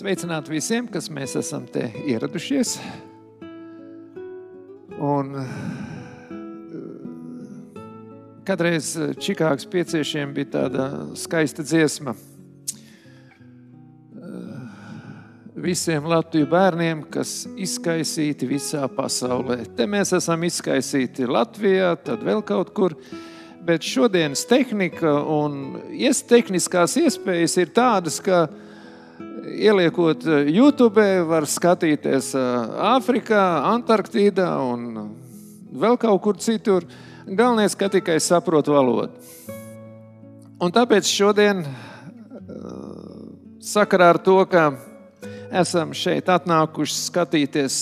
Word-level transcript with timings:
Sveicināti 0.00 0.48
visiem, 0.48 0.86
kas 0.88 1.10
mēs 1.12 1.34
esam 1.36 1.66
te 1.68 1.82
ieradušies. 2.08 2.70
Un 4.96 5.34
kādreiz 8.48 8.94
Čikāgas 9.20 9.68
pieciešiem 9.68 10.32
bija 10.38 10.48
tāda 10.54 10.86
skaista 11.20 11.60
dziesma. 11.60 12.14
Visiem 15.68 16.08
Latviju 16.08 16.48
bērniem, 16.48 17.04
kas 17.12 17.44
izkaisīti 17.60 18.48
visā 18.48 18.88
pasaulē. 18.96 19.58
Te 19.76 19.84
mēs 19.84 20.14
esam 20.16 20.48
izkaisīti 20.48 21.28
Latvijā, 21.28 21.92
tad 22.08 22.24
vēl 22.24 22.40
kaut 22.48 22.72
kur. 22.72 22.96
Bet 23.68 23.84
šodienas 23.84 24.48
tehnika 24.48 25.12
un 25.20 25.76
tehniskās 26.32 26.96
iespējas 27.04 27.60
ir 27.60 27.76
tādas, 27.76 28.16
ka 28.24 28.46
ieliekot 29.50 30.24
YouTube, 30.48 31.04
var 31.28 31.46
skatīties 31.48 32.32
Āfrikā, 32.36 33.42
Antarktīdā 33.72 34.48
un 34.62 35.10
vēl 35.70 35.98
kaut 36.00 36.22
kur 36.24 36.38
citur. 36.40 36.86
Galvenais, 37.26 37.76
ka 37.78 37.90
tikai 37.92 38.18
saprot 38.22 38.66
valodu. 38.70 39.12
Un 40.60 40.72
tāpēc 40.74 41.08
šodien, 41.08 41.62
sakarā 43.64 44.10
ar 44.14 44.18
to, 44.20 44.36
ka 44.50 44.70
esam 45.62 45.94
šeit 45.96 46.28
atnākuši 46.30 46.96
skatīties 47.06 47.76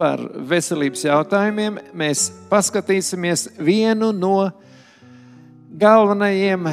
par 0.00 0.22
veselības 0.50 1.04
jautājumiem, 1.06 1.78
mēs 1.94 2.28
paskatīsimies 2.50 3.48
vienu 3.60 4.10
no 4.14 4.50
galvenajiem, 5.78 6.66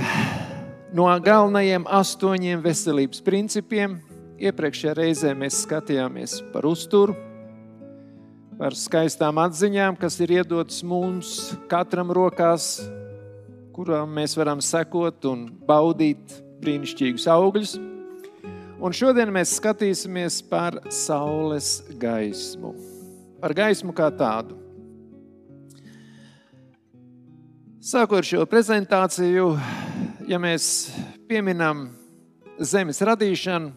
no 0.95 1.07
galvenajiem 1.23 1.85
astoņiem 1.85 2.61
veselības 2.63 3.21
principiem. 3.25 3.97
Iepriekšējā 4.39 4.93
reizē 4.95 5.33
mēs 5.35 5.63
skatījāmies 5.65 6.37
par 6.53 6.65
uzturu, 6.69 7.15
par 8.59 8.75
skaistām 8.75 9.41
atziņām, 9.43 9.97
kas 9.99 10.15
ir 10.23 10.37
iedotas 10.39 10.79
mums 10.87 11.33
katram 11.71 12.13
rokās, 12.15 12.77
kurām 13.75 14.15
mēs 14.15 14.37
varam 14.39 14.63
sekot 14.63 15.27
un 15.27 15.45
baudīt 15.67 16.39
brīnišķīgus 16.63 17.27
augļus. 17.31 17.75
Un 18.79 18.95
šodien 18.95 19.31
mēs 19.35 19.57
skatīsimies 19.59 20.39
par 20.47 20.79
saules 20.87 21.81
gaismu, 21.99 22.71
par 23.43 23.55
gaismu 23.55 23.91
kā 23.95 24.07
tādu. 24.15 24.55
Sākot 27.83 28.23
šo 28.27 28.45
prezentāciju, 28.47 29.53
ja 30.29 30.37
mēs 30.37 30.91
pieminam 31.25 31.87
zemes 32.61 32.99
radīšanu, 33.01 33.71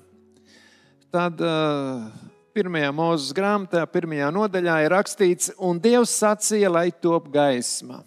tad 1.13 1.41
uh, 1.41 2.03
pirmajā 2.53 2.91
mūzes 2.93 3.33
grāmatā, 3.37 3.85
pirmajā 3.89 4.29
nodaļā 4.35 4.75
ir 4.85 4.93
rakstīts, 4.93 5.53
un 5.57 5.81
Dievs 5.81 6.13
sacīja, 6.21 6.69
lai 6.73 6.91
top 6.93 7.31
gaisma. 7.33 8.03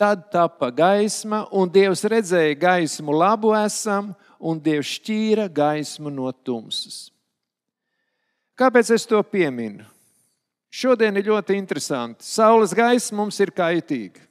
Tad 0.00 0.30
tapa 0.32 0.70
gaisma, 0.74 1.42
un 1.52 1.68
Dievs 1.70 2.06
redzēja 2.08 2.56
gaismu 2.62 3.14
labu 3.14 3.52
esam, 3.58 4.14
un 4.40 4.60
Dievs 4.64 4.94
šķīra 4.96 5.48
gaismu 5.52 6.12
no 6.12 6.32
tumsas. 6.32 7.10
Kāpēc 8.56 8.94
es 8.94 9.04
to 9.10 9.20
pieminu? 9.28 9.84
Šodien 10.74 11.18
ir 11.18 11.28
ļoti 11.28 11.58
interesanti. 11.58 12.24
Saules 12.26 12.72
gaisma 12.74 13.20
mums 13.20 13.36
ir 13.44 13.52
kaitīga. 13.54 14.24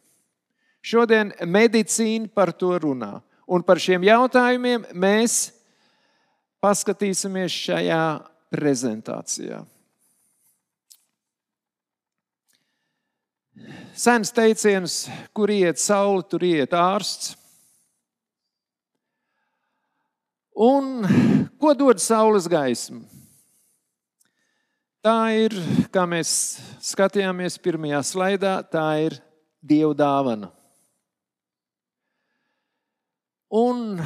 Šodien 0.83 1.31
medicīna 1.47 2.27
par 2.33 2.51
to 2.51 2.73
runā. 2.81 3.21
Un 3.47 3.63
par 3.65 3.81
šiem 3.81 4.05
jautājumiem 4.07 4.85
mēs 4.95 5.51
paskatīsimies 6.63 7.51
šajā 7.65 8.03
prezentācijā. 8.53 9.63
Sens 13.93 14.31
teiciens, 14.33 15.03
kur 15.35 15.51
iet 15.53 15.77
saule, 15.81 16.23
tur 16.25 16.43
iet 16.47 16.73
ārsts. 16.73 17.35
Un 20.53 21.03
ko 21.61 21.73
dod 21.77 22.01
saules 22.01 22.47
gaisma? 22.49 23.03
Tā 25.03 25.17
ir, 25.35 25.53
kā 25.91 26.05
mēs 26.07 26.31
skatījāmies 26.79 27.57
pirmajā 27.59 27.99
slaidā, 28.07 28.55
tā 28.63 28.87
ir 29.03 29.17
Dieva 29.63 29.93
dāvana. 29.95 30.49
Un 33.53 33.99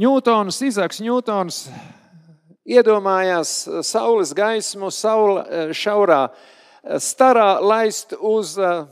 Ņūtons, 0.00 0.56
Izaks 0.64 1.02
Ņūtons 1.04 1.56
iedomājās 2.64 3.50
saules 3.84 4.30
gaismu 4.32 4.88
saula, 4.88 5.42
eh, 5.44 5.72
šaurā 5.76 6.30
eh, 6.30 6.96
starā 6.96 7.58
laist 7.60 8.14
uz 8.16 8.54
eh, 8.56 8.86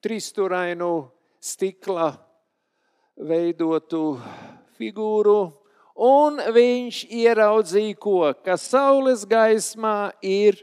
trīsstūrainu 0.00 0.88
stikla 1.44 2.08
veidotu 3.20 4.16
figūru, 4.80 5.52
un 6.00 6.40
viņš 6.56 7.04
ieraudzīja, 7.12 8.00
ko, 8.00 8.32
ka 8.40 8.56
saules 8.56 9.28
gaismā 9.28 10.14
ir 10.24 10.56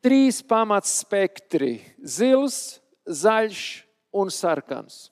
trīs 0.00 0.40
pamatspektri- 0.40 1.76
zils, 2.16 2.80
zaļš 3.04 3.64
un 4.16 4.32
sarkans. 4.32 5.10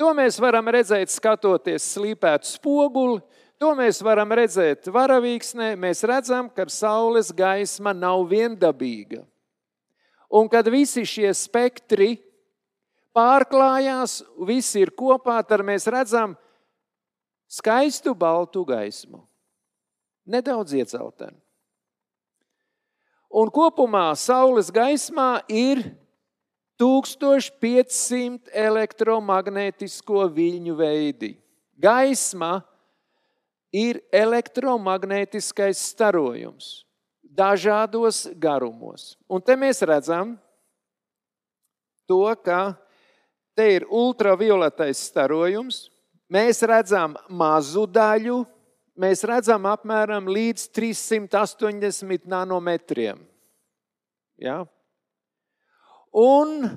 To 0.00 0.10
mēs 0.16 0.40
varam 0.42 0.66
redzēt, 0.74 1.12
skatoties 1.12 1.86
slīpētu 1.94 2.48
spoguli, 2.56 3.20
to 3.62 3.70
mēs 3.78 4.00
varam 4.02 4.32
redzēt 4.34 4.88
varavīksnē. 4.90 5.74
Mēs 5.78 6.02
redzam, 6.08 6.48
ka 6.50 6.66
saules 6.72 7.30
gaisma 7.34 7.94
nav 7.94 8.24
viendabīga. 8.30 9.22
Un 10.34 10.50
kad 10.50 10.66
visi 10.72 11.04
šie 11.06 11.30
spektri 11.38 12.16
pārklājās, 13.14 14.24
visi 14.42 14.82
ir 14.82 14.90
kopā, 14.98 15.38
tad 15.46 15.62
mēs 15.62 15.86
redzam 15.86 16.34
skaistu 17.46 18.16
baltu 18.18 18.64
gaismu. 18.66 19.22
Nedaudz 20.26 20.74
ieceltenu. 20.74 21.38
Un 23.34 23.50
kopumā 23.50 24.08
saules 24.18 24.70
gaismā 24.74 25.44
ir 25.50 25.84
1500 26.80 28.50
elektromagnētisko 28.50 30.24
viļņu 30.34 30.74
veidi. 30.78 31.34
Gaisma 31.78 32.58
ir 33.74 34.00
elektromagnētiskais 34.14 35.80
starojums 35.92 36.84
dažādos 37.34 38.28
garumos. 38.38 39.14
Un 39.26 39.42
te 39.42 39.56
mēs 39.58 39.82
redzam 39.82 40.36
to, 42.06 42.22
ka 42.44 42.76
te 43.58 43.66
ir 43.78 43.86
ultravioletais 43.90 45.02
starojums. 45.10 45.88
Mēs 46.30 46.62
redzam 46.66 47.14
mazu 47.28 47.84
daļu, 47.90 48.40
mēs 48.98 49.22
redzam 49.28 49.66
apmēram 49.68 50.30
līdz 50.30 50.68
380 50.74 52.24
nanometriem. 52.30 53.20
Ja? 54.40 54.62
Un 56.14 56.76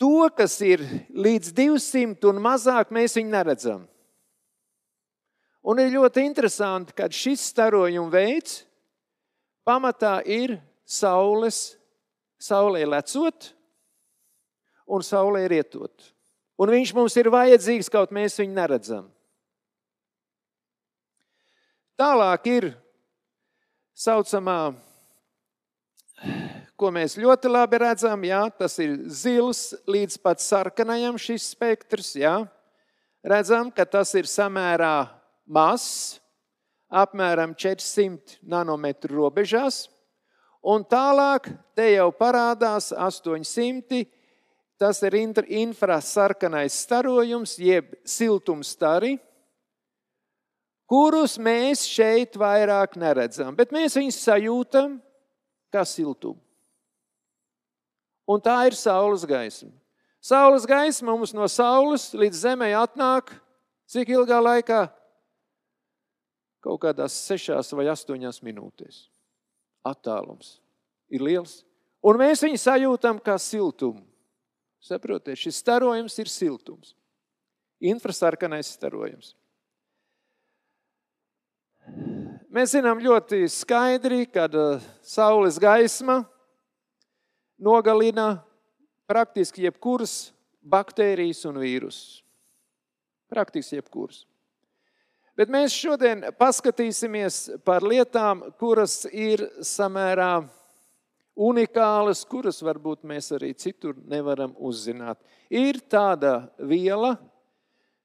to, 0.00 0.28
kas 0.32 0.56
ir 0.64 0.80
līdz 1.12 1.52
200 1.52 2.30
un 2.30 2.40
mazāk, 2.40 2.94
mēs 2.94 3.18
viņu 3.18 3.34
neredzam. 3.34 3.84
Un 5.68 5.82
ir 5.82 5.92
ļoti 5.92 6.24
interesanti, 6.24 6.94
ka 6.96 7.10
šis 7.12 7.42
starojuma 7.50 8.08
veids 8.14 8.62
pamatā 9.68 10.22
ir 10.24 10.56
saules, 10.88 11.76
saulē 12.40 12.86
lecot 12.88 13.50
un 14.88 15.04
saulē 15.04 15.44
rietot. 15.50 15.92
Un 16.58 16.72
viņš 16.72 16.94
mums 16.96 17.14
ir 17.20 17.28
vajadzīgs, 17.30 17.90
kaut 17.92 18.14
mēs 18.14 18.38
viņu 18.40 18.56
neredzam. 18.56 19.10
Tālāk 21.98 22.46
ir 22.48 22.70
saucamā 23.92 24.70
ko 26.78 26.92
mēs 26.94 27.16
ļoti 27.18 27.50
labi 27.50 27.80
redzam, 27.82 28.22
jā, 28.22 28.44
tas 28.54 28.78
ir 28.82 28.94
zils 29.10 29.72
līdz 29.90 30.18
pat 30.22 30.42
sarkanajam 30.42 31.18
šis 31.18 31.50
spektrs. 31.56 32.14
Jā. 32.20 32.36
Redzam, 33.26 33.72
ka 33.74 33.82
tas 33.82 34.14
ir 34.14 34.30
samērā 34.30 35.08
mazs, 35.50 36.20
apmēram 36.88 37.56
400 37.58 38.38
nanometru 38.46 39.18
robežās. 39.18 39.88
Un 40.62 40.84
tālāk 40.86 41.50
te 41.78 41.90
jau 41.96 42.08
parādās 42.14 42.92
800. 42.94 44.06
Tas 44.78 45.00
ir 45.02 45.16
infrasarkanais 45.18 46.76
starojums, 46.84 47.56
jeb 47.58 47.96
siltumstari, 48.06 49.16
kurus 50.86 51.34
mēs 51.42 51.82
šeit 51.90 52.38
vairāk 52.38 52.94
neredzam. 52.94 53.56
Bet 53.58 53.74
mēs 53.74 53.98
viņus 53.98 54.20
sajūtam 54.22 55.00
kā 55.74 55.82
siltumu. 55.82 56.38
Un 58.28 58.40
tā 58.44 58.60
ir 58.68 58.76
saules 58.76 59.24
gaisma. 59.24 59.72
Saules 60.20 60.66
gaisma 60.68 61.14
mums 61.14 61.32
no 61.32 61.46
saules 61.48 62.10
līdz 62.12 62.42
zemē 62.44 62.72
atnāk 62.76 63.32
Cik 63.88 64.10
ilgā 64.12 64.36
laikā? 64.42 64.82
Kaut 66.60 66.82
kādās 66.82 67.14
sešās 67.24 67.72
vai 67.72 67.86
astoņās 67.88 68.42
minūtēs. 68.44 69.06
Attālums 69.86 70.58
ir 71.08 71.24
liels. 71.24 71.62
Un 72.04 72.18
mēs 72.20 72.42
viņu 72.44 72.60
sajūtam 72.60 73.22
kā 73.24 73.38
siltumu. 73.40 74.04
Saprotiet, 74.84 75.38
šis 75.40 75.56
starojums 75.62 76.14
ir 76.20 76.28
siltums. 76.30 76.92
Infrasarkanais 77.80 78.68
starojums. 78.76 79.32
Mēs 82.52 82.74
zinām 82.74 83.00
ļoti 83.00 83.40
skaidri, 83.52 84.26
kad 84.28 84.52
uh, 84.56 84.84
saules 85.04 85.56
gaisma 85.62 86.20
nogalina 87.58 88.42
praktiski 89.08 89.66
jebkuras 89.66 90.32
baktērijas 90.62 91.44
un 91.48 91.60
vīrusus. 91.62 92.22
Praktiski 93.28 93.76
jebkuras. 93.78 94.24
Bet 95.38 95.50
mēs 95.52 95.74
šodien 95.76 96.24
paskatīsimies 96.34 97.60
par 97.62 97.84
lietām, 97.86 98.40
kuras 98.58 99.04
ir 99.12 99.44
samērā 99.62 100.40
unikālas, 101.38 102.24
kuras 102.26 102.58
varbūt 102.66 103.04
mēs 103.06 103.30
arī 103.36 103.52
citur 103.54 103.94
nevaram 104.10 104.56
uzzināt. 104.58 105.20
Ir 105.46 105.78
tāda 105.86 106.48
viela, 106.58 107.14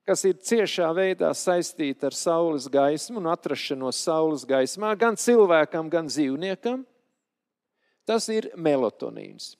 kas 0.05 0.21
ir 0.29 0.37
ciešā 0.37 0.91
veidā 0.93 1.31
saistīta 1.33 2.11
ar 2.11 2.17
saules 2.17 2.69
gaismu 2.69 3.17
un 3.23 3.31
atrašanos 3.33 4.03
saules 4.05 4.45
gaismā, 4.45 4.93
gan 4.99 5.17
cilvēkam, 5.17 5.89
gan 5.89 6.11
dzīvniekam. 6.11 6.83
Tas 8.07 8.27
ir 8.31 8.49
melatonīns. 8.59 9.53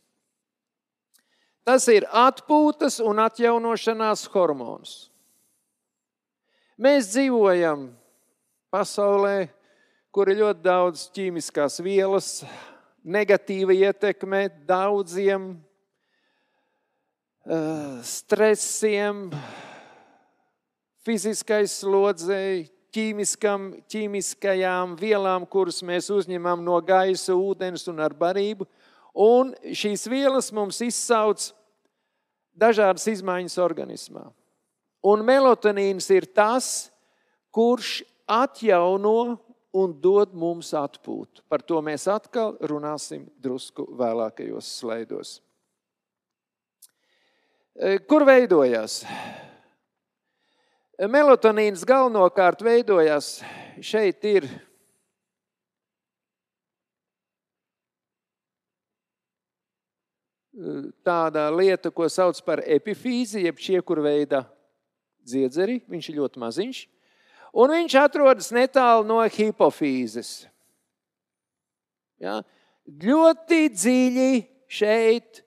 Tas 1.64 1.88
ir 1.88 2.04
atpūtas 2.12 3.00
un 3.00 3.22
atjaunošanās 3.24 4.26
hormons. 4.34 5.10
Mēs 6.76 7.14
dzīvojam 7.14 7.88
pasaulē, 8.74 9.48
kur 10.12 10.28
ir 10.30 10.42
ļoti 10.42 10.66
daudz 10.66 11.06
ķīmiskās 11.16 11.80
vielas, 11.86 12.44
negatīva 13.04 13.74
ietekme 13.78 14.50
daudziem 14.68 15.54
uh, 17.48 18.02
stresiem, 18.04 19.30
fiziskais 21.08 21.80
ķīmiskam, 21.88 22.73
ķīmiskajām 22.94 24.96
vielām, 25.00 25.48
kuras 25.50 25.82
mēs 25.86 26.10
uzņemam 26.14 26.64
no 26.66 26.78
gaisa, 26.86 27.34
ūdens 27.34 27.88
un 27.92 28.02
ar 28.04 28.14
barību. 28.18 28.68
Un 29.14 29.54
šīs 29.74 30.08
vielas 30.10 30.52
mums 30.54 30.82
izsauc 30.82 31.52
dažādas 32.58 33.06
izmaiņas 33.10 33.58
organismā. 33.62 34.28
Un 35.04 35.26
melatonīns 35.26 36.08
ir 36.16 36.26
tas, 36.32 36.90
kurš 37.54 38.02
atjauno 38.30 39.38
un 39.74 39.94
dod 40.02 40.34
mums 40.38 40.72
atpūtu. 40.78 41.44
Par 41.50 41.64
to 41.66 41.82
mēs 41.86 42.06
atkal 42.12 42.56
runāsim 42.62 43.26
drusku 43.42 43.88
vēlākajos 43.98 44.70
slaidos. 44.80 45.40
Kur 48.08 48.26
veidojās? 48.30 49.02
Melatonīns 51.02 51.82
galvenokārt 51.90 52.62
veidojās 52.62 53.40
šeit 53.82 54.22
ir 54.30 54.46
tāda 61.02 61.48
lieta, 61.50 61.90
ko 61.90 62.06
sauc 62.06 62.38
par 62.46 62.62
epifīzi, 62.62 63.48
jeb 63.48 63.58
čiekurveida 63.58 64.44
dziedzeri. 65.26 65.80
Viņš 65.90 66.10
ir 66.10 66.20
ļoti 66.22 66.44
maziņš. 66.44 66.82
Un 67.54 67.74
viņš 67.74 67.96
atrodas 68.02 68.52
netālu 68.54 69.06
no 69.10 69.20
hipofīzes. 69.26 70.44
Ja? 72.22 72.42
Ļoti 72.86 73.68
dziļi 73.74 74.30
šeit 74.70 75.44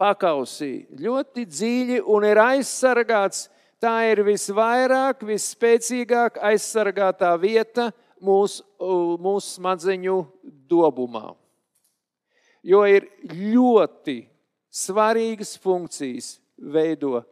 pakausī, 0.00 0.86
ļoti 0.96 1.44
dziļi 1.48 2.00
un 2.08 2.24
ir 2.28 2.40
aizsargāts. 2.40 3.48
Tā 3.80 3.94
ir 4.10 4.20
visvairāk, 4.26 5.22
visspēcīgāk 5.24 6.36
aizsargātā 6.50 7.32
vieta 7.40 7.88
mūsu, 8.20 8.60
mūsu 9.16 9.54
smadzeņu 9.56 10.16
dobumā. 10.68 11.30
Jo 12.60 12.82
ir 12.84 13.08
ļoti 13.24 14.18
svarīgas 14.68 15.56
funkcijas 15.62 16.34
veido 16.60 17.22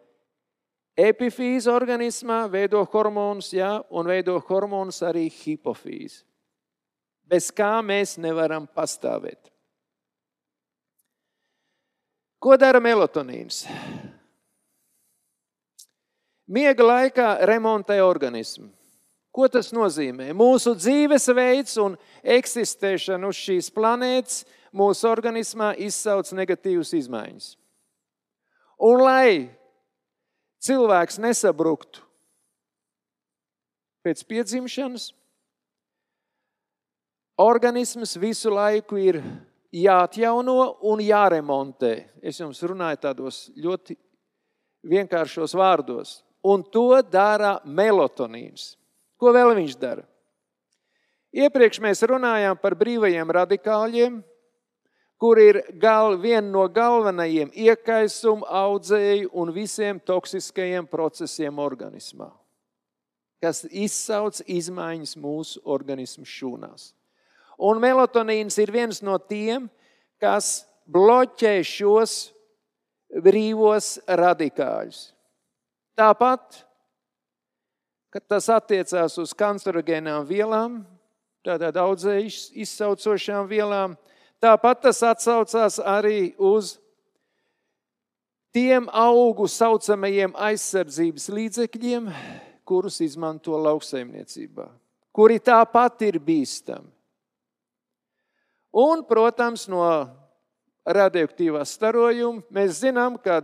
Epifīze 0.98 1.70
organismā 1.70 2.40
veido 2.50 2.80
hormonus, 2.90 3.52
jā, 3.54 3.76
un 3.94 4.08
veido 4.10 4.34
hormonus 4.48 4.98
arī 5.06 5.28
hipofīze. 5.30 6.24
Bez 7.22 7.52
kā 7.54 7.76
mēs 7.86 8.16
nevaram 8.18 8.66
pastāvēt. 8.66 9.52
Ko 12.42 12.56
dara 12.58 12.82
melatonīns? 12.82 13.60
Miega 16.48 16.84
laikā 16.84 17.28
remontē 17.48 17.98
organismu. 18.00 18.70
Ko 19.32 19.46
tas 19.52 19.68
nozīmē? 19.76 20.30
Mūsu 20.32 20.72
dzīvesveids 20.74 21.76
un 21.82 21.94
eksistēšana 22.24 23.28
uz 23.28 23.36
šīs 23.36 23.68
planētas 23.74 24.40
mūsu 24.72 25.10
organismā 25.10 25.74
izsauc 25.84 26.30
negatīvas 26.34 26.94
izmaiņas. 26.96 27.52
Un 28.88 29.02
lai 29.04 29.30
cilvēks 30.64 31.20
nesabruktu 31.20 32.02
pēc 34.06 34.22
piedzimšanas, 34.24 35.10
organisms 37.38 38.16
visu 38.16 38.50
laiku 38.54 38.98
ir 39.02 39.20
jāatjauno 39.74 40.78
un 40.88 41.02
jāremontē. 41.04 41.92
Es 42.22 42.40
jums 42.40 42.62
runāju 42.64 43.02
tādos 43.04 43.42
ļoti 43.58 43.98
vienkāršos 44.88 45.54
vārdos. 45.58 46.22
Un 46.46 46.62
to 46.62 47.00
dara 47.02 47.58
melatonīns. 47.66 48.76
Ko 49.18 49.32
vēl 49.34 49.56
viņš 49.58 49.74
dara? 49.80 50.04
Iepriekš 51.34 51.80
mēs 51.84 52.00
runājām 52.08 52.56
par 52.60 52.76
brīvajiem 52.78 53.30
radikāļiem, 53.36 54.20
kur 55.18 55.40
ir 55.42 55.60
gal, 55.82 56.16
viena 56.16 56.46
no 56.46 56.64
galvenajiem 56.70 57.50
iekaisuma 57.52 58.46
audzēju 58.62 59.32
un 59.34 59.50
visiem 59.52 59.98
toksiskajiem 60.00 60.86
procesiem 60.88 61.58
organismā, 61.60 62.30
kas 63.42 63.64
izsauc 63.68 64.40
izmaiņas 64.46 65.16
mūsu 65.18 65.60
organismu 65.66 66.24
šūnās. 66.24 66.92
Un 67.58 67.82
melatonīns 67.82 68.56
ir 68.62 68.70
viens 68.70 69.02
no 69.02 69.18
tiem, 69.18 69.66
kas 70.22 70.62
bloķē 70.86 71.58
šos 71.66 72.30
brīvos 73.10 73.98
radikāļus. 74.06 75.08
Tāpat, 75.98 76.60
kad 78.14 78.28
tas 78.30 78.46
attiecās 78.54 79.18
uz 79.18 79.34
kancerogēnām 79.34 80.22
vielām, 80.28 80.84
tātad 81.46 81.76
audzēju 81.82 82.30
izsaucošām 82.62 83.48
vielām, 83.50 83.96
Tāpat 84.38 84.84
tas 84.86 85.00
atsaucās 85.02 85.80
arī 85.82 86.30
uz 86.38 86.76
tiem 88.54 88.86
augu 88.94 89.48
saucamajiem 89.50 90.36
aizsardzības 90.38 91.26
līdzekļiem, 91.34 92.06
kurus 92.68 93.00
izmanto 93.02 93.58
lauksaimniecībā, 93.58 94.68
kuri 95.10 95.40
tāpat 95.42 96.06
ir 96.06 96.20
bīstami. 96.22 96.86
Un, 98.78 99.02
protams, 99.08 99.66
no 99.66 99.82
radioaktīvā 100.86 101.64
starojuma 101.66 102.44
mēs 102.54 102.78
zinām, 102.84 103.16
ka 103.18 103.40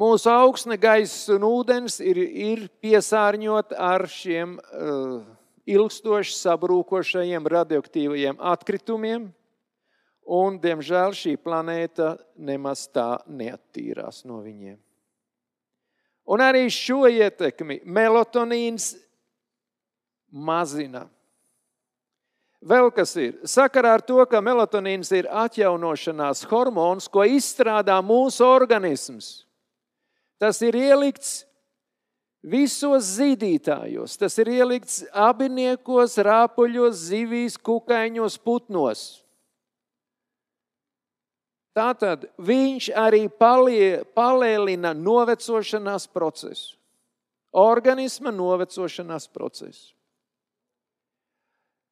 mūsu 0.00 0.30
augsne, 0.32 0.78
gaiss 0.80 1.28
un 1.32 1.44
ūdens 1.44 2.00
ir, 2.00 2.18
ir 2.18 2.64
piesārņot 2.82 3.74
ar 3.76 4.06
šiem 4.08 4.56
uh, 4.56 5.20
ilgstoši 5.68 6.36
sabrūkošajiem 6.38 7.48
radioaktīvajiem 7.52 8.40
atkritumiem, 8.52 9.28
un, 10.30 10.58
diemžēl, 10.62 11.14
šī 11.16 11.34
planēta 11.42 12.14
nemaz 12.38 12.86
tā 12.92 13.18
neattīrās 13.26 14.24
no 14.28 14.40
viņiem. 14.44 14.78
Un 16.30 16.42
arī 16.44 16.68
šo 16.70 17.08
ietekmi 17.10 17.80
melatonīns 17.84 18.92
mazina. 20.30 21.08
Vēl 22.60 22.90
kas 22.92 23.14
ir? 23.16 23.38
Sakarā 23.48 23.96
ar 23.96 24.04
to, 24.04 24.20
ka 24.28 24.42
melatonīns 24.44 25.10
ir 25.16 25.26
atjaunošanās 25.32 26.44
hormons, 26.50 27.08
ko 27.08 27.24
izstrādā 27.24 27.96
mūsu 28.04 28.44
organisms. 28.46 29.30
Tas 30.40 30.62
ir 30.64 30.76
ielikts 30.80 31.42
Visos 32.40 33.04
zīdītājos 33.18 34.16
tas 34.16 34.38
ir 34.40 34.48
ielikts 34.48 35.02
abiniekos, 35.12 36.16
rāpuļos, 36.24 37.02
zivīs, 37.10 37.58
kukaiņos, 37.60 38.38
putnos. 38.40 39.02
Tātad 41.76 42.24
viņš 42.40 42.88
arī 42.96 43.26
palie, 43.28 44.00
palēlina 44.16 44.94
novecošanās 44.96 46.08
procesu. 46.08 46.76
organisma 47.52 48.30
novecošanās 48.30 49.24
procesu. 49.28 49.92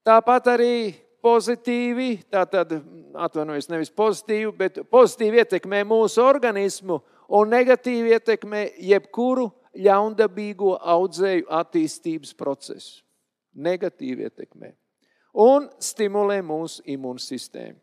Tāpat 0.06 0.46
arī 0.46 0.94
pozitīvi, 1.20 2.22
tātad 2.30 2.76
atvainojos 3.14 3.68
nevis 3.68 3.90
pozitīvi, 3.90 4.52
bet 4.54 4.78
pozitīvi 4.86 5.42
ietekmē 5.42 5.82
mūsu 5.84 6.22
organismu 6.22 7.00
un 7.28 7.50
negatīvi 7.52 8.14
ietekmē 8.16 8.64
jebkuru 8.90 9.48
ļaundabīgo 9.78 10.76
audzēju 10.80 11.48
attīstības 11.60 12.34
procesu. 12.38 13.02
Negatīvi 13.58 14.28
ietekmē 14.28 14.74
un 15.38 15.68
stimulē 15.82 16.40
mūsu 16.42 16.82
imūnsistēmu. 16.88 17.78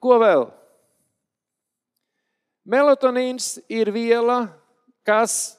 Ko 0.00 0.18
vēl? 0.20 0.46
Melatonīns 2.68 3.58
ir 3.72 3.90
viela, 3.92 4.46
kas 5.04 5.56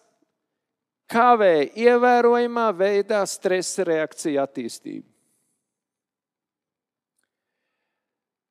kavē 1.10 1.68
ievērojamā 1.78 2.70
veidā 2.78 3.22
stresa 3.30 3.86
reakciju 3.86 4.42
attīstību. 4.42 5.15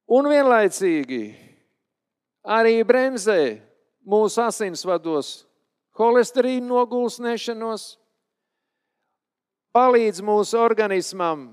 Un 0.04 0.28
vienlaicīgi 0.28 1.23
arī 2.44 2.82
bremzē 2.84 3.40
mūsu 4.04 4.42
asinsvados 4.44 5.44
holesterīna 5.96 6.66
nogulsnēšanos, 6.68 7.84
palīdz 9.75 10.20
mūsu 10.26 10.58
organismam 10.61 11.46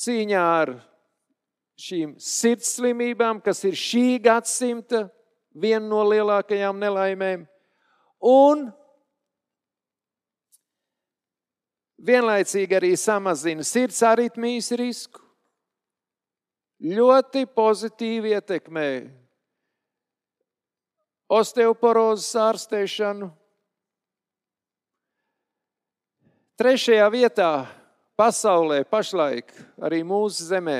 cīņā 0.00 0.44
ar 0.60 0.74
šīm 1.80 2.14
sirds 2.20 2.76
slimībām, 2.76 3.40
kas 3.42 3.64
ir 3.68 3.76
šī 3.76 4.20
gadsimta 4.22 5.06
viena 5.56 5.86
no 5.88 6.04
lielākajām 6.06 6.78
nelaimēm, 6.80 7.46
un 8.20 8.68
vienlaicīgi 12.00 12.78
arī 12.78 12.92
samazina 13.00 13.64
sirds 13.66 14.00
aritmijas 14.06 14.70
risku. 14.78 15.24
Ļoti 16.80 17.42
pozitīvi 17.52 18.30
ietekmē 18.32 18.86
osteoporozes 21.28 22.30
ārstēšanu. 22.40 23.28
Trešajā 26.56 27.10
vietā 27.12 27.50
pasaulē 28.16 28.80
pašlaik 28.88 29.52
arī 29.80 30.00
mūsu 30.04 30.48
zemē 30.48 30.78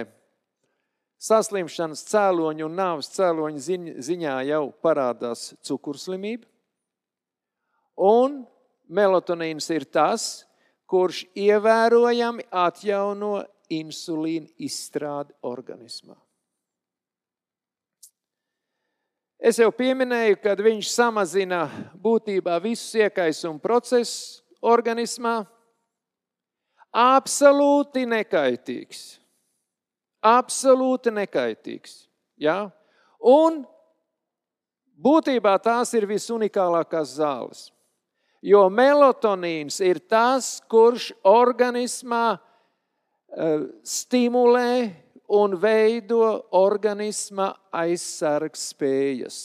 saslimšanas 1.20 2.02
cēloņu 2.08 2.64
un 2.64 2.80
nāves 2.80 3.12
cēloņu 3.12 3.60
ziņā 4.00 4.40
jau 4.48 4.64
parādās 4.80 5.50
cukurslimība. 5.68 6.48
Un 8.00 8.40
melatonīns 8.88 9.68
ir 9.76 9.84
tas, 9.84 10.46
kurš 10.88 11.26
ievērojami 11.36 12.48
atjauno 12.48 13.42
insulīna 13.70 14.50
izstrādi 14.58 15.34
organismā. 15.46 16.16
Es 19.40 19.56
jau 19.56 19.70
pieminēju, 19.72 20.36
ka 20.42 20.52
viņš 20.60 20.90
samazina 20.92 21.62
būtībā 21.96 22.58
visus 22.60 22.92
iekaisumu 23.00 23.56
procesus 23.62 24.42
organismā. 24.60 25.46
Absolūti 26.92 28.04
nekaitīgs. 28.04 29.16
Absolūti 30.20 31.14
nekaitīgs. 31.16 32.02
Ja? 32.36 32.68
Un 33.16 33.62
būtībā 35.00 35.54
tās 35.64 35.94
ir 35.96 36.04
visunikālākās 36.10 37.16
zāles. 37.16 37.70
Jo 38.44 38.66
melatonīns 38.72 39.80
ir 39.84 40.02
tas, 40.04 40.58
kurš 40.68 41.10
organismā 41.24 42.40
stimulē 43.86 44.72
un 45.30 45.54
veido 45.62 46.24
organisma 46.58 47.52
aizsargs 47.70 48.70
spējas. 48.72 49.40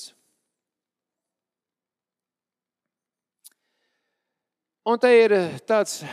Un 4.86 5.00
te 5.02 5.10
ir 5.18 5.34
tāds, 5.66 6.04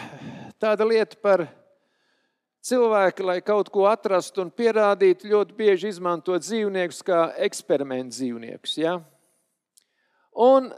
tāda 0.60 0.84
lieta 0.88 1.18
par 1.20 1.44
cilvēki, 2.64 3.24
lai 3.24 3.40
kaut 3.44 3.68
ko 3.72 3.84
atrastu 3.90 4.44
un 4.44 4.52
pierādītu, 4.52 5.28
ļoti 5.28 5.56
bieži 5.56 5.90
izmanto 5.92 6.36
dzīvniekus 6.40 7.02
kā 7.04 7.26
eksperimentu 7.44 8.16
dzīvniekus. 8.16 8.78
Ja? 8.80 8.94
Un 10.32 10.70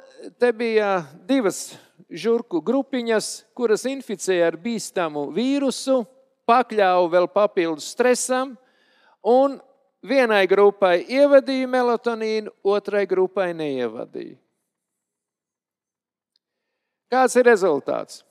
te 0.43 0.51
bija 0.51 1.05
divas 1.29 1.77
žurku 2.11 2.59
grupiņas, 2.67 3.31
kuras 3.55 3.87
inficēja 3.87 4.49
ar 4.51 4.59
bīstamu 4.59 5.29
vīrusu, 5.35 6.01
pakļāva 6.49 7.09
vēl 7.13 7.29
papildus 7.33 7.91
stresam, 7.95 8.55
un 9.25 9.59
vienai 10.05 10.45
grupai 10.49 11.05
ievadīja 11.09 11.69
melatonīnu, 11.71 12.53
otrai 12.65 13.05
grupai 13.09 13.53
neievadīja. 13.57 14.37
Kāds 17.13 17.37
ir 17.39 17.47
rezultāts? 17.47 18.23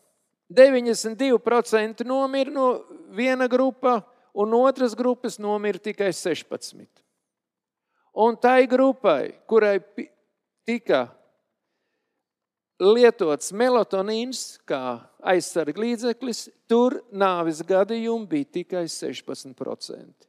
92% 0.54 2.04
nomira 2.06 2.52
no 2.52 2.68
viena 3.16 3.48
grupa, 3.48 4.02
un 4.34 4.54
otras 4.58 4.94
grupas 4.98 5.40
nomira 5.42 5.80
tikai 5.80 6.12
16. 6.14 6.86
Un 8.14 8.36
tai 8.38 8.68
grupai, 8.70 9.34
kurai 9.50 9.80
tika 10.68 11.08
lietots 12.82 13.54
melatonīns 13.56 14.60
kā 14.70 15.00
aizsarga 15.24 15.82
līdzeklis, 15.82 16.48
tur 16.70 17.00
nāves 17.12 17.62
gadījumi 17.68 18.30
bija 18.30 18.50
tikai 18.60 18.84
16%. 18.92 20.28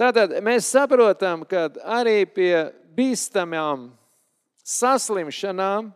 Tātad 0.00 0.32
mēs 0.44 0.68
saprotam, 0.72 1.42
ka 1.44 1.68
arī 1.84 2.24
pie 2.24 2.54
bīstamām 2.96 3.90
saslimšanām, 4.64 5.90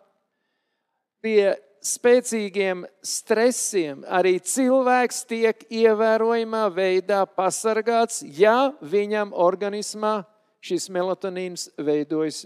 pie 1.24 1.54
spēcīgiem 1.84 2.84
stresiem 3.04 4.04
arī 4.08 4.38
cilvēks 4.40 5.24
tiek 5.28 5.64
ievērojamā 5.68 6.66
veidā 6.72 7.22
pasargāts, 7.28 8.22
ja 8.24 8.72
viņam 8.80 9.32
organismā 9.36 10.22
šis 10.64 10.88
melatonīns 10.92 11.68
veidojas 11.76 12.44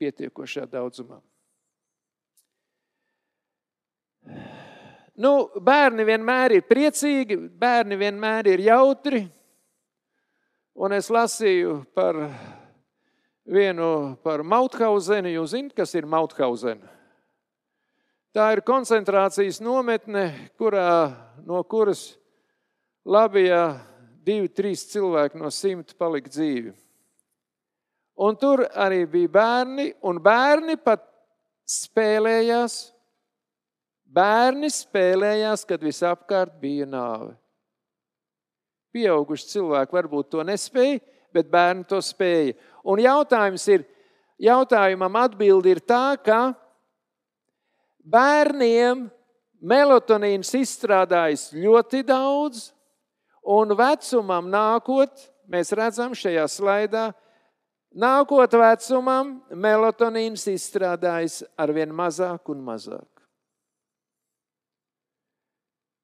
pietiekošā 0.00 0.66
daudzumā. 0.68 1.20
Nu, 5.14 5.32
bērni 5.62 6.06
vienmēr 6.06 6.56
ir 6.56 6.66
priecīgi, 6.66 7.36
bērni 7.58 7.98
vienmēr 8.00 8.48
ir 8.50 8.64
jautri. 8.66 9.22
Un 10.74 10.92
es 10.96 11.06
lasīju 11.12 11.84
par 11.94 12.18
vienu 13.46 14.16
par 14.24 14.42
Mauthausenu. 14.42 15.30
Jūs 15.36 15.54
zināt, 15.54 15.76
kas 15.78 15.94
ir 15.94 16.08
Mauthausena? 16.10 16.90
Tā 18.34 18.48
ir 18.56 18.64
koncentrācijas 18.66 19.60
nometne, 19.62 20.50
kurā, 20.58 21.14
no 21.46 21.60
kuras 21.70 22.16
Labijā 23.06 23.76
divi, 24.24 24.48
trīs 24.48 24.82
cilvēki 24.90 25.38
no 25.38 25.52
simta 25.54 25.94
palika 25.98 26.32
dzīvi. 26.32 26.72
Un 28.24 28.34
tur 28.38 28.64
arī 28.66 29.04
bija 29.10 29.30
bērni, 29.36 29.92
un 30.06 30.18
bērni 30.22 30.74
pat 30.82 31.04
spēlējās 31.68 32.93
Bērni 34.14 34.68
spēlējās, 34.70 35.64
kad 35.66 35.82
visapkārt 35.82 36.54
bija 36.60 36.86
nāve. 36.86 37.32
Pieauguši 38.94 39.48
cilvēki 39.50 39.96
varbūt 39.96 40.28
to 40.30 40.44
nespēja, 40.46 41.00
bet 41.34 41.50
bērni 41.50 41.82
to 41.90 41.98
spēja. 42.04 42.54
Un 42.86 43.02
jautājums 43.02 43.64
ir, 43.74 43.82
jautājumam 44.38 45.18
atbildi 45.18 45.72
ir 45.74 45.80
tā, 45.82 46.14
ka 46.22 46.52
bērniem 48.06 49.08
melatonīns 49.64 50.52
izstrādājas 50.60 51.48
ļoti 51.56 52.04
daudz, 52.06 52.68
un 53.42 53.74
vecumam 53.76 54.46
nākot, 54.52 55.26
mēs 55.50 55.74
redzam 55.74 56.14
šajā 56.14 56.44
slaidā, 56.52 57.08
nākot 57.90 58.54
vecumam, 58.60 59.40
melatonīns 59.50 60.46
izstrādājas 60.54 61.42
arvien 61.58 61.90
mazāk 61.90 62.54
un 62.54 62.62
mazāk. 62.70 63.13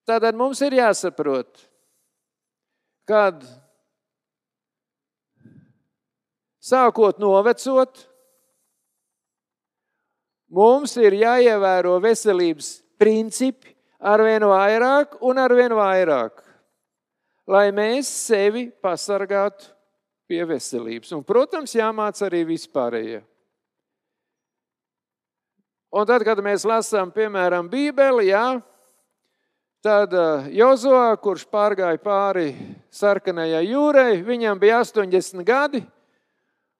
Tātad 0.08 0.36
mums 0.38 0.60
ir 0.64 0.78
jāsaprot, 0.78 1.60
kad 3.08 3.42
sākot 6.60 7.20
novecot, 7.22 8.04
mums 10.50 10.96
ir 11.00 11.18
jāievēro 11.20 11.96
veselības 12.02 12.78
principi 13.00 13.74
ar 14.00 14.22
vien 14.24 14.44
vairāk 14.48 15.18
un 15.26 15.40
ar 15.40 15.54
vien 15.56 15.74
vairāk, 15.76 16.40
lai 17.50 17.68
mēs 17.74 18.08
sevi 18.28 18.68
pasargātu 18.82 19.70
pie 20.30 20.44
veselības. 20.46 21.10
Un, 21.16 21.24
protams, 21.26 21.74
jāmāc 21.74 22.20
arī 22.22 22.44
vispārējie. 22.52 23.24
Un 25.90 26.06
tad, 26.06 26.22
kad 26.22 26.38
mēs 26.38 26.62
lasām, 26.68 27.10
piemēram, 27.10 27.66
Bībeli, 27.70 28.28
jā, 28.30 28.60
tad 29.82 30.14
uh, 30.14 30.46
Jozo, 30.52 30.94
kurš 31.22 31.46
pārgāja 31.50 31.98
pāri 32.02 32.52
sarkanajai 32.92 33.64
jūrai, 33.68 34.20
viņam 34.26 34.60
bija 34.60 34.82
80 34.84 35.44
gadi, 35.46 35.82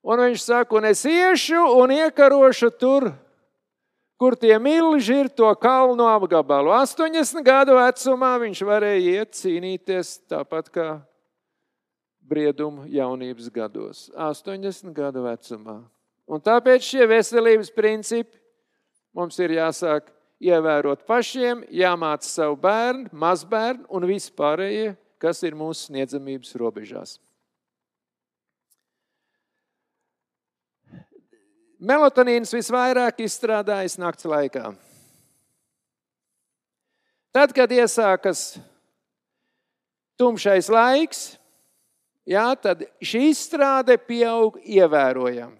un 0.04 0.22
viņš 0.24 0.44
saka, 0.44 0.76
un 0.78 0.88
es 0.90 1.04
iešu 1.08 1.60
un 1.80 1.94
iekarošu 1.96 2.70
tur, 2.80 3.10
kur 4.20 4.36
tie 4.36 4.58
milži 4.60 5.22
ir 5.24 5.30
to 5.32 5.48
kalnu 5.56 6.08
apgabalu. 6.10 6.74
80 6.76 7.44
gadu 7.44 7.78
vecumā 7.78 8.34
viņš 8.42 8.64
varēja 8.68 9.14
iet 9.20 9.38
cīnīties 9.38 10.18
tāpat 10.28 10.68
kā 10.68 10.90
briedumu 12.20 12.84
jaunības 12.92 13.48
gados. 13.54 14.10
80 14.12 14.92
gadu 14.94 15.24
vecumā. 15.24 15.80
Un 16.30 16.38
tāpēc 16.44 16.84
šie 16.84 17.08
veselības 17.10 17.72
principi 17.74 18.40
Mums 19.10 19.40
ir 19.42 19.56
jāsāk 19.56 20.06
ievērot 20.40 21.04
pašiem, 21.08 21.64
jāmāca 21.68 22.26
savu 22.26 22.56
bērnu, 22.60 23.10
mazbērnu 23.12 23.84
un 23.92 24.06
vispārējie, 24.08 24.94
kas 25.20 25.42
ir 25.44 25.56
mūsu 25.58 25.90
sniedzamības 25.90 26.56
robežās. 26.60 27.18
Melatonīns 31.80 32.52
visvairāk 32.52 33.22
izstrādājas 33.24 33.96
nakts 34.00 34.26
laikā. 34.28 34.74
Tad, 37.32 37.54
kad 37.56 37.70
iesākas 37.72 38.58
tumšais 40.20 40.68
laiks, 40.72 41.22
jā, 42.28 42.44
tad 42.60 42.84
šī 43.00 43.30
izstrāde 43.30 43.96
pieaug 44.02 44.58
ievērojami. 44.60 45.56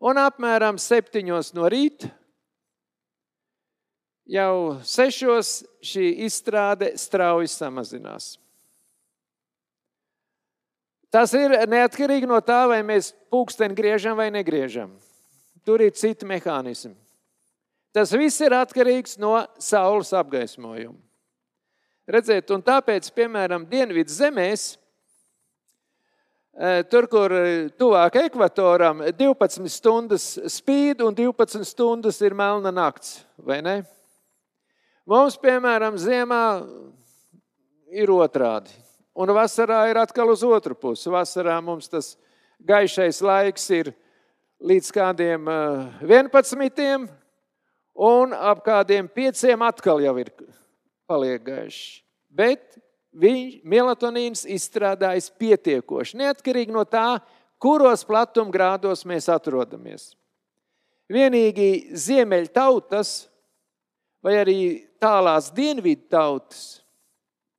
Un 0.00 0.20
apmēram 0.20 0.78
septiņos 0.80 1.50
no 1.56 1.66
rīta 1.72 2.12
jau 4.30 4.78
sešos 4.86 5.60
šī 5.82 6.06
izstrāde 6.26 6.92
strauji 6.98 7.50
samazinās. 7.50 8.36
Tas 11.10 11.32
ir 11.34 11.56
neatkarīgi 11.66 12.28
no 12.30 12.38
tā, 12.38 12.62
vai 12.70 12.84
mēs 12.86 13.10
pulksteni 13.32 13.74
griežam 13.74 14.14
vai 14.18 14.28
negriežam. 14.30 14.92
Tur 15.66 15.82
ir 15.82 15.94
citi 15.98 16.26
mehānismi. 16.28 16.94
Tas 17.90 18.12
viss 18.14 18.38
ir 18.44 18.54
atkarīgs 18.54 19.18
no 19.18 19.34
saules 19.58 20.12
apgaismojuma. 20.14 20.94
Redziet, 22.10 22.50
un 22.54 22.62
tāpēc, 22.62 23.10
piemēram, 23.14 23.66
Dienvidu 23.70 24.10
zemēs, 24.10 24.76
eh, 26.54 26.82
tur, 26.90 27.06
kur 27.10 27.34
eh, 27.34 27.68
tuvāk 27.78 28.16
ekvatoram, 28.24 29.02
12 29.18 29.66
stundas 29.70 30.32
spīd 30.46 31.02
un 31.06 31.14
12 31.14 31.66
stundas 31.66 32.18
ir 32.22 32.34
melna 32.34 32.70
nakts, 32.74 33.20
vai 33.38 33.60
ne? 33.62 33.80
Mums, 35.10 35.34
piemēram, 35.42 35.96
ziemā 35.98 36.62
ir 37.90 38.12
otrādi. 38.14 38.70
Un 39.18 39.32
vasarā 39.34 39.80
ir 39.90 39.98
atkal 39.98 40.28
uz 40.30 40.44
otru 40.46 40.76
pusi. 40.78 41.08
Vasarā 41.10 41.56
mums 41.66 41.88
tas 41.90 42.12
gaišais 42.62 43.18
laiks 43.26 43.64
ir 43.74 43.88
līdz 44.62 44.90
kādiem 44.94 45.48
11. 46.06 46.78
Eh, 46.78 47.08
un 48.06 48.36
ap 48.38 48.62
kādiem 48.62 49.08
5. 49.10 49.56
atkal 49.66 49.98
jau 50.04 50.12
ir 50.22 50.30
paliek 51.10 51.42
gaišs. 51.42 52.04
Bet 52.30 52.78
viņš, 53.10 53.64
melatonīns 53.66 54.44
izstrādājas 54.46 55.26
pietiekoši, 55.34 56.20
neatkarīgi 56.22 56.70
no 56.70 56.84
tā, 56.86 57.18
kuros 57.58 58.06
platumgrādos 58.06 59.02
mēs 59.02 59.26
atrodamies. 59.26 60.12
Vienīgi 61.10 61.98
ziemeļtautas 61.98 63.26
vai 64.22 64.36
arī 64.38 64.60
tālās 65.00 65.50
dienvidu 65.54 66.06
tautas, 66.12 66.80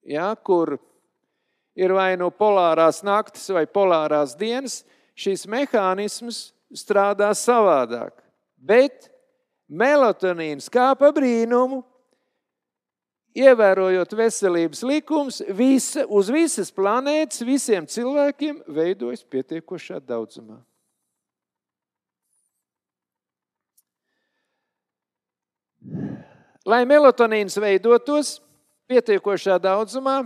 ja, 0.05 0.31
kur 0.35 0.77
ir 1.75 1.93
vai 1.95 2.13
nu 2.19 2.29
polārās 2.31 3.01
naktis 3.05 3.49
vai 3.53 3.65
polārās 3.67 4.35
dienas, 4.37 4.81
šis 5.17 5.47
mehānisms 5.49 6.51
strādā 6.73 7.31
savādāk. 7.37 8.15
Bet 8.57 9.09
melatonīns 9.71 10.69
kā 10.71 10.91
pa 10.97 11.11
brīnumu, 11.15 11.81
ievērojot 13.37 14.15
veselības 14.17 14.83
likumus, 14.83 15.39
visa, 15.55 16.03
uz 16.07 16.31
visas 16.31 16.71
planētas, 16.75 17.45
visiem 17.47 17.87
cilvēkiem 17.87 18.63
veidojas 18.67 19.23
pietiekošā 19.23 20.01
daudzumā. 20.03 20.59
Lai 26.71 26.85
melatonīns 26.87 27.57
veidotos 27.59 28.37
pietiekošā 28.87 29.57
daudzumā, 29.59 30.21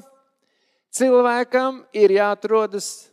cilvēkam 0.93 1.79
ir 1.95 2.12
jāatrodas 2.19 3.08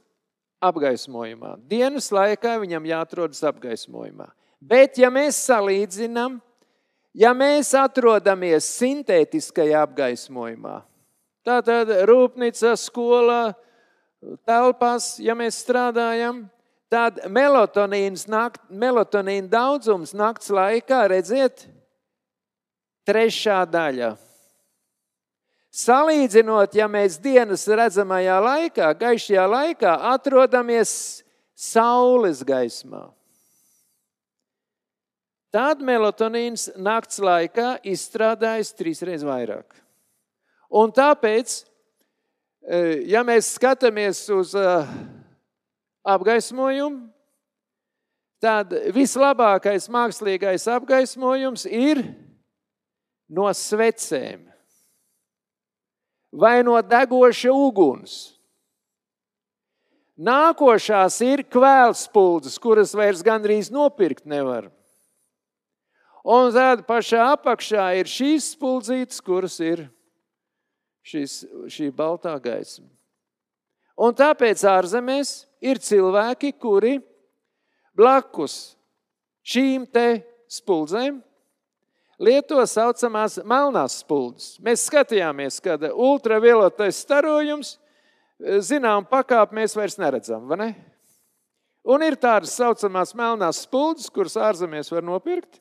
apgaismojumā. 0.62 1.56
Dienas 1.70 2.10
laikā 2.12 2.58
viņam 2.60 2.84
jāatrodas 2.90 3.40
apgaismojumā. 3.48 4.28
Bet, 4.60 4.98
ja 5.00 5.08
mēs 5.10 5.38
salīdzinām, 5.48 6.40
ja 7.18 7.32
mēs 7.34 7.72
atrodamies 7.78 8.68
sintētiskajā 8.76 9.80
apgaismojumā, 9.88 10.82
tātad 11.46 11.90
rūpnīcā, 12.06 12.76
skolā, 12.78 13.54
telpās, 14.46 15.16
ja 15.24 15.34
mēs 15.38 15.54
strādājam, 15.64 16.44
tad 16.92 17.18
melatonīna 17.32 19.48
daudzums 19.50 20.14
nakts 20.14 20.50
laikā, 20.52 21.08
redziet, 21.10 21.71
Trešā 23.08 23.64
daļa. 23.66 24.12
Salīdzinot, 25.72 26.74
ja 26.76 26.86
mēs 26.86 27.16
dienas 27.22 27.64
redzamajā 27.66 28.36
laikā, 28.44 28.90
gaišajā 29.00 29.44
laikā 29.48 29.94
atrodamies 30.12 30.92
saules 31.56 32.42
gaismā, 32.44 33.06
tad 35.52 35.80
melatonīns 35.84 36.68
nakts 36.76 37.22
laikā 37.24 37.78
izstrādājas 37.88 38.74
trīsreiz 38.76 39.24
vairāk. 39.24 39.80
Un 40.72 40.92
tāpēc, 40.92 41.54
e, 42.68 42.82
ja 43.12 43.24
mēs 43.24 43.54
skatāmies 43.56 44.20
uz 44.32 44.52
e, 44.56 44.66
apgaismojumu, 46.04 47.08
tad 48.42 48.72
vislabākais 48.92 49.88
mākslīgais 49.92 50.68
apgaismojums 50.72 51.64
ir 51.68 52.02
no 53.32 53.48
svecēm 53.56 54.44
vai 56.32 56.62
no 56.64 56.78
degoša 56.80 57.52
uguns. 57.52 58.32
Nākošās 60.22 61.18
ir 61.24 61.42
kvēlspuldzes, 61.50 62.58
kuras 62.60 62.92
vairs 62.96 63.24
gandrīz 63.24 63.72
nopirkt 63.72 64.24
nevar. 64.28 64.68
Un 66.22 66.52
tad 66.54 66.84
pašā 66.86 67.32
apakšā 67.32 67.88
ir 67.98 68.08
šīs 68.08 68.52
spuldzītes, 68.54 69.18
kuras 69.24 69.56
ir 69.64 69.88
šis, 71.02 71.42
šī 71.72 71.90
baltā 71.96 72.36
gaisma. 72.40 72.86
Un 73.98 74.14
tāpēc 74.16 74.62
ārzemēs 74.68 75.32
ir 75.64 75.80
cilvēki, 75.82 76.52
kuri 76.60 77.00
blakus 77.96 78.76
šīm 79.42 79.88
te 79.90 80.22
spuldzēm 80.52 81.18
lieto 82.22 82.62
saucamās 82.68 83.40
melnās 83.48 83.98
spuldzes. 84.02 84.56
Mēs 84.62 84.86
skatījāmies, 84.88 85.58
kad 85.64 85.82
ultravioletais 85.90 87.02
starojums, 87.02 87.76
eh, 88.40 88.60
zinām, 88.62 89.06
pakāpi 89.08 89.58
mēs 89.58 89.76
vairs 89.76 89.98
neredzam, 89.98 90.46
vai 90.48 90.56
ne? 90.56 90.70
Un 91.82 92.02
ir 92.06 92.14
tādas 92.14 92.54
saucamās 92.54 93.14
melnās 93.18 93.64
spuldzes, 93.66 94.10
kuras 94.10 94.38
ārzemēs 94.38 94.92
var 94.92 95.02
nopirkt, 95.02 95.58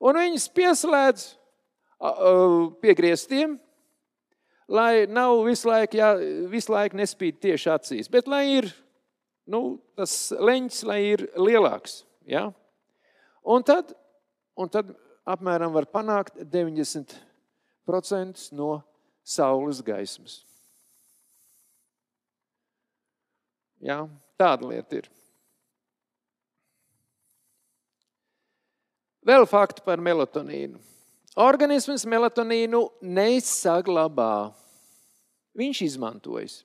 un 0.00 0.14
viņas 0.20 0.50
pieslēdz 0.52 1.28
pie 2.80 2.94
griestiem, 2.96 3.58
lai 4.68 5.06
nav 5.10 5.42
visu 5.44 5.68
laiku, 5.68 5.98
jā, 6.00 6.12
visu 6.48 6.72
laiku 6.72 6.96
nespīd 7.00 7.40
tieši 7.42 7.72
acīs, 7.74 8.08
bet 8.10 8.28
lai 8.30 8.44
ir 8.60 8.70
nu, 9.50 9.80
tas 9.98 10.30
leņķis, 10.32 10.82
lai 10.88 11.00
ir 11.10 11.26
lielāks. 11.36 12.04
Ja? 12.28 12.50
Un 13.42 13.64
tad, 13.66 13.92
un 14.56 14.70
tad 14.70 14.92
apmēram 15.32 15.72
var 15.74 15.88
panākt 15.90 16.38
90% 16.42 18.50
no 18.56 18.80
saules 19.24 19.80
gaismas. 19.84 20.40
Jā, 23.80 24.02
tāda 24.40 24.68
lieta 24.68 25.00
ir. 25.00 25.08
Vēl 29.24 29.46
fakti 29.48 29.84
par 29.84 30.00
melatonīnu. 30.02 30.80
Organisms 31.40 32.04
melatonīnu 32.08 32.82
nesaglabā. 33.04 34.50
Viņš 35.56 35.82
izmantojas. 35.86 36.60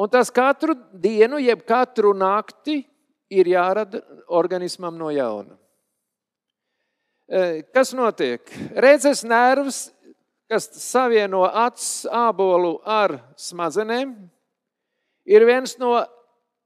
Un 0.00 0.08
tas 0.08 0.30
katru 0.32 0.76
dienu, 0.96 1.40
jeb 1.42 1.64
katru 1.68 2.14
nakti 2.16 2.80
ir 3.30 3.50
jārada 3.52 4.00
organismam 4.32 4.96
no 4.96 5.10
jauna. 5.12 5.58
E, 7.30 7.62
kas 7.70 7.92
notiek? 7.94 8.42
Redzes 8.74 9.20
nervs, 9.22 9.92
kas 10.50 10.64
savieno 10.82 11.44
acu 11.46 12.08
ābolu 12.10 12.72
ar 12.82 13.20
smadzenēm, 13.38 14.16
ir 15.30 15.46
viens 15.46 15.76
no 15.78 15.92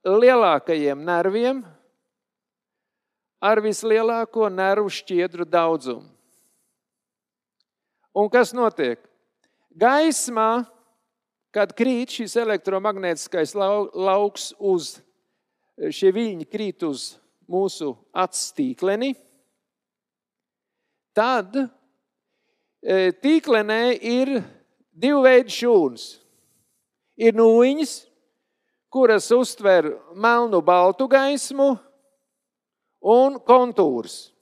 lielākajiem 0.08 1.02
nerviem 1.04 1.60
ar 3.44 3.60
vislielāko 3.60 4.48
nervu 4.48 4.88
šķiedru 4.88 5.44
daudzumu. 5.44 6.08
Un 8.16 8.30
kas 8.32 8.54
notiek? 8.56 9.02
Gaismā, 9.76 10.64
kad 11.52 11.76
krīt 11.76 12.16
šis 12.16 12.38
elektromagnētiskais 12.40 13.52
lauks 13.52 14.54
uz 14.56 14.94
šie 15.76 16.14
viļņi 16.14 16.48
krīt 16.48 16.88
uz 16.88 17.10
mūsu 17.50 17.92
acu 18.16 18.48
tīkleni, 18.56 19.12
tad 21.14 21.56
e, 21.56 23.12
tīklenē 23.22 23.94
ir 23.98 24.34
divi 24.90 25.22
veidi 25.24 25.54
šūnas. 25.54 26.06
Ir 27.14 27.36
nūjiņas, 27.38 27.94
kuras 28.90 29.30
uztver 29.34 29.92
melnu, 30.18 30.60
baltu 30.66 31.06
gaismu 31.10 31.74
un 33.14 33.38
kontūrus. 33.46 34.34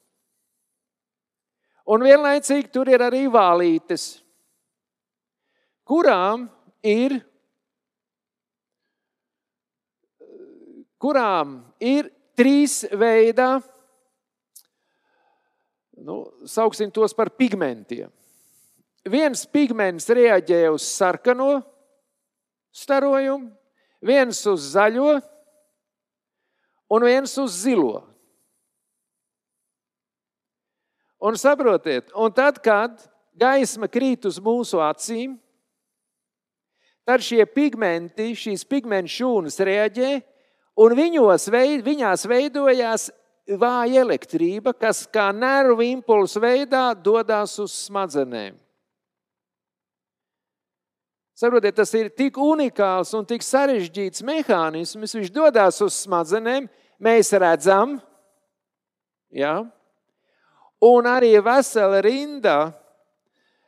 Un 1.93 2.05
vienlaicīgi 2.07 2.71
tur 2.73 2.89
ir 2.93 3.03
arī 3.03 3.27
vālītes, 3.33 4.23
kurām 5.89 6.47
ir, 6.87 7.19
kurām 11.03 11.59
ir 11.83 12.09
trīs 12.39 12.85
veidā 12.95 13.57
nu, 16.03 16.25
sauksim 16.49 16.91
tos 16.91 17.15
par 17.15 17.31
pigmentiem. 17.31 18.11
Viens 19.03 19.47
pigments 19.51 20.07
reaģē 20.07 20.69
uz 20.71 20.85
sarkano 20.87 21.61
starojumu, 22.75 23.51
viens 24.03 24.39
uz 24.47 24.73
zaļo 24.75 25.17
un 26.93 27.07
viens 27.07 27.35
uz 27.39 27.63
zilo. 27.65 28.03
Un 31.23 31.39
saprotiet, 31.39 32.11
un 32.19 32.35
tad, 32.35 32.59
kad 32.63 32.99
gaisma 33.39 33.87
krīt 33.87 34.27
uz 34.27 34.41
mūsu 34.43 34.81
acīm, 34.83 35.37
tad 37.07 37.23
šie 37.23 37.45
pigmenti, 37.47 38.33
šīs 38.39 38.67
pigmentu 38.67 39.15
šūnas 39.21 39.59
reaģē, 39.63 40.13
un 40.83 40.95
viņos, 40.99 41.47
veid, 41.53 41.85
viņās 41.87 42.27
veidojās 42.31 43.11
vāja 43.49 44.03
elektrība, 44.05 44.73
kas 44.75 45.05
kā 45.11 45.31
nervu 45.35 45.85
impulsu 45.87 46.41
veidā 46.43 46.93
dodas 46.95 47.57
uz 47.63 47.75
smadzenēm. 47.89 48.55
Saprotiet, 51.43 51.75
tas 51.75 51.91
ir 51.99 52.13
tik 52.15 52.37
unikāls 52.39 53.11
un 53.19 53.27
tik 53.27 53.43
sarežģīts 53.43 54.23
mehānisms. 54.23 55.17
Viņš 55.17 55.33
dodas 55.35 55.81
uz 55.83 55.97
smadzenēm, 56.05 56.69
mēs 57.03 57.33
redzam, 57.35 57.97
ja? 59.35 59.65
un 60.83 61.09
arī 61.11 61.33
vesela 61.43 61.99
rinda 62.05 62.71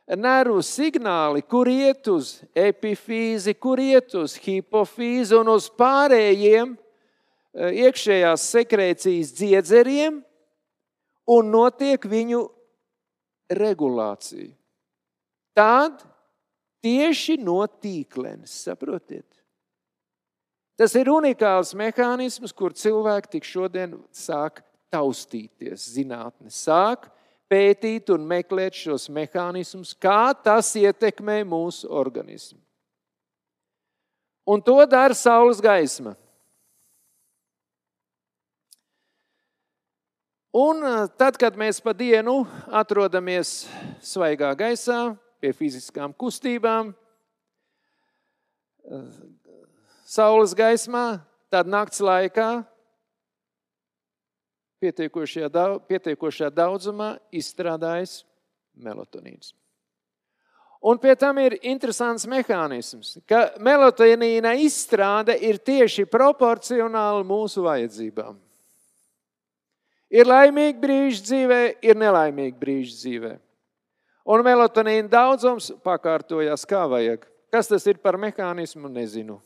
nervu 0.07 0.61
signāli, 0.63 1.41
kur 1.43 1.67
iet 1.67 2.07
uz 2.11 2.37
epifīzi, 2.55 3.57
kur 3.59 3.81
iet 3.81 4.13
uz 4.15 4.37
hipofīzi 4.39 5.35
un 5.35 5.51
uz 5.55 5.67
pārējiem 5.67 6.75
iekšējās 7.55 8.49
sekrēcijas 8.51 9.31
dziedzeriem 9.37 10.19
un 11.31 11.51
notiek 11.51 12.03
viņu 12.09 12.43
regulācija. 13.55 14.51
Tad 15.55 16.03
tieši 16.83 17.37
no 17.39 17.61
tīklenes, 17.67 18.51
saprotiet? 18.65 19.27
Tas 20.75 20.91
ir 20.99 21.07
unikāls 21.07 21.71
mehānisms, 21.77 22.51
kur 22.51 22.75
cilvēki 22.75 23.37
tik 23.37 23.47
šodien 23.47 23.95
sāk 24.11 24.59
taustīties. 24.91 25.87
Zinātne 25.95 26.51
sāk 26.51 27.07
pētīt 27.47 28.11
un 28.11 28.25
meklēt 28.27 28.75
šos 28.75 29.07
mehānismus, 29.13 29.93
kā 29.95 30.33
tas 30.43 30.73
ietekmē 30.75 31.39
mūsu 31.47 31.87
organismu. 31.87 32.59
Un 34.45 34.61
to 34.61 34.77
dara 34.85 35.15
saules 35.17 35.63
gaisma. 35.63 36.13
Un 40.55 40.79
eh, 40.87 41.07
tad, 41.19 41.35
kad 41.35 41.57
mēs 41.59 41.81
pa 41.83 41.91
dienu 41.91 42.45
atrodamies 42.71 43.65
svaigā 43.99 44.53
gaisā, 44.55 45.17
pie 45.43 45.51
fiziskām 45.51 46.13
kustībām, 46.15 46.93
eh, 48.87 49.09
saules 50.07 50.55
gaismā, 50.55 51.19
tad 51.51 51.67
nakts 51.67 51.99
laikā 51.99 52.63
pietiekošajā 54.79 56.49
daudzumā 56.55 57.09
izstrādājas 57.35 58.21
melatonīns. 58.79 59.51
Un 60.85 61.03
pie 61.03 61.17
tam 61.19 61.35
ir 61.43 61.57
interesants 61.65 62.23
mehānisms, 62.31 63.17
ka 63.27 63.57
melatonīna 63.59 64.55
izstrāde 64.63 65.35
ir 65.35 65.59
tieši 65.59 66.07
proporcionāla 66.07 67.27
mūsu 67.27 67.67
vajadzībām. 67.67 68.44
Ir 70.15 70.29
laimīgi 70.29 70.79
brīži 70.79 71.23
dzīvē, 71.25 71.61
ir 71.83 71.97
nelaimīgi 71.99 72.55
brīži 72.59 72.95
dzīvē. 72.95 73.33
Un 74.31 74.41
melatonīna 74.45 75.09
daudzums 75.11 75.69
pakārtojas 75.85 76.63
kā 76.65 76.85
vajag. 76.89 77.25
Kas 77.51 77.67
tas 77.69 77.83
ir 77.87 77.99
par 78.01 78.17
mehānismu, 78.19 78.89
nezinu. 78.89 79.37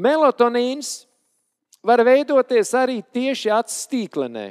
Melatonīns 0.00 1.08
var 1.82 2.04
veidoties 2.06 2.70
arī 2.76 3.00
tieši 3.02 3.50
acu 3.52 3.74
stīklenē. 3.74 4.46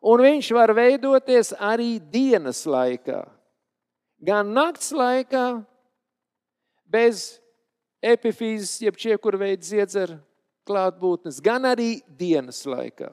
Un 0.00 0.22
viņš 0.24 0.50
var 0.56 0.72
veidoties 0.76 1.52
arī 1.56 1.98
dienas 2.12 2.62
laikā. 2.68 3.24
Gan 4.20 4.52
nakts 4.52 4.92
laikā, 4.92 5.62
bez 6.84 7.39
epifīzes, 8.02 8.78
jeb 8.84 8.98
čiekur 9.00 9.38
veidu 9.40 9.66
ziedzera 9.66 10.18
klātbūtnes, 10.68 11.40
gan 11.42 11.66
arī 11.68 12.00
dienas 12.18 12.62
laikā. 12.68 13.10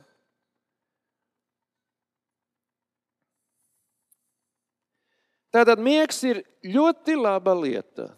Tātad 5.54 5.80
miegs 5.82 6.20
ir 6.28 6.44
ļoti 6.68 7.16
laba 7.18 7.56
lieta. 7.58 8.12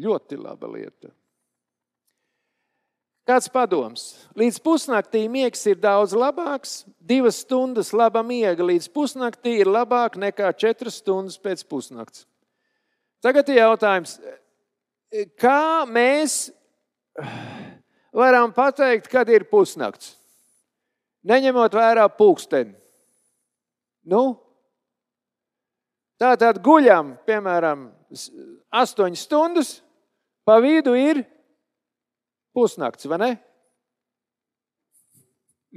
Ļoti 0.00 0.38
laba 0.38 0.68
lieta. 0.70 1.10
Kāds 3.26 3.50
padoms? 3.50 4.04
Līdz 4.38 4.60
pusnaktī 4.62 5.24
miegs 5.26 5.64
ir 5.66 5.80
daudz 5.82 6.14
labāks. 6.14 6.84
Divas 7.02 7.40
stundas 7.42 7.90
laba 7.90 8.22
miega 8.22 8.62
līdz 8.62 8.86
pusnaktī 8.94 9.56
ir 9.64 9.70
labāk 9.70 10.14
nekā 10.20 10.52
četras 10.54 11.00
stundas 11.02 11.40
pēc 11.42 11.64
pusnakts. 11.66 12.22
Tagad 13.24 13.50
ir 13.50 13.64
jautājums, 13.64 14.14
kā 15.38 15.84
mēs 15.90 16.50
varam 18.20 18.52
pateikt, 18.56 19.08
kad 19.12 19.28
ir 19.32 19.46
pusnakts, 19.50 20.14
neņemot 21.26 21.74
vērā 21.76 22.08
pulksteni. 22.16 22.74
Nu, 24.06 24.36
tā 26.20 26.36
tad 26.38 26.60
guļam, 26.62 27.16
piemēram, 27.26 27.88
astoņas 28.70 29.24
stundas, 29.26 29.72
pa 30.46 30.60
vidu 30.62 30.94
ir 30.94 31.24
pusnakts, 32.54 33.08
vai 33.10 33.18
ne? 33.24 33.32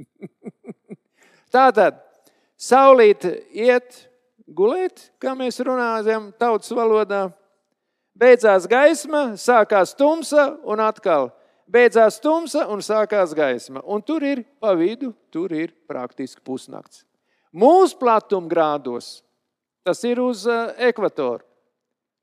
Tā 1.50 1.66
tad 1.74 1.98
saulīt 2.54 3.26
iet 3.50 4.04
gulēt, 4.46 5.10
kā 5.18 5.34
mēs 5.38 5.58
runājam 5.66 6.30
tautas 6.38 6.70
valodā. 6.76 7.26
Beidzās 8.18 8.66
gaisma, 8.68 9.36
sākās 9.38 9.94
tumsa 9.96 10.50
un 10.66 10.82
atkal. 10.82 11.30
Beidzās 11.70 12.18
tumsa 12.20 12.66
un 12.72 12.82
sākās 12.82 13.32
gaisma. 13.36 13.82
Un 13.86 14.02
tur 14.02 14.24
ir 14.26 14.42
pa 14.60 14.74
vidu, 14.74 15.12
tur 15.30 15.52
ir 15.54 15.70
praktiski 15.88 16.42
pusnakts. 16.42 17.04
Mūsu 17.54 17.98
platumgrādos 17.98 19.20
tas 19.86 20.02
ir 20.06 20.20
uz 20.22 20.44
eh, 20.46 20.74
ekvatoru, 20.90 21.42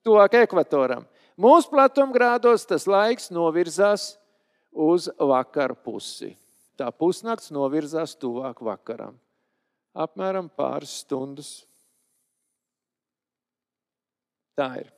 tuvāk 0.05 0.37
ekvatoram. 0.43 1.07
Mūsu 1.37 1.69
platumgrādos 1.71 2.65
tas 2.67 2.87
laiks 2.89 3.31
novirzās 3.33 4.15
uz 4.71 5.09
vakaru 5.19 5.77
pusi. 5.83 6.33
Tā 6.77 6.91
pusnakts 6.93 7.51
novirzās 7.53 8.15
tuvāk 8.19 8.61
vakaram. 8.61 9.17
Apmēram 9.97 10.49
pāris 10.53 10.99
stundas. 11.01 11.65
Tā 14.57 14.69
ir. 14.83 14.96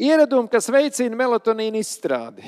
Ieradumi, 0.00 0.50
kas 0.50 0.70
veicina 0.72 1.16
melatonīnu 1.18 1.80
izstrādi. 1.80 2.44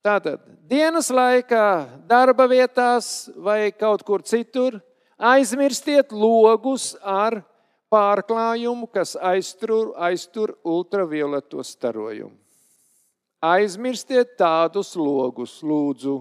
Tātad 0.00 0.40
dienas 0.64 1.10
laikā, 1.12 2.00
darba 2.08 2.46
vietās 2.48 3.28
vai 3.36 3.68
kaut 3.76 4.02
kur 4.06 4.24
citur 4.24 4.78
aizmirstiet 5.20 6.12
logus 6.16 6.94
ar 7.04 7.42
pārklājumu, 7.92 8.88
kas 8.88 9.12
aiztur, 9.16 9.92
aiztur 10.00 10.54
ultravioleto 10.64 11.60
starojumu. 11.66 12.36
Aizmirstiet 13.40 14.36
tādus 14.40 14.94
logus, 14.96 15.58
lūdzu. 15.64 16.18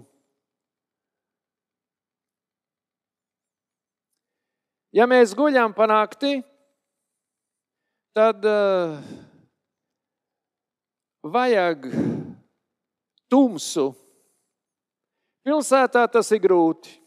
Ja 4.95 5.05
mēs 5.07 5.35
guļam 5.37 5.75
pa 5.75 5.85
nakti, 5.87 6.39
tad 8.15 8.45
uh, 8.45 8.97
vajag 11.23 11.89
tumsu. 13.29 13.91
Pilsētā 15.45 16.03
tas 16.11 16.31
ir 16.35 16.41
grūti. 16.43 16.97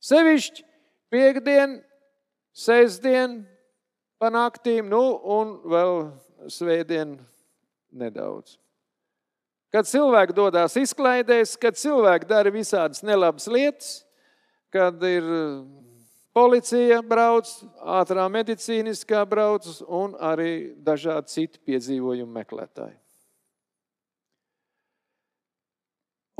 Sevišķi 0.00 0.64
piekdien, 1.12 1.76
sestdien, 2.56 3.42
panāktīm, 4.22 4.88
nu 4.88 5.02
un 5.36 5.58
vēl 5.68 5.94
svētdien 6.50 7.18
nedaudz. 7.92 8.56
Kad 9.70 9.86
cilvēki 9.86 10.34
dodas 10.34 10.74
izklaidēs, 10.80 11.54
kad 11.60 11.78
cilvēki 11.78 12.26
dara 12.30 12.50
visādas 12.50 13.04
nelabas 13.06 13.46
lietas, 13.46 14.00
kad 14.74 14.96
ir 15.06 15.26
policija 16.36 17.00
brauc, 17.02 17.50
ātrā 17.80 18.26
medicīniskā 18.30 19.22
brauc 19.28 19.66
un 19.86 20.14
arī 20.16 20.72
dažādi 20.84 21.32
citi 21.32 21.62
piedzīvojumu 21.66 22.32
meklētāji. 22.38 22.96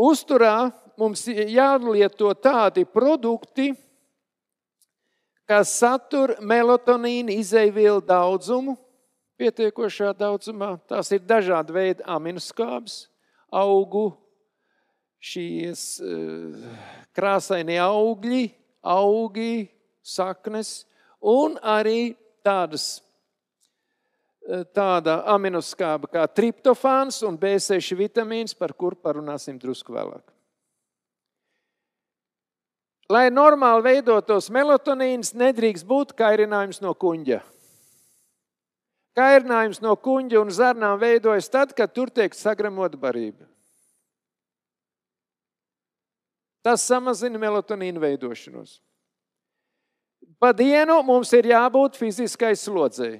Uzturā 0.01 0.71
mums 0.97 1.27
jālieto 1.29 2.31
tādi 2.41 2.87
produkti, 2.89 3.75
kas 5.51 5.75
satur 5.81 6.37
melatonīnu 6.41 7.35
izēvielu 7.37 8.01
daudzumu, 8.07 8.77
pietiekošā 9.41 10.15
daudzumā. 10.17 10.77
Tās 10.89 11.11
ir 11.13 11.25
dažādi 11.27 11.75
veidi 11.75 12.07
aminoskābes, 12.09 13.09
augu, 13.51 14.13
šīs 15.21 15.85
eh, 16.01 16.71
krāsainie 17.17 17.81
augļi, 17.83 18.45
augi, 18.81 19.69
saknes 20.11 20.83
un 21.21 21.57
arī 21.63 22.17
tādas 22.47 22.99
Eh, 24.51 24.65
tāda 24.73 25.21
aminoskāba 25.29 26.09
kā 26.09 26.23
triptofāns 26.33 27.21
un 27.29 27.37
B6 27.39 27.93
vitamīns, 27.99 28.55
par 28.57 28.73
kur 28.73 28.97
parunāsim 28.97 29.59
drusku 29.61 29.93
vēlāk. 29.93 30.25
Lai 33.11 33.29
normāli 33.31 33.85
veidotos 33.85 34.49
melatonīns, 34.55 35.35
nedrīkst 35.37 35.87
būt 35.87 36.15
kairinājums 36.19 36.81
no 36.81 36.95
kuģa. 36.95 37.43
Kairinājums 39.19 39.83
no 39.85 39.95
kuģa 39.99 40.41
un 40.41 40.51
zarnām 40.55 40.99
veidojas 40.99 41.51
tad, 41.51 41.75
kad 41.77 41.93
tur 41.93 42.09
tiek 42.09 42.35
sagramota 42.35 42.97
barība. 42.99 43.45
Tas 46.65 46.87
samazina 46.87 47.39
melatonīnu 47.39 48.01
veidošanos. 48.01 48.79
Pa 50.41 50.55
dienu 50.57 51.03
mums 51.05 51.31
ir 51.37 51.51
jābūt 51.53 51.99
fiziskai 52.01 52.55
slodzei. 52.57 53.19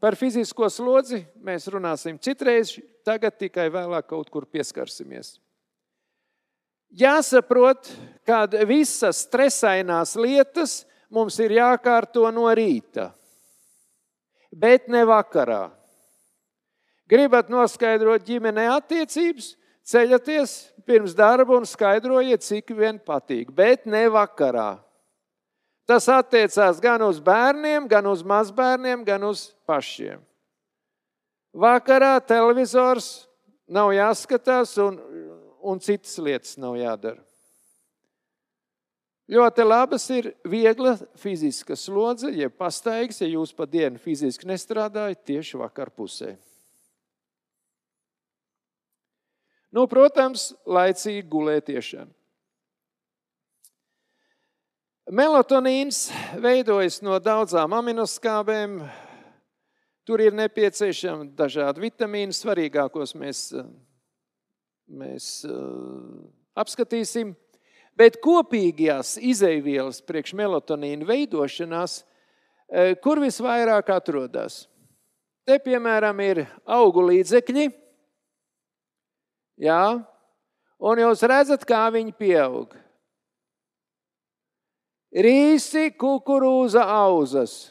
Par 0.00 0.16
fizisko 0.18 0.66
slodzi 0.72 1.20
mēs 1.44 1.68
runāsim 1.70 2.16
citreiz, 2.18 2.72
tagad 3.04 3.36
tikai 3.38 3.68
vēlāk 3.70 4.08
kaut 4.08 4.30
kur 4.32 4.48
pieskarsimies. 4.48 5.36
Jāsaprot, 6.92 7.86
ka 8.26 8.44
visas 8.68 9.22
stresainās 9.28 10.16
lietas 10.18 10.82
mums 11.12 11.38
ir 11.40 11.54
jākārto 11.60 12.24
no 12.32 12.48
rīta, 12.52 13.12
bet 14.50 14.88
ne 14.92 15.04
vakarā. 15.08 15.70
Gribat 17.08 17.52
noskaidrot 17.52 18.24
ģimenē 18.24 18.66
attiecības, 18.72 19.52
ceļaties 19.84 20.56
pirms 20.88 21.14
darba 21.16 21.58
un 21.58 21.68
skaidrojiet, 21.68 22.44
cik 22.44 22.72
vien 22.76 23.00
patīk, 23.00 23.52
bet 23.52 23.84
ne 23.86 24.06
vakarā. 24.12 24.80
Tas 25.88 26.06
attiecās 26.10 26.78
gan 26.82 27.02
uz 27.02 27.18
bērniem, 27.22 27.88
gan 27.90 28.06
uz 28.06 28.22
mazbērniem, 28.22 29.02
gan 29.04 29.24
uz 29.26 29.48
pašiem. 29.66 30.22
Vakarā 31.52 32.14
televizors 32.24 33.26
nav 33.68 33.90
jāskatās, 33.92 34.76
un, 34.80 34.96
un 35.60 35.82
citas 35.82 36.14
lietas 36.22 36.56
nav 36.60 36.78
jādara. 36.80 37.20
Ļoti 39.32 39.64
labas 39.64 40.04
ir 40.12 40.32
viegla 40.44 40.96
fiziska 41.16 41.76
slodze, 41.78 42.32
jeb 42.36 42.52
pastaigas, 42.58 43.20
ja 43.22 43.28
jūs 43.30 43.52
pa 43.56 43.64
dienu 43.70 44.00
fiziski 44.02 44.48
nestrādājat 44.50 45.22
tieši 45.28 45.60
vakar 45.60 45.92
pusē. 45.94 46.34
Nu, 49.72 49.86
protams, 49.88 50.50
laicīgi 50.68 51.24
gulētiešana. 51.32 52.12
Melatonīns 55.12 56.06
veidojas 56.40 57.02
no 57.04 57.18
daudzām 57.20 57.74
aminoskābēm. 57.76 58.78
Tur 60.08 60.22
ir 60.24 60.32
nepieciešami 60.32 61.26
dažādi 61.36 61.82
vitamīni. 61.82 62.32
Svarīgākos 62.32 63.12
mēs, 63.20 63.42
mēs 64.88 65.26
uh, 65.44 66.22
apskatīsim. 66.56 67.34
Bet 67.92 68.16
kopīgās 68.24 69.18
izaivielas 69.20 70.00
priekš 70.00 70.32
melatonīna 70.38 71.04
veidošanās, 71.10 71.98
uh, 72.00 72.94
kur 73.04 73.20
visvairāk 73.20 73.92
atrodas? 73.92 74.62
Te, 75.44 75.58
piemēram, 75.60 76.22
ir 76.24 76.46
augu 76.64 77.04
līdzekļi. 77.10 77.66
Jā, 79.60 79.84
un 80.80 81.04
jūs 81.04 81.26
redzat, 81.28 81.68
kā 81.68 81.82
viņi 81.92 82.16
pieaug 82.16 82.80
rīsi, 85.12 85.90
kukurūza 85.98 86.82
auzas. 86.88 87.70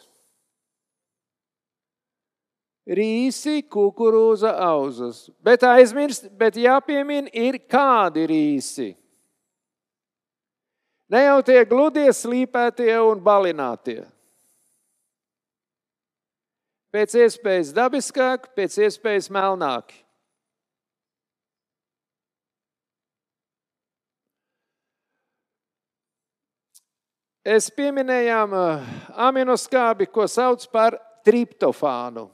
Rīsi, 2.87 3.61
kukurūza 3.69 4.55
auzas. 4.65 5.27
Bet 5.43 5.63
aizmirst, 5.63 6.29
bet 6.37 6.57
jāpiemina, 6.57 7.29
ir 7.33 7.59
kādi 7.69 8.25
rīsi. 8.29 8.89
Ne 11.11 11.25
jau 11.25 11.41
tie 11.43 11.61
gludie, 11.67 12.07
slīpētie 12.15 12.93
un 13.03 13.19
balinātie. 13.23 14.01
Pēc 16.91 17.15
iespējas 17.23 17.71
dabiskāk, 17.75 18.49
pēc 18.55 18.77
iespējas 18.87 19.29
melnāki. 19.31 20.01
Es 27.41 27.71
pieminējām 27.73 28.51
eh, 28.53 28.89
aminoskābi, 29.17 30.05
ko 30.13 30.27
sauc 30.29 30.61
par 30.69 30.99
triptofānu, 31.25 32.27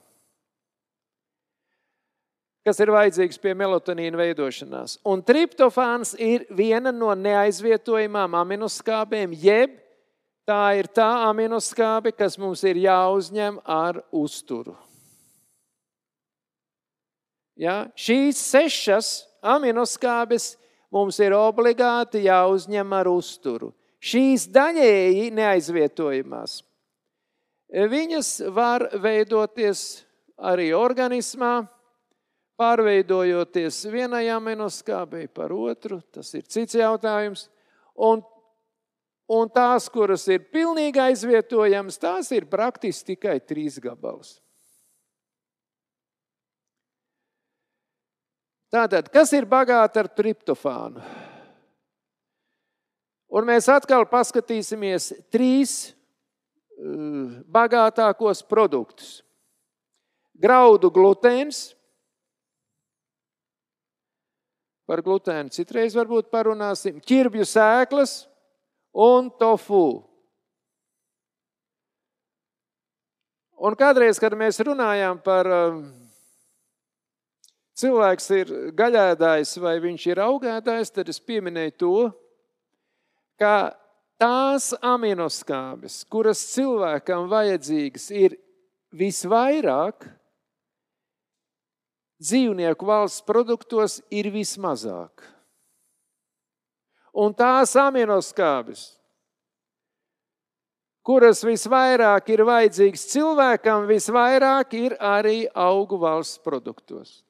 kas 2.68 2.82
ir 2.84 2.92
vajadzīgs 2.92 3.40
pie 3.40 3.54
melatonīna 3.56 4.20
veidošanās. 4.20 4.98
Un 5.08 5.24
triptofāns 5.24 6.12
ir 6.20 6.44
viena 6.52 6.92
no 6.92 7.14
neaizvietojamām 7.16 8.36
aminoskābēm, 8.42 9.32
jeb 9.32 9.80
tā 10.48 10.76
ir 10.82 10.92
tā 10.92 11.08
aminoskābe, 11.30 12.12
kas 12.12 12.36
mums 12.36 12.66
ir 12.68 12.84
jāuzņem 12.84 13.62
ar 13.64 14.02
uzturu. 14.12 14.76
Ja? 17.56 17.86
Šīs 17.96 18.44
sešas 18.44 19.16
aminoskābes 19.40 20.58
mums 20.92 21.16
ir 21.24 21.32
obligāti 21.32 22.28
jāuzņem 22.28 22.96
ar 23.00 23.08
uzturu. 23.16 23.72
Šīs 24.04 24.46
daļēji 24.54 25.32
neaizvietojamās. 25.34 26.62
Viņas 27.68 28.30
var 28.54 28.86
veidoties 29.02 30.06
arī 30.38 30.70
organismā, 30.78 31.66
pārveidojoties 32.58 33.84
vienai 33.92 34.28
aminoskābei 34.34 35.28
par 35.28 35.54
otru. 35.54 36.00
Tas 36.14 36.32
ir 36.38 36.46
cits 36.50 36.78
jautājums. 36.78 37.48
Un, 37.98 38.22
un 39.30 39.50
tās, 39.54 39.90
kuras 39.94 40.28
ir 40.30 40.46
pilnīgi 40.54 41.02
aizvietojamas, 41.02 42.00
tās 42.02 42.32
ir 42.32 42.48
praktiski 42.50 43.16
tikai 43.16 43.40
trīs 43.42 43.80
gabalus. 43.82 44.38
Tātad, 48.74 49.08
kas 49.14 49.32
ir 49.34 49.48
bagāti 49.48 50.02
ar 50.02 50.10
triptofānu? 50.12 51.04
Un 53.28 53.48
mēs 53.48 53.68
atkal 53.72 54.06
paskatīsimies 54.08 55.12
trīs 55.34 55.74
uh, 55.92 57.42
bagātākos 57.52 58.44
produktus. 58.48 59.22
graudu 60.38 60.92
glutēns. 60.94 61.74
Par 64.88 65.02
glutēnu 65.04 65.52
citreiz 65.52 65.98
varbūt 65.98 66.30
parunāsim. 66.32 67.02
Ķirbju 67.04 67.44
sēklas 67.44 68.22
un 68.96 69.28
tofu. 69.36 70.06
Un 73.58 73.76
kādreiz, 73.76 74.22
kad 74.22 74.36
mēs 74.38 74.62
runājām 74.62 75.18
par 75.26 75.50
um, 75.50 75.82
cilvēks 77.76 78.30
ir 78.38 78.54
gaļēdājs 78.78 79.56
vai 79.60 79.76
viņš 79.82 80.06
ir 80.12 80.22
augētājs, 80.24 80.94
tad 80.94 81.10
es 81.10 81.20
pieminēju 81.20 81.74
to, 81.82 81.96
ka 83.40 83.78
tās 84.18 84.72
aminoskābes, 84.82 86.02
kuras 86.10 86.42
cilvēkam 86.54 87.28
vajadzīgas, 87.32 88.10
ir 88.12 88.38
visvairāk, 88.98 90.08
dzīvnieku 92.22 92.88
valsts 92.88 93.26
produktos 93.26 94.00
ir 94.10 94.32
vismazāk. 94.34 95.26
Un 97.18 97.34
tās 97.34 97.74
aminoskābes, 97.82 98.98
kuras 101.06 101.42
visvairāk 101.46 102.34
ir 102.34 102.44
vajadzīgas 102.46 103.06
cilvēkam, 103.14 103.88
visvairāk 103.90 104.76
ir 104.78 104.98
arī 105.02 105.40
augu 105.54 105.98
valsts 106.02 106.42
produktos. 106.44 107.27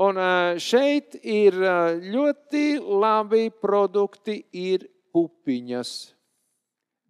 Un 0.00 0.16
šeit 0.56 1.18
ir 1.20 1.58
ļoti 2.00 2.80
labi 2.80 3.50
produkti, 3.52 4.38
ir 4.52 4.86
pupiņas. 5.12 5.90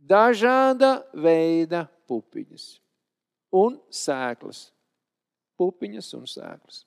Dažāda 0.03 0.97
veida 1.15 1.85
pupiņas 2.11 2.65
un 3.55 3.77
sēklas. 3.87 4.65
Pupiņas 5.61 6.09
un 6.19 6.27
sēklas. 6.27 6.83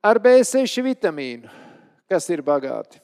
Ar 0.00 0.16
B6 0.16 0.80
vitamīnu, 0.80 1.50
kas 2.08 2.30
ir 2.32 2.40
bagāti. 2.40 3.02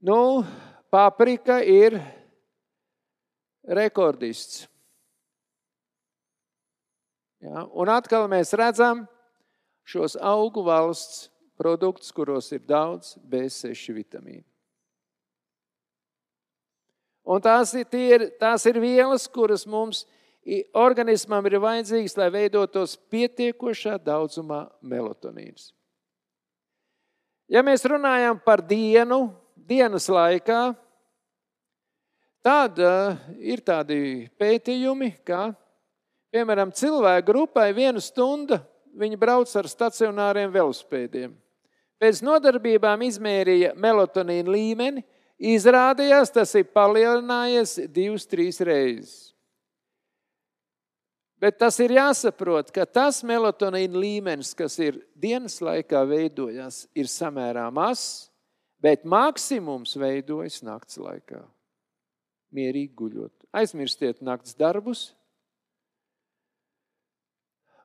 Nu, 0.00 0.40
paprika 0.88 1.58
ir 1.60 1.98
rekordists. 3.68 4.64
Ja? 7.40 7.64
Un 7.72 7.90
atkal 7.92 8.28
mēs 8.30 8.52
redzam 8.56 9.06
šos 9.88 10.16
augu 10.20 10.64
valsts 10.66 11.28
produktus, 11.60 12.12
kuros 12.12 12.50
ir 12.52 12.62
daudz 12.64 13.16
B6 13.28 13.92
vitamīnu. 13.96 14.44
Un 17.30 17.42
tās 17.44 17.74
ir, 17.76 17.86
ir, 17.94 18.24
tās 18.40 18.64
ir 18.66 18.80
vielas, 18.80 19.26
kuras 19.28 19.66
mums 19.68 20.06
organismam 20.74 21.44
ir 21.46 21.58
vajadzīgas, 21.60 22.16
lai 22.16 22.30
veidotos 22.32 22.96
pietiekošā 23.12 23.98
daudzumā 24.02 24.64
melatonīns. 24.80 25.70
Ja 27.50 27.62
mēs 27.66 27.84
runājam 27.84 28.38
par 28.40 28.62
dienu, 28.64 29.28
dienas 29.54 30.08
laikā, 30.10 30.70
tad 32.46 32.78
uh, 32.80 33.18
ir 33.36 33.60
tādi 33.66 34.30
pētījumi, 34.40 35.12
ka, 35.26 35.50
piemēram, 36.34 36.72
cilvēku 36.74 37.30
grupai 37.30 37.70
viena 37.76 38.00
stunda 38.02 38.60
viņi 38.96 39.18
brauc 39.20 39.50
ar 39.56 39.68
stacionāriem 39.70 40.50
velospēdiem. 40.54 41.34
Pēc 42.00 42.22
nodarbībām 42.24 43.02
izmērīja 43.04 43.74
melatonīna 43.76 44.54
līmeni, 44.54 45.04
izrādījās, 45.36 46.32
tas 46.32 46.54
ir 46.56 46.70
palielinājies 46.72 47.76
divas, 47.92 48.24
trīs 48.28 48.60
reizes. 48.64 49.18
Bet 51.40 51.56
tas 51.56 51.78
ir 51.80 51.94
jāsaprot, 51.96 52.68
ka 52.72 52.84
tas 52.84 53.22
melatonīna 53.24 53.96
līmenis, 53.96 54.52
kas 54.56 54.76
ir 54.80 54.98
dienas 55.16 55.56
laikā 55.64 56.02
veidojās, 56.08 56.82
ir 56.92 57.08
samērā 57.08 57.64
mazs, 57.72 58.28
bet 58.80 59.06
maksimums 59.08 59.96
veidojas 60.00 60.60
nakts 60.64 61.00
laikā. 61.00 61.40
Mierīgi 62.52 62.92
guļot. 62.98 63.32
Aizmirstiet 63.56 64.20
nakts 64.24 64.56
darbus, 64.58 65.10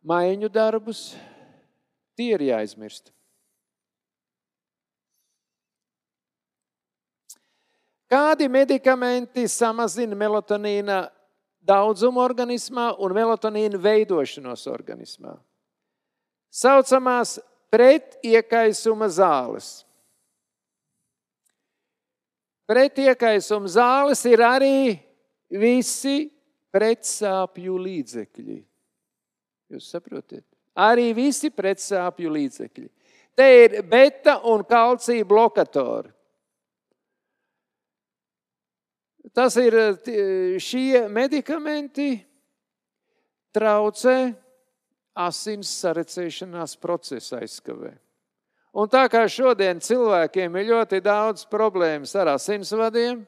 maiņu 0.06 0.50
darbus, 0.54 1.14
tie 2.18 2.36
ir 2.36 2.46
jāizmirst. 2.52 3.12
Kādi 8.06 8.46
medikamenti 8.52 9.48
samazina 9.50 10.16
melatonīna 10.16 11.08
daudzumu 11.66 12.22
organismā 12.22 12.92
un 13.02 13.16
melatonīna 13.18 13.80
veidošanos 13.82 14.68
organismā? 14.70 15.34
Saucamās 16.54 17.40
pretiekaisuma 17.74 19.10
zāles. 19.12 19.82
Pretiekaisuma 22.70 23.70
zāles 23.70 24.22
ir 24.30 24.46
arī 24.46 24.78
visi 25.50 26.30
pretsāpju 26.74 27.76
līdzekļi. 27.82 28.62
Jūs 29.72 29.90
saprotat? 29.90 30.44
Arī 30.76 31.10
visi 31.16 31.50
pretsāpju 31.54 32.32
līdzekļi. 32.36 32.90
Te 33.36 33.48
ir 33.64 33.82
beta 33.88 34.38
un 34.48 34.64
kalcija 34.68 35.26
blokatori. 35.28 36.12
Tas 39.36 39.58
ir 39.60 39.76
šie 40.64 41.08
medikamenti 41.12 42.14
traucē 43.56 44.18
asins 45.16 45.72
sarecēšanās 45.82 46.76
procesa 46.80 47.42
aizkavē. 47.42 47.92
Un 48.76 48.92
tā 48.92 49.06
kā 49.12 49.24
šodien 49.32 49.80
cilvēkiem 49.80 50.56
ir 50.60 50.70
ļoti 50.74 51.00
daudz 51.04 51.46
problēmas 51.48 52.12
ar 52.20 52.34
asinsvadiem, 52.36 53.22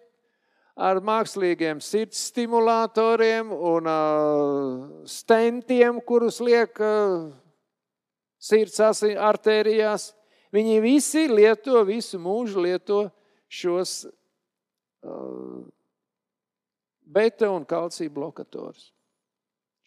ar 0.77 0.99
mākslīgiem 1.01 1.79
sirds 1.81 2.19
stimulatoriem 2.29 3.49
un 3.49 3.89
stentiem, 5.09 5.97
kurus 6.05 6.37
liek 6.43 6.77
sirds 8.37 8.77
artērijās, 9.17 10.11
viņi 10.53 10.77
visi 10.85 11.25
lieto, 11.31 11.81
visu 11.87 12.21
mūžu 12.21 12.61
lieto 12.67 12.99
šos 13.49 14.03
beta 17.07 17.49
un 17.49 17.65
kalcija 17.65 18.13
blokatorus, 18.13 18.91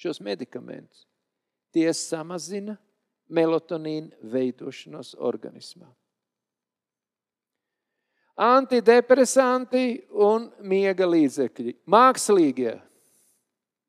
šos 0.01 0.21
medikamentus. 0.25 1.07
Tie 1.71 1.87
samazina 1.95 2.75
melatonīna 3.31 4.11
veidošanos 4.27 5.15
organismā. 5.23 5.87
Antidepresanti 8.41 10.01
un 10.17 10.47
miega 10.65 11.05
līdzekļi, 11.05 11.75
mākslīgie, 11.93 12.73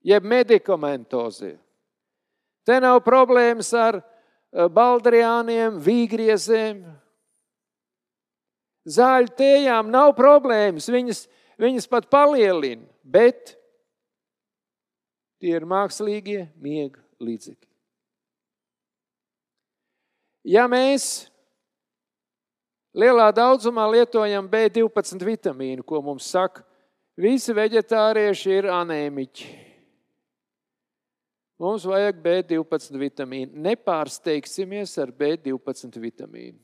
jeb 0.04 0.28
medikamentozie. 0.28 1.54
Te 2.68 2.78
nav 2.84 3.00
problēmas 3.06 3.72
ar 3.78 4.02
eh, 4.02 4.68
baldriāniem, 4.68 5.80
vīgriezēm. 5.82 6.84
Zāļu 8.92 9.34
tējām 9.38 9.90
nav 9.94 10.12
problēmas, 10.18 10.90
viņas, 10.92 11.26
viņas 11.62 11.88
pat 11.88 12.10
palielina, 12.12 12.84
bet 13.04 13.56
tie 15.42 15.56
ir 15.56 15.68
mākslīgie 15.70 16.48
miega 16.60 17.02
līdzekļi. 17.22 17.70
Ja 20.50 20.66
mēs 20.70 21.31
lielā 22.98 23.30
daudzumā 23.36 23.88
lietojam 23.92 24.48
B12 24.52 25.26
vitamīnu, 25.26 25.84
ko 25.84 26.02
mums 26.04 26.28
saka, 26.32 26.64
visi 27.20 27.54
vegetārieši 27.56 28.58
ir 28.60 28.70
anēmiķi. 28.72 29.52
Mums 31.62 31.86
vajag 31.86 32.18
B12 32.24 32.98
vitamīnu. 32.98 33.54
Nepārsteigsimies 33.62 34.96
ar 35.04 35.12
B12 35.14 36.00
vitamīnu. 36.02 36.58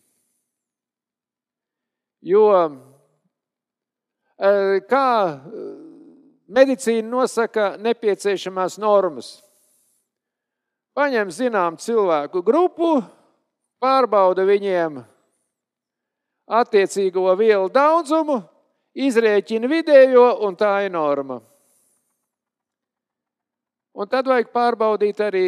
Jo 2.26 2.48
e, 2.58 2.70
kā 4.90 5.10
e, 5.30 5.68
medicīna 6.50 7.06
nosaka 7.12 7.76
nepieciešamās 7.78 8.80
normas? 8.82 9.36
Paņem 10.98 11.30
zinām 11.30 11.78
cilvēku 11.78 12.42
grupu, 12.42 12.96
pārbauda 13.78 14.48
viņiem 14.50 14.98
attiecīgo 16.48 17.28
vielu 17.38 17.68
daudzumu, 17.70 18.40
izrēķina 18.98 19.70
vidējo, 19.70 20.28
un 20.48 20.56
tā 20.58 20.72
ir 20.88 20.94
norma. 20.96 21.42
Un 23.98 24.10
tad 24.10 24.28
vajag 24.30 24.52
pārbaudīt 24.54 25.20
arī, 25.26 25.48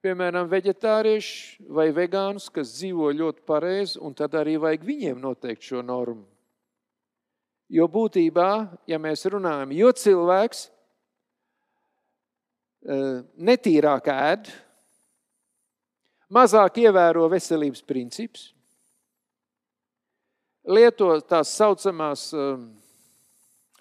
piemēram, 0.00 0.48
vegetāriešu 0.50 1.66
vai 1.74 1.88
vegānus, 1.94 2.48
kas 2.54 2.70
dzīvo 2.76 3.10
ļoti 3.18 3.42
pareizi, 3.46 3.98
un 4.00 4.14
tad 4.16 4.36
arī 4.38 4.56
vajag 4.62 4.86
viņiem 4.86 5.18
noteikt 5.20 5.66
šo 5.66 5.82
normu. 5.82 6.24
Jo 7.70 7.86
būtībā, 7.90 8.50
ja 8.90 8.98
mēs 8.98 9.26
runājam, 9.30 9.74
jo 9.74 9.90
cilvēks 9.94 10.64
eh, 12.86 13.20
netīrāk 13.38 14.08
ēd, 14.10 14.50
mazāk 16.34 16.80
ievēro 16.82 17.28
veselības 17.30 17.82
principus, 17.86 18.50
lieto 20.64 21.12
tās 21.28 21.52
saucamās 21.56 22.30
um, 22.36 22.68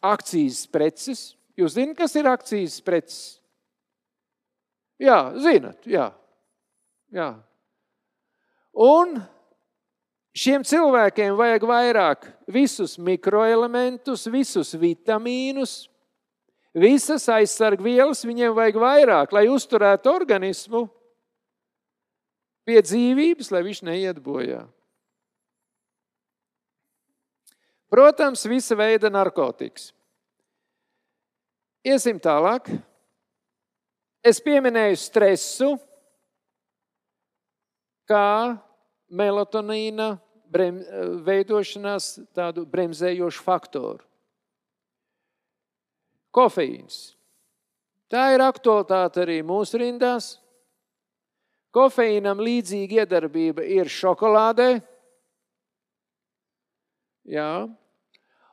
akcijas 0.01 0.63
preces. 0.71 1.25
Jūs 1.59 1.75
zināt, 1.75 1.97
kas 1.99 2.15
ir 2.15 2.30
akcijas 2.30 2.80
preces? 2.84 3.19
Jā, 4.99 5.32
zinat, 5.39 5.80
jā. 5.88 6.09
jā. 7.15 7.30
Un 8.75 9.17
šiem 10.36 10.63
cilvēkiem 10.67 11.38
vajag 11.39 11.65
vairāk 11.67 12.27
visus 12.51 12.97
mikroelementus, 12.99 14.27
visus 14.32 14.73
vitamīnus, 14.80 15.88
visas 16.75 17.27
aizsargvielas. 17.32 18.25
Viņiem 18.27 18.55
vajag 18.55 18.80
vairāk, 18.84 19.36
lai 19.36 19.47
uzturētu 19.51 20.11
organismu 20.11 20.86
pie 22.67 22.84
dzīvības, 22.84 23.51
lai 23.55 23.63
viņš 23.65 23.82
neiet 23.88 24.19
bojā. 24.23 24.65
Protams, 27.89 28.45
visa 28.45 28.77
veida 28.77 29.09
narkotikas. 29.09 29.89
Iesim 31.85 32.19
tālāk. 32.21 32.67
Es 34.21 34.41
pieminēju 34.43 34.97
stresu, 34.99 35.69
kā 38.09 38.57
melatonīna 39.09 40.11
brem, 40.51 40.81
veidošanās 41.25 42.11
tādu 42.35 42.65
bremzējošu 42.69 43.45
faktoru. 43.45 44.03
Kofeīns. 46.35 47.15
Tā 48.09 48.31
ir 48.33 48.41
aktualitāte 48.41 49.23
arī 49.23 49.39
mūsu 49.45 49.79
rindās. 49.81 50.35
Kofeīnam 51.73 52.41
līdzīga 52.41 53.03
iedarbība 53.03 53.65
ir 53.65 53.89
šokolādē. 53.93 54.79
Jā. 57.28 57.67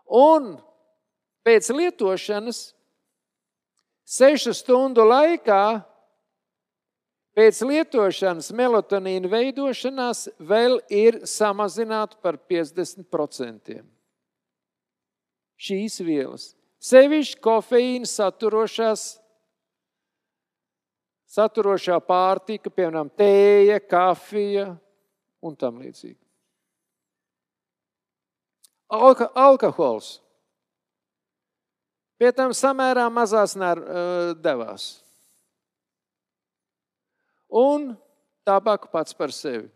Un 0.06 0.56
pēc 1.46 1.68
lietošanas 1.74 2.62
sešu 4.06 4.54
stundu 4.54 5.04
laikā 5.06 5.82
pēc 7.36 7.60
lietošanas 7.68 8.48
melatonīna 8.56 9.28
veidošanās 9.30 10.26
vēl 10.38 10.78
ir 10.88 11.20
samazināta 11.28 12.18
par 12.22 12.38
50%. 12.48 13.82
Šīs 15.56 16.00
vielas, 16.04 16.50
sevišķi 16.84 17.40
kofeīna 17.44 18.08
saturošās, 18.08 19.06
saturošā 21.32 21.96
pārtika, 22.04 22.72
piemēram, 22.72 23.08
tēja, 23.16 23.80
kafija 23.80 24.68
un 25.44 25.56
tam 25.56 25.80
līdzīgi. 25.80 26.25
Alka, 28.88 29.30
alkohols. 29.34 30.20
Pie 32.16 32.30
tam 32.32 32.54
samērā 32.56 33.06
mazās 33.12 33.56
devās. 34.40 34.86
Un 37.50 37.92
tabaka 38.46 38.88
pats 38.88 39.14
par 39.14 39.34
sevi. 39.34 39.68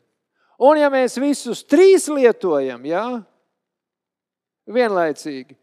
Un 0.61 0.77
ja 0.77 0.91
mēs 0.93 1.17
visus 1.21 1.63
trīs 1.65 2.07
lietojam, 2.13 2.83
jā, 2.85 3.05
vienlaicīgi, 4.69 5.57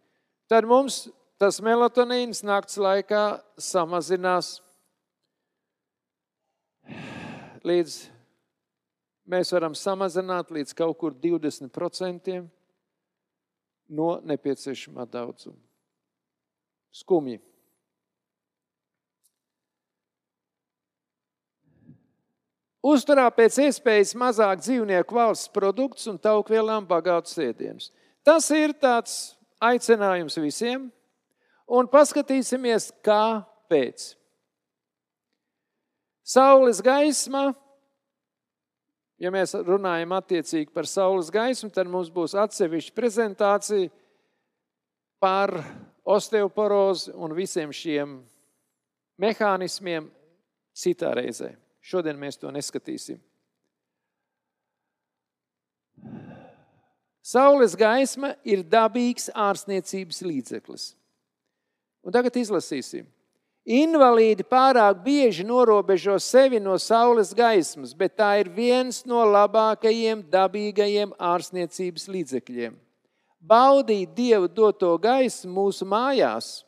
tad 0.49 0.65
mums 0.65 1.05
tas 1.37 1.59
melatonīns 1.61 2.41
nakts 2.45 2.79
laikā 2.81 3.37
samazinās 3.61 4.57
līdz 7.67 7.97
mēs 9.29 9.51
varam 9.53 9.75
samazināt 9.77 10.51
līdz 10.55 10.73
kaut 10.77 10.97
kur 11.01 11.13
20% 11.13 12.39
no 13.89 14.17
nepieciešamā 14.27 15.05
daudzuma. 15.09 15.59
Skumji. 16.91 17.39
Uzturā 22.87 23.25
pēc 23.35 23.57
iespējas 23.65 24.13
mazāk 24.15 24.61
dzīvnieku 24.63 25.15
valsts 25.17 25.51
produktus 25.51 26.07
un 26.07 26.19
taukvielām 26.21 26.85
bagātus 26.87 27.35
ēdienus. 27.43 27.89
Tas 28.23 28.47
ir 28.55 28.71
tāds 28.77 29.35
aicinājums 29.59 30.37
visiem, 30.39 30.87
un 31.67 31.89
paskatīsimies, 31.91 32.91
kāpēc. 33.03 34.13
Saules 36.27 36.79
gaisma 36.83 37.49
Ja 39.17 39.31
mēs 39.33 39.55
runājam 39.65 40.13
attiecīgi 40.13 40.69
par 40.73 40.85
saules 40.85 41.31
gaismu, 41.33 41.71
tad 41.73 41.89
mums 41.89 42.11
būs 42.13 42.35
atsevišķa 42.37 42.93
prezentācija 42.93 43.89
par 45.21 45.55
osteoporozi 46.05 47.15
un 47.17 47.33
visiem 47.33 47.73
šiem 47.73 48.19
mehānismiem 49.17 50.11
citā 50.77 51.15
reizē. 51.17 51.55
Šodien 51.81 52.19
mēs 52.19 52.37
to 52.37 52.51
neskatīsim. 52.53 53.17
Saules 57.27 57.73
gaisma 57.75 58.35
ir 58.47 58.61
dabīgs 58.63 59.31
ārstniecības 59.33 60.21
līdzeklis. 60.23 60.91
Un 62.05 62.13
tagad 62.15 62.37
izlasīsim. 62.39 63.07
Invalīdi 63.67 64.45
pārāk 64.47 65.01
bieži 65.03 65.43
norobežo 65.43 66.13
sevi 66.23 66.55
no 66.63 66.77
saules 66.79 67.33
gaismas, 67.35 67.91
bet 67.91 68.13
tā 68.15 68.37
ir 68.39 68.47
viens 68.47 69.01
no 69.03 69.25
labākajiem 69.27 70.21
dabīgajiem 70.31 71.11
ārstniecības 71.19 72.07
līdzekļiem. 72.07 72.77
Baudīt 73.43 74.13
dievu 74.15 74.47
doto 74.47 74.93
gaismu 75.03 75.51
mūsu 75.57 75.83
mājās, 75.83 76.61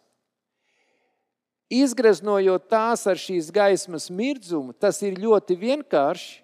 izgraznojot 1.72 2.68
tās 2.68 3.08
ar 3.08 3.16
šīs 3.16 3.47
gaismas 3.56 4.10
mirdzumu, 4.12 4.76
tas 4.76 5.00
ir 5.00 5.16
ļoti 5.24 5.56
vienkārši, 5.56 6.41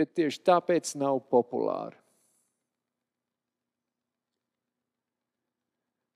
bet 0.00 0.14
tieši 0.16 0.40
tāpēc 0.48 0.94
nav 0.96 1.20
populāri. 1.28 1.98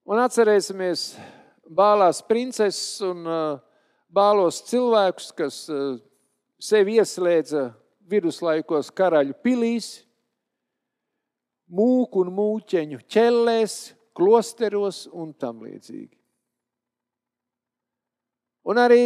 Un 0.09 0.19
atcerēsimies, 0.19 1.13
bālās 1.69 2.21
princeses 2.25 3.01
un 3.05 3.27
bālos 4.13 4.61
cilvēkus, 4.69 5.31
kas 5.35 5.59
sevi 6.63 6.97
ieslēdza 6.99 7.69
viduslaikos 8.09 8.91
karaļu 8.95 9.35
pilīs, 9.43 10.03
mūku 11.73 12.23
un 12.23 12.33
mūķeņu 12.35 13.01
ķellēs, 13.09 13.77
klosteros 14.13 15.07
un 15.09 15.31
tam 15.33 15.63
līdzīgi. 15.65 16.13
Un 18.63 18.79
arī, 18.79 19.05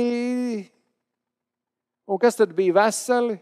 un 2.05 2.19
kas 2.21 2.37
tad 2.37 2.51
bija 2.57 2.75
veseli, 2.77 3.39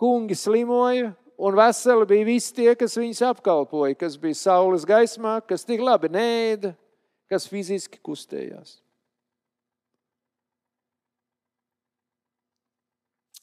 kungi 0.00 0.34
slimoja, 0.34 1.12
un 1.38 1.58
veseli 1.58 2.08
bija 2.10 2.26
visi 2.26 2.54
tie, 2.56 2.72
kas 2.78 2.96
viņus 2.98 3.22
apkalpoja, 3.28 3.94
kas 4.00 4.16
bija 4.18 4.40
saules 4.40 4.86
gaismā, 4.88 5.36
kas 5.46 5.66
tik 5.68 5.84
labi 5.84 6.10
nēda, 6.10 6.72
kas 7.32 7.48
fiziski 7.48 8.00
kustējās. 8.04 8.76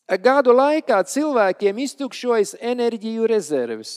Gadu 0.10 0.56
laikā 0.56 1.04
cilvēkiem 1.06 1.82
iztukšojas 1.84 2.56
enerģiju 2.66 3.28
rezerves, 3.30 3.92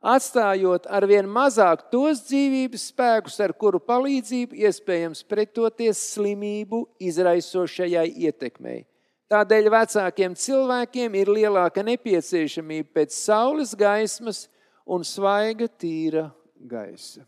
atstājot 0.00 0.88
ar 0.88 1.04
vien 1.08 1.28
mazāk 1.28 1.90
tos 1.92 2.22
dzīvības 2.24 2.86
spēkus, 2.92 3.36
ar 3.44 3.52
kuru 3.52 3.80
palīdzību 3.84 4.56
iespējams 4.64 5.20
pretoties 5.28 6.00
slimību 6.14 6.86
izraisošajai 7.10 8.08
ietekmei. 8.28 8.86
Tādēļ 9.28 9.70
vecākiem 9.74 10.36
cilvēkiem 10.38 11.20
ir 11.20 11.32
lielāka 11.36 11.84
nepieciešamība 11.84 12.94
pēc 12.96 13.16
saules 13.16 13.76
gaismas 13.76 14.46
un 14.86 15.04
svaiga, 15.04 15.68
tīra 15.68 16.30
gaisa. 16.56 17.26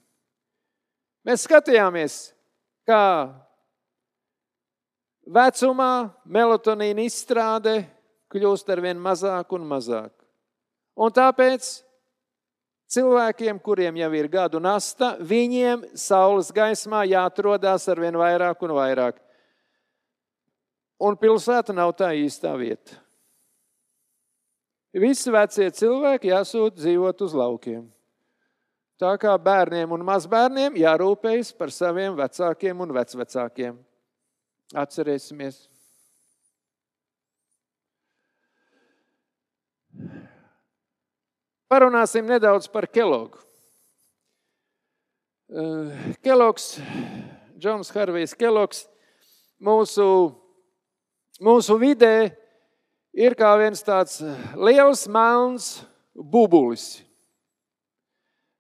Mēs 1.29 1.43
skatījāmies, 1.45 2.14
kā 2.89 3.29
vecumā 5.29 6.09
melatonīna 6.24 7.05
izstrāde 7.05 7.83
kļūst 8.33 8.70
ar 8.72 8.81
vien 8.81 8.97
mazāk 8.97 9.53
un 9.53 9.66
mazāk. 9.68 10.14
Un 10.97 11.12
tāpēc 11.12 11.66
cilvēkiem, 12.89 13.61
kuriem 13.61 14.01
jau 14.01 14.09
ir 14.16 14.31
gadu 14.33 14.61
nasta, 14.62 15.18
viņiem 15.20 15.85
saules 15.93 16.49
gaismā 16.55 17.05
jāatrodās 17.11 17.85
ar 17.93 18.01
vien 18.01 18.16
vairāk 18.16 18.64
un 18.64 18.72
vairāk. 18.79 19.20
Un 21.05 21.20
pilsēta 21.20 21.76
nav 21.76 21.93
tā 22.01 22.09
īstā 22.16 22.57
vieta. 22.57 22.97
Visi 24.97 25.29
vecie 25.31 25.68
cilvēki 25.76 26.33
jāsūt 26.33 26.81
dzīvot 26.81 27.20
uz 27.29 27.37
laukiem. 27.37 27.85
Tā 28.99 29.12
kā 29.22 29.36
bērniem 29.38 29.92
un 29.94 30.03
mazbērniem 30.03 30.74
jārūpējas 30.80 31.53
par 31.55 31.70
saviem 31.70 32.16
vecākiem 32.18 32.80
un 32.82 32.94
vecvecākiem. 32.96 33.76
Atcerēsimies! 34.74 35.68
Parunāsim 41.68 42.26
nedaudz 42.26 42.66
par 42.72 42.88
Kelogu. 42.90 43.38
Eh, 45.49 46.14
Kelogs, 46.24 46.78
Džons 47.57 47.94
Harvijs 47.94 48.34
Kelogs, 48.36 48.82
mūsu, 49.62 50.07
mūsu 51.40 51.78
vidē 51.80 52.32
ir 53.16 53.36
kā 53.38 53.55
viens 53.61 53.84
tāds 53.86 54.18
liels 54.59 55.07
melns 55.09 55.76
bubulis. 56.12 57.08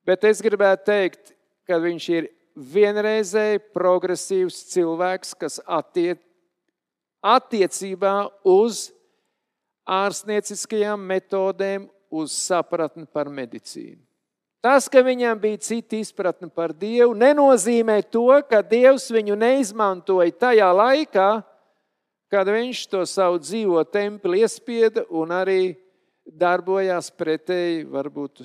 Bet 0.08 0.24
es 0.24 0.40
gribētu 0.40 0.86
teikt, 0.88 1.34
ka 1.68 1.76
viņš 1.82 2.04
ir 2.14 2.30
vienreizēji 2.56 3.60
progresīvs 3.76 4.62
cilvēks, 4.72 5.34
kas 5.36 5.58
attiec, 5.68 6.22
attiecībā 7.20 8.14
uz 8.48 8.86
ārstnieciskajām 9.84 11.02
metodēm, 11.12 11.84
uz 12.08 12.32
sapratni 12.32 13.04
par 13.12 13.28
medicīnu. 13.28 14.00
Tas, 14.64 14.88
ka 14.88 15.02
viņam 15.04 15.36
bija 15.42 15.60
cita 15.62 15.98
izpratne 16.00 16.48
par 16.50 16.72
Dievu, 16.72 17.12
nenozīmē 17.14 18.00
to, 18.08 18.30
ka 18.48 18.62
Dievs 18.64 19.10
viņu 19.12 19.36
neizmantoja 19.38 20.32
tajā 20.34 20.70
laikā, 20.72 21.28
kad 22.32 22.48
viņš 22.48 22.80
to 22.90 23.04
savu 23.06 23.42
dzīvo 23.44 23.84
templi 23.92 24.40
iespieda 24.40 25.04
un 25.14 25.36
arī 25.36 25.76
darbojās 26.24 27.12
pretēji 27.12 27.84
varbūt 27.92 28.42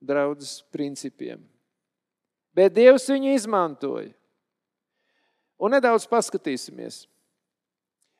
draudzes 0.00 0.62
principiem. 0.74 1.40
Bet 2.54 2.74
Dievs 2.74 3.06
viņu 3.10 3.34
izmantoja. 3.36 4.10
Un 5.58 5.74
nedaudz 5.74 6.06
paskatīsimies. 6.06 7.06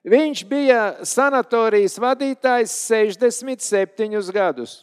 Viņš 0.08 0.42
bija 0.48 0.82
sanatorijas 1.06 1.98
vadītājs 2.00 2.74
67 2.88 4.32
gadus. 4.34 4.80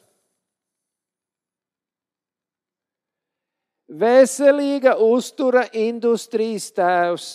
Veselīga 3.85 4.95
uztura 4.99 5.65
industrijas 5.77 6.71
tēvs. 6.73 7.27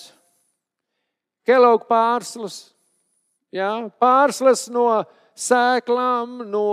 Kelauga 1.47 1.87
pārslas, 1.89 2.57
jā, 3.55 3.71
pārslas 4.03 4.67
no 4.71 4.87
sēklām, 5.35 6.43
no 6.51 6.67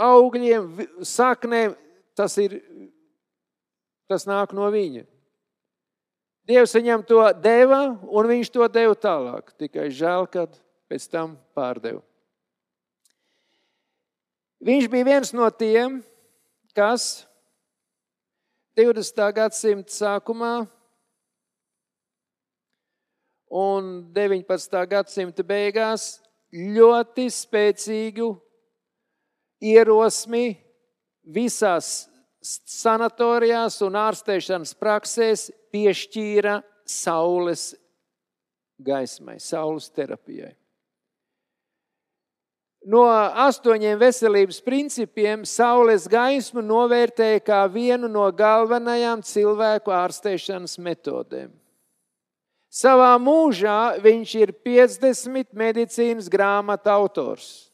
augļiem, 0.00 0.66
saknēm, 1.06 1.74
tas, 2.18 2.36
ir, 2.42 2.58
tas 4.10 4.26
nāk 4.28 4.54
no 4.56 4.68
viņa. 4.72 5.06
Dievs 6.50 6.74
viņam 6.74 7.04
to 7.06 7.20
deva, 7.38 7.82
un 8.02 8.28
viņš 8.30 8.50
to 8.50 8.66
deva 8.72 8.96
tālāk. 8.98 9.52
Tikai 9.60 9.90
žēl, 9.94 10.26
ka 10.30 10.48
pēc 10.90 11.06
tam 11.12 11.36
pārdeva. 11.54 12.02
Viņš 14.60 14.88
bija 14.92 15.06
viens 15.06 15.30
no 15.32 15.46
tiem, 15.56 16.00
kas 16.76 17.22
20. 18.76 19.22
gadsimta 19.36 19.94
sākumā 19.94 20.54
un 23.50 23.88
19. 24.14 24.82
gadsimta 24.90 25.46
beigās 25.46 26.18
ļoti 26.52 27.26
spēcīgu 27.32 28.28
ierosmi 29.70 30.58
visās 31.30 32.08
sanatorijās 32.42 33.80
un 33.84 33.98
ārstēšanas 34.00 34.72
praksēs 34.80 35.50
piešķīra 35.72 36.60
saules 36.88 37.74
gaismai, 38.80 39.38
saules 39.40 39.90
terapijai. 39.92 40.54
No 42.80 43.02
astoņiem 43.44 43.98
veselības 44.00 44.62
principiem 44.64 45.42
saules 45.44 46.06
gaismu 46.08 46.62
novērtēja 46.64 47.42
kā 47.44 47.60
vienu 47.68 48.08
no 48.08 48.24
galvenajām 48.32 49.20
cilvēku 49.20 49.92
ārstēšanas 49.92 50.78
metodēm. 50.80 51.50
Savā 52.70 53.12
mūžā 53.20 54.00
viņš 54.00 54.34
ir 54.38 54.54
50 54.64 55.52
medicīnas 55.52 56.30
grāmatu 56.32 56.88
autors. 56.94 57.69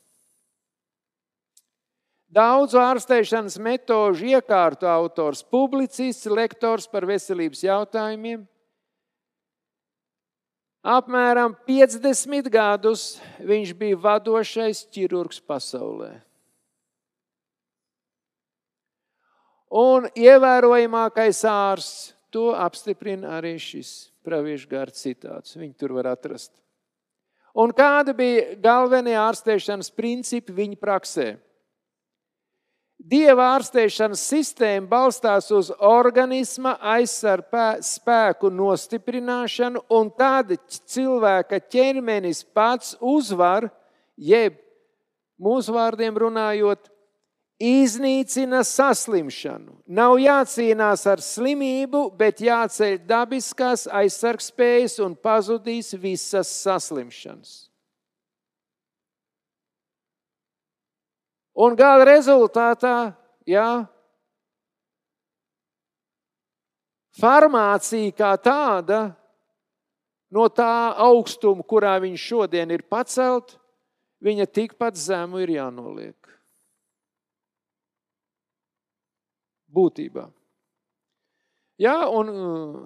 Daudzu 2.37 2.77
ārstēšanas 2.83 3.57
metožu 3.65 4.27
iekārtu 4.35 4.85
autors, 4.91 5.41
publicists, 5.41 6.29
lektors 6.29 6.85
par 6.91 7.07
veselības 7.09 7.63
jautājumiem. 7.65 8.43
Apmēram 10.87 11.55
50 11.67 12.51
gadus 12.53 13.07
viņš 13.41 13.73
bija 13.79 13.99
vadošais 14.05 14.85
ķirurgs 14.93 15.41
pasaulē. 15.49 16.13
Un 19.73 20.07
ievērojamākais 20.15 21.41
ārsts 21.51 22.13
to 22.31 22.53
apstiprina 22.55 23.39
arī 23.41 23.57
šis 23.59 24.13
praviešu 24.27 24.69
gārds 24.71 25.03
citāts. 25.03 25.57
Viņu 25.57 25.75
tur 25.81 25.97
var 25.97 26.13
atrast. 26.13 26.53
Un 27.57 27.73
kāda 27.73 28.13
bija 28.15 28.55
galvenie 28.61 29.17
ārstēšanas 29.17 29.89
principi 29.97 30.55
viņa 30.55 30.79
praksē? 30.79 31.29
Dieva 33.07 33.53
ārstēšanas 33.55 34.23
sistēma 34.33 34.89
balstās 34.91 35.47
uz 35.55 35.69
organisma 35.79 36.73
aizsardzību 36.97 37.85
spēku 37.87 38.51
nostiprināšanu, 38.51 39.85
un 39.95 40.11
tāda 40.11 40.57
cilvēka 40.91 41.61
ķermenis 41.71 42.43
pats 42.57 42.97
uzvar, 42.99 43.69
jeb 44.19 44.59
mūsu 45.39 45.77
vārdiem 45.77 46.19
runājot, 46.19 46.91
iznīcina 47.63 48.65
saslimšanu. 48.67 49.79
Nav 49.87 50.17
jācīnās 50.21 51.07
ar 51.07 51.23
slimību, 51.23 52.09
bet 52.19 52.43
jāceļ 52.43 52.99
dabiskās 53.07 53.87
aizsargspējas 53.87 54.99
un 55.07 55.15
pazudīs 55.15 55.95
visas 55.95 56.51
saslimšanas. 56.65 57.67
Un 61.57 61.73
gala 61.73 62.05
rezultātā, 62.05 63.15
jā, 63.49 63.87
farmācija 67.17 68.13
kā 68.13 68.35
tāda, 68.37 69.01
no 70.29 70.47
tā 70.53 70.93
augstuma, 71.01 71.65
kurā 71.65 71.95
viņš 72.03 72.27
šodien 72.29 72.75
ir 72.77 72.85
pacelt, 72.85 73.57
viņa 74.21 74.49
tikpat 74.53 74.99
zemu 75.01 75.41
ir 75.45 75.55
jānoliek. 75.57 76.17
Būtībā. 79.77 80.27
Jā, 81.81 81.97
un 82.09 82.33
uh, 82.33 82.77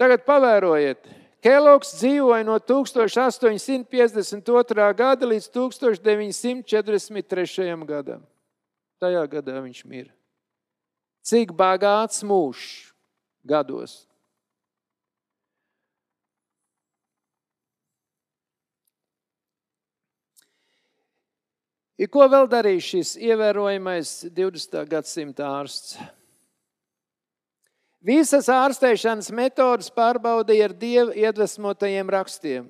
tagad 0.00 0.24
pavērojiet, 0.26 1.06
Kelogs 1.40 1.94
dzīvoja 1.96 2.44
no 2.44 2.58
1852. 2.60 4.92
gada 4.92 5.26
līdz 5.26 5.48
1943. 5.54 7.84
gadam. 7.88 8.20
Tajā 9.00 9.24
gadā 9.32 9.56
viņš 9.64 9.84
mirra. 9.88 10.12
Cik 11.24 11.52
bagāts 11.56 12.20
mūžs 12.24 12.92
gados. 13.44 14.06
I 22.00 22.06
ko 22.08 22.24
vēl 22.32 22.48
darīja 22.48 22.80
šis 22.80 23.12
ievērojamais 23.20 24.32
20. 24.32 24.88
gadsimta 24.88 25.44
ārsts? 25.60 25.98
Visas 28.00 28.48
ārstēšanas 28.48 29.28
metodas 29.36 29.90
pārbaudīja 29.92 30.70
ar 30.70 30.74
dievu 30.76 31.12
iedvesmotajiem 31.20 32.08
rakstiem. 32.08 32.68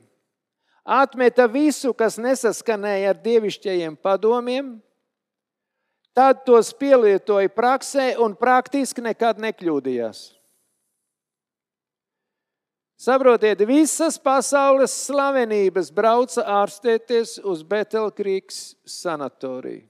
Atmeta 0.83 1.47
visu, 1.47 1.93
kas 1.95 2.17
nesaskanēja 2.19 3.13
ar 3.13 3.21
dievišķajiem 3.23 3.95
padomiem, 4.03 4.73
tad 6.17 6.43
tos 6.43 6.73
pielietoja 6.75 7.53
praksē 7.55 8.17
un 8.19 8.35
praktiski 8.35 9.05
nekad 9.07 9.39
nekļūdījās. 9.39 10.25
Saprotiet, 13.01 13.63
visas 13.65 14.19
pasaules 14.21 14.93
slavenības 15.07 15.89
brauca 15.95 16.43
ārstēties 16.59 17.39
uz 17.49 17.63
Betelkrīgas 17.65 18.75
sanatoriju. 18.85 19.87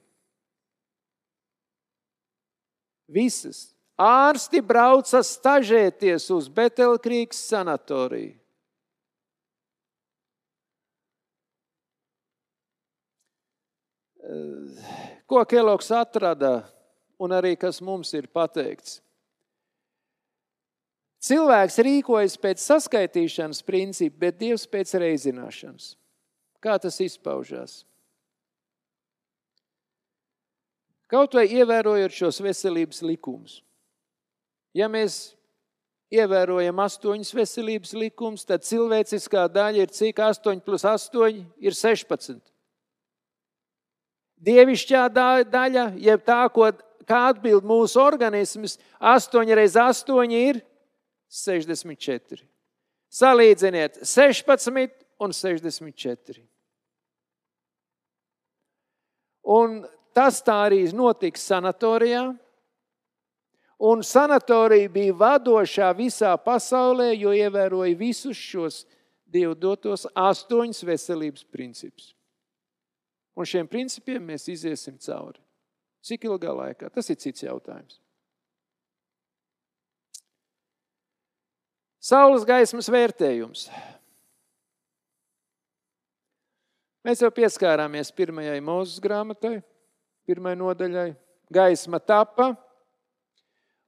Visas. 3.11 3.80
Ārsti 4.01 4.63
brauca 4.65 5.21
stažēties 5.21 6.25
uz 6.33 6.47
Betelkrīgas 6.49 7.41
sanatoriju. 7.51 8.37
Ko 15.29 15.43
Keloks 15.45 15.91
atrada 15.93 16.63
un 17.21 17.33
arī 17.35 17.53
kas 17.59 17.81
mums 17.83 18.13
ir 18.17 18.29
pateikts. 18.31 18.99
Cilvēks 21.21 21.77
rīkojas 21.85 22.37
pēc 22.41 22.63
saskaitīšanas 22.63 23.61
principa, 23.61 24.23
bet 24.25 24.39
Dievs 24.39 24.65
pēc 24.65 24.95
reizināšanas. 25.03 25.93
Kā 26.61 26.79
tas 26.81 26.97
izpaužās? 27.03 27.83
Kaut 31.11 31.35
vai 31.37 31.45
ievērojot 31.51 32.15
šos 32.15 32.39
veselības 32.41 33.03
likumus. 33.05 33.59
Ja 34.77 34.87
mēs 34.91 35.33
ievērojam 36.11 36.79
astoņus 36.83 37.33
veselības 37.35 37.93
likumus, 37.95 38.45
tad 38.47 38.65
cilvēciskā 38.67 39.47
daļa 39.51 39.85
ir 39.85 39.91
cik 39.95 40.19
8 40.19 40.63
plus 40.63 40.85
8 40.87 41.41
ir 41.59 41.75
16. 41.75 42.39
Dievišķā 44.41 45.03
daļa, 45.13 45.85
jeb 46.01 46.23
tā, 46.25 46.41
ko, 46.53 46.71
atbild 47.11 47.65
mūsu 47.67 47.99
organisms, 48.01 48.77
8 48.99 49.55
reiz 49.55 49.75
8 49.77 50.35
ir 50.35 50.61
64. 51.31 52.41
Salīdziniet 53.11 54.01
16 54.07 54.91
un 55.21 55.35
64. 55.35 56.41
Un 59.51 59.81
tas 60.15 60.39
tā 60.43 60.57
arī 60.67 60.83
notiks 60.95 61.43
sanatorijā. 61.49 62.29
Un 63.81 64.03
sanatorija 64.05 64.89
bija 64.93 65.13
vadošā 65.17 65.87
visā 65.97 66.35
pasaulē, 66.37 67.15
jo 67.17 67.33
ievēroja 67.33 67.97
visus 67.97 68.37
šos 68.37 68.83
Dievu 69.31 69.55
dotos 69.55 70.03
astoņus 70.11 70.83
veselības 70.83 71.45
principus. 71.47 72.11
Un 73.31 73.47
šiem 73.47 73.69
principiem 73.71 74.25
mēs 74.27 74.49
iesim 74.51 74.97
cauri. 74.99 75.39
Cik 76.03 76.25
ilgā 76.27 76.51
laikā? 76.51 76.89
Tas 76.91 77.07
ir 77.09 77.17
cits 77.21 77.45
jautājums. 77.45 78.01
Saules 82.01 82.43
gaismas 82.49 82.89
vērtējums. 82.91 83.67
Mēs 87.05 87.21
jau 87.21 87.29
pieskārāmies 87.33 88.11
pirmajai 88.13 88.59
mūzes 88.61 89.01
grāmatai, 89.01 89.59
pirmajai 90.29 90.59
nodaļai. 90.59 91.07
Gaisma 91.51 91.99
tapa, 91.99 92.51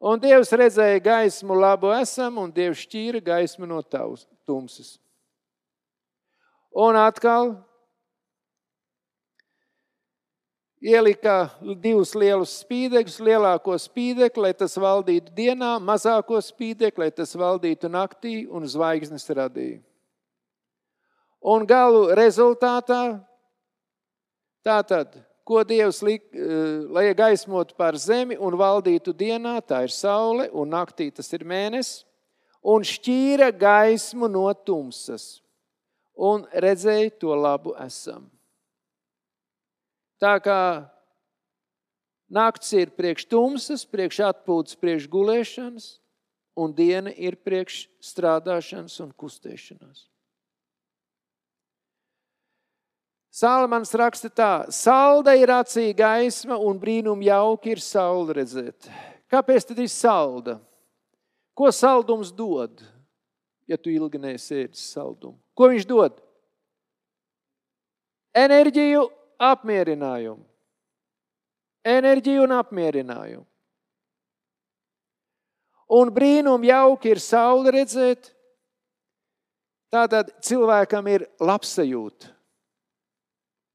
un 0.04 0.20
Dievs 0.20 0.52
redzēja 0.52 1.00
gaismu 1.04 1.56
labu 1.56 1.94
esam, 1.96 2.42
un 2.44 2.52
Dievs 2.52 2.84
šķīra 2.84 3.24
gaismu 3.24 3.70
no 3.70 3.80
tavas 3.82 4.28
tumsas. 4.48 4.98
Un 6.74 6.98
atkal 6.98 7.54
ielika 10.84 11.48
divus 11.80 12.12
lielus 12.18 12.58
spīdekļus, 12.64 13.22
lielāko 13.24 13.78
spīdekli, 13.80 14.50
lai 14.50 14.54
tas 14.58 14.76
valdītu 14.76 15.32
dienā, 15.36 15.78
mazāko 15.80 16.42
spīdekli, 16.44 17.06
lai 17.06 17.12
tas 17.16 17.32
valdītu 17.40 17.92
naktī, 17.92 18.36
un 18.50 18.68
zvaigznes 18.68 19.30
radīja. 19.32 19.80
Un 21.44 21.66
galu 21.68 22.08
rezultātā 22.16 23.20
tātad, 24.64 25.16
ko 25.44 25.64
Dievs 25.68 26.02
lik, 26.02 26.24
eh, 26.34 26.88
lai 26.90 27.14
gaismotu 27.14 27.76
pār 27.76 27.98
zemi 28.00 28.38
un 28.40 28.56
valdītu 28.56 29.14
dienā, 29.14 29.60
tā 29.62 29.84
ir 29.84 29.92
saule, 29.92 30.50
un 30.54 30.70
naktī 30.72 31.12
tas 31.14 31.32
ir 31.34 31.44
mēnesis, 31.44 32.04
un 32.64 32.82
šķīra 32.82 33.52
gaismu 33.52 34.30
no 34.32 34.48
tumsas, 34.54 35.42
un 36.16 36.48
redzēja 36.54 37.12
to 37.20 37.36
labu 37.36 37.76
esam. 37.76 38.30
Tā 40.22 40.40
kā 40.40 40.88
nakts 42.32 42.72
ir 42.74 42.94
priekš 42.96 43.28
tumsas, 43.28 43.84
priekš 43.84 44.22
atpūtas, 44.32 44.80
priekš 44.80 45.10
gulēšanas, 45.12 46.00
un 46.56 46.72
diena 46.72 47.12
ir 47.12 47.36
priekš 47.36 47.88
strādāšanas 48.00 48.96
un 49.04 49.12
kustēšanās. 49.12 50.13
Salmans 53.34 53.90
raksta 53.98 54.30
tā: 54.30 54.52
Salda 54.70 55.34
ir 55.34 55.50
acī 55.50 55.88
gaisma 55.98 56.60
un 56.62 56.78
brīnum 56.78 57.22
jauki 57.26 57.74
ir 57.74 57.82
saule 57.82 58.36
redzēt. 58.38 58.90
Kāpēc 59.34 59.66
tad 59.66 59.80
ir 59.82 59.90
salda? 59.90 60.60
Ko 61.58 61.72
saldums 61.74 62.30
dod, 62.34 62.82
ja 63.70 63.78
tu 63.78 63.90
ilgi 63.90 64.22
nesēdi 64.22 64.78
saldumu? 64.78 65.40
Ko 65.58 65.70
viņš 65.72 65.88
dod? 65.90 66.20
Enerģiju 68.38 69.08
apmierinājumu. 69.42 70.42
Enerģiju 71.86 72.46
un 72.46 72.54
apmierinājumu. 72.58 73.46
Un 75.94 76.14
brīnum 76.14 76.64
jauki 76.66 77.12
ir 77.14 77.22
saule 77.22 77.74
redzēt. 77.76 78.32
Tātad 79.94 80.32
cilvēkam 80.42 81.10
ir 81.12 81.28
labsajūta. 81.42 82.33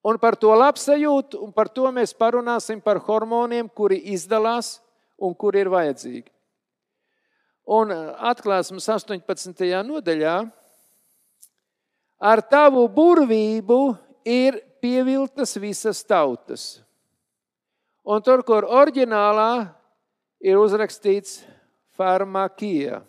Un 0.09 0.17
par 0.17 0.39
to 0.41 0.55
labsajūtu, 0.57 1.41
un 1.45 1.53
par 1.53 1.69
to 1.69 1.91
mēs 1.93 2.15
parunāsim 2.17 2.81
par 2.81 3.01
hormoniem, 3.05 3.69
kuri 3.69 3.99
izdalās 4.15 4.79
un 5.21 5.35
kuri 5.37 5.61
ir 5.65 5.71
vajadzīgi. 5.73 6.31
Un 7.69 7.93
uh, 7.93 8.15
atklāsmes 8.31 8.87
18. 8.89 9.67
nodaļā 9.85 10.37
ar 12.19 12.43
tavu 12.49 12.87
burvību 12.89 13.81
ir 14.25 14.63
pievilktas 14.81 15.59
visas 15.61 16.01
tautas. 16.07 16.79
Un 18.09 18.25
tur, 18.25 18.41
kur 18.47 18.65
oriģinālā 18.65 19.69
ir 20.41 20.57
uzrakstīts 20.57 21.43
farmakija. 21.99 23.03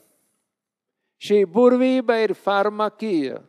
Šī 1.20 1.46
burvība 1.48 2.18
ir 2.26 2.36
farmakija. 2.36 3.40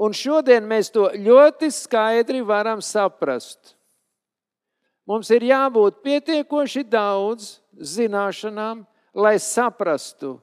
Un 0.00 0.14
šodien 0.16 0.66
mēs 0.66 0.90
to 0.90 1.06
ļoti 1.14 1.70
skaidri 1.70 2.42
varam 2.42 2.82
saprast. 2.82 3.76
Mums 5.06 5.28
ir 5.30 5.44
jābūt 5.46 6.00
pietiekoši 6.02 6.82
daudz 6.88 7.58
zināšanām, 7.76 8.82
lai 9.14 9.36
saprastu, 9.38 10.38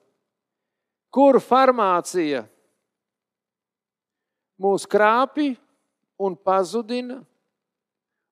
kur 1.11 1.41
farmācija 1.43 2.45
mūs 4.61 4.85
krāpj 4.87 5.55
un 6.21 6.37
pazudina, 6.37 7.19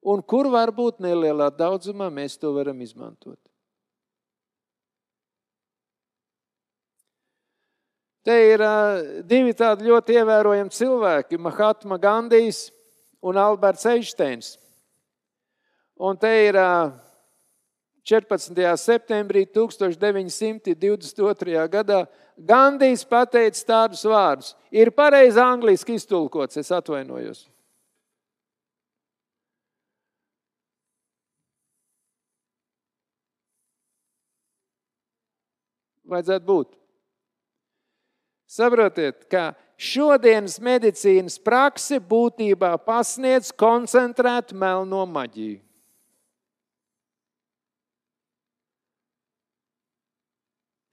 un 0.05 0.21
kur 0.21 0.47
varbūt 0.53 1.01
nelielā 1.03 1.49
daudzumā 1.51 2.07
mēs 2.13 2.37
to 2.39 2.53
varam 2.55 2.79
izmantot. 2.85 3.48
Te 8.29 8.35
ir 8.45 8.61
divi 9.25 9.55
tādi 9.57 9.87
ļoti 9.89 10.19
ievērojami 10.19 10.69
cilvēki, 10.69 11.39
Mahatma 11.41 11.97
Gandijs 11.97 12.67
un 13.25 13.39
Alberts 13.41 13.87
Einsteins. 13.89 14.51
Un 15.97 16.13
te 16.13 16.29
ir 16.45 16.53
uh, 16.61 16.93
14. 18.05 18.53
septembrī 18.77 19.49
1922. 19.49 21.57
gadā 21.73 22.05
Gandijs 22.37 23.01
pateica 23.09 23.65
tādus 23.65 24.05
vārdus. 24.05 24.53
Ir 24.69 24.93
pareizi 24.93 25.41
angliski 25.41 25.97
iztulkots, 25.97 26.61
es 26.61 26.69
atvainojos. 26.69 27.49
Vajadzētu 36.05 36.45
būt. 36.45 36.78
Saprotiet, 38.49 39.27
ka 39.29 39.51
šodienas 39.77 40.57
medicīnas 40.63 41.37
prakse 41.37 41.99
būtībā 42.01 42.73
pasniedz 42.81 43.51
koncentrētu 43.53 44.57
melno 44.57 45.03
maģiju. 45.05 45.59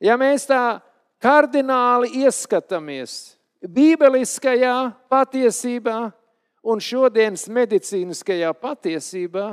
Ja 0.05 0.19
mēs 0.21 0.45
tā 0.45 0.83
kardināli 1.25 2.21
ieskatāmies 2.21 3.37
Bībeliskajā 3.65 4.75
patiesībā 5.09 6.11
un 6.67 6.83
šodienas 6.83 7.47
medicīniskajā 7.49 8.51
patiesībā, 8.61 9.47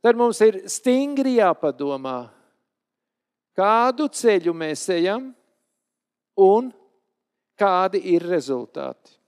tad 0.00 0.16
mums 0.16 0.38
ir 0.46 0.62
stingri 0.70 1.40
jāpadomā, 1.40 2.30
kādu 3.58 4.06
ceļu 4.14 4.54
mēs 4.56 4.86
ejam 4.94 5.32
un 6.38 6.70
kādi 7.60 8.00
ir 8.14 8.24
rezultāti. 8.24 9.20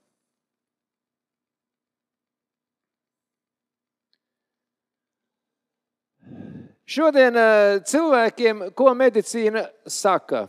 Šodien 6.93 7.37
eh, 7.39 7.79
cilvēkiem, 7.87 8.67
ko 8.77 8.91
medicīna 8.97 9.63
saka, 9.89 10.43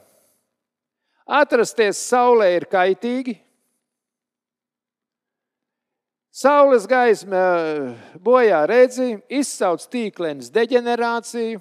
atrasties 1.24 2.00
saulē 2.10 2.50
ir 2.56 2.66
kaitīgi. 2.68 3.38
Saules 6.34 6.88
gaisma 6.90 7.44
bojā 8.18 8.64
redzi, 8.66 9.12
izsauc 9.30 9.84
tīklēnas 9.92 10.50
deģenerāciju, 10.52 11.60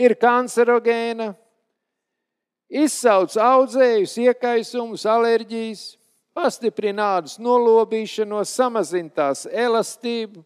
ir 0.00 0.14
kancerogēna, 0.16 1.34
izsauc 2.68 3.34
audzējus, 3.40 4.14
iekaisumus, 4.28 5.06
alerģijas, 5.08 5.84
pastiprina 6.36 7.16
ādas 7.18 7.38
nolobīšanos, 7.42 8.52
samazina 8.52 9.10
tās 9.14 9.46
elastību, 9.48 10.44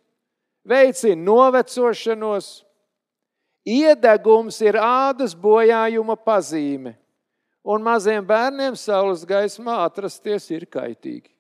veicina 0.64 1.20
novecošanos. 1.20 2.62
Iedegums 3.62 4.56
ir 4.64 4.74
ādas 4.82 5.36
bojājuma 5.38 6.16
pazīme, 6.18 6.96
un 7.62 7.84
maziem 7.84 8.24
bērniem 8.26 8.74
saules 8.74 9.22
gaismā 9.22 9.76
atrasties 9.84 10.48
ir 10.50 10.66
kaitīgi. 10.66 11.30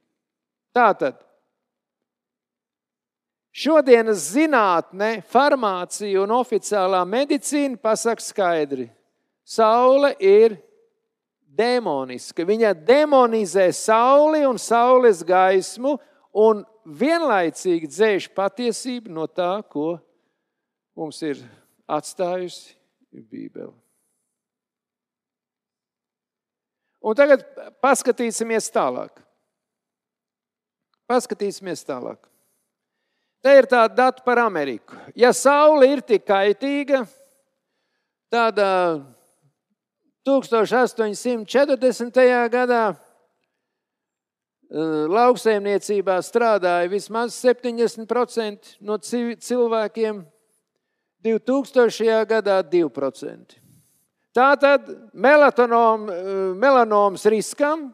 Tātad 0.70 1.18
šodienas 3.50 4.28
zinātne, 4.36 5.16
farmācija 5.28 6.22
un 6.22 6.36
oficiālā 6.38 7.02
medicīna 7.10 7.80
pasaka 7.82 8.22
skaidri: 8.22 8.86
saule 9.42 10.14
ir 10.22 10.60
demoniska. 11.56 12.46
Viņa 12.48 12.72
demonizē 12.86 13.68
sauli 13.76 14.44
un 14.48 14.58
saules 14.60 15.22
gaismu 15.26 15.96
un 16.32 16.64
vienlaicīgi 16.84 17.90
dzēš 17.90 18.30
patiesību 18.36 19.12
no 19.12 19.28
tā, 19.28 19.60
ko 19.68 19.96
mums 20.96 21.20
ir 21.26 21.42
atstājusi 21.90 22.76
Bībele. 23.12 23.74
Un 27.02 27.16
tagad 27.18 27.42
paskatīsimies 27.82 28.70
tālāk. 28.72 29.16
Paskatīsimies 31.10 31.82
tālāk. 31.84 32.20
Te 33.42 33.56
ir 33.58 33.66
tāda 33.66 33.90
data 33.98 34.22
par 34.22 34.38
Ameriku. 34.38 34.94
Ja 35.18 35.32
saule 35.34 35.88
ir 35.90 36.00
tik 36.06 36.22
kaitīga, 36.28 37.02
tad 38.30 38.60
1840. 40.26 42.48
gadā 42.52 42.84
lauksaimniecībā 45.12 46.14
strādāja 46.24 46.88
vismaz 46.88 47.34
70% 47.42 48.78
no 48.80 48.96
cilvēkiem, 49.02 50.22
2000. 51.22 52.24
gadā 52.26 52.62
2%. 52.62 53.58
Tātad 54.32 54.86
melatonom, 55.12 56.06
melanoms 56.56 57.26
riskam, 57.28 57.90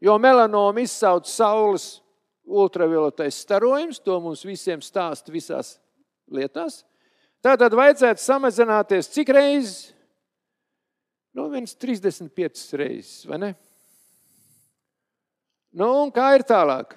jo 0.00 0.14
melanomu 0.22 0.84
izsauc 0.84 1.26
saules 1.26 1.98
ultravioletais 2.46 3.40
starojums, 3.42 3.98
to 3.98 4.20
mums 4.22 4.44
visiem 4.46 4.82
stāsta 4.82 5.34
visās 5.34 5.80
lietās. 6.30 6.84
Tātad 7.42 7.74
vajadzētu 7.74 8.22
samazināties 8.22 9.10
cik 9.10 9.34
reizes? 9.34 9.90
Nu, 11.36 11.48
viens 11.48 11.74
35 11.74 12.72
reizes, 12.78 13.24
vai 13.24 13.38
ne? 13.38 13.50
Nu, 15.70 15.86
un 16.02 16.10
kā 16.10 16.32
ir 16.34 16.42
tālāk? 16.46 16.96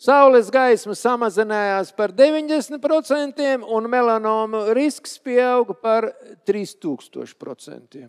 Saules 0.00 0.50
gaisma 0.52 0.92
samazinājās 0.96 1.90
par 1.96 2.12
90%, 2.12 3.44
un 3.64 3.88
melanoma 3.88 4.66
risks 4.76 5.16
pieauga 5.24 5.76
par 5.76 6.10
3000%. 6.48 8.06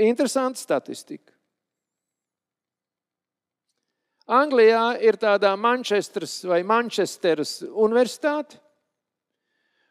Interesanta 0.00 0.60
statistika. 0.60 1.32
Anglijā 4.30 5.00
ir 5.02 5.16
tāda 5.18 5.56
Manchesteras 5.58 6.38
vai 6.46 6.60
Manchesteras 6.62 7.58
universitāte, 7.66 8.60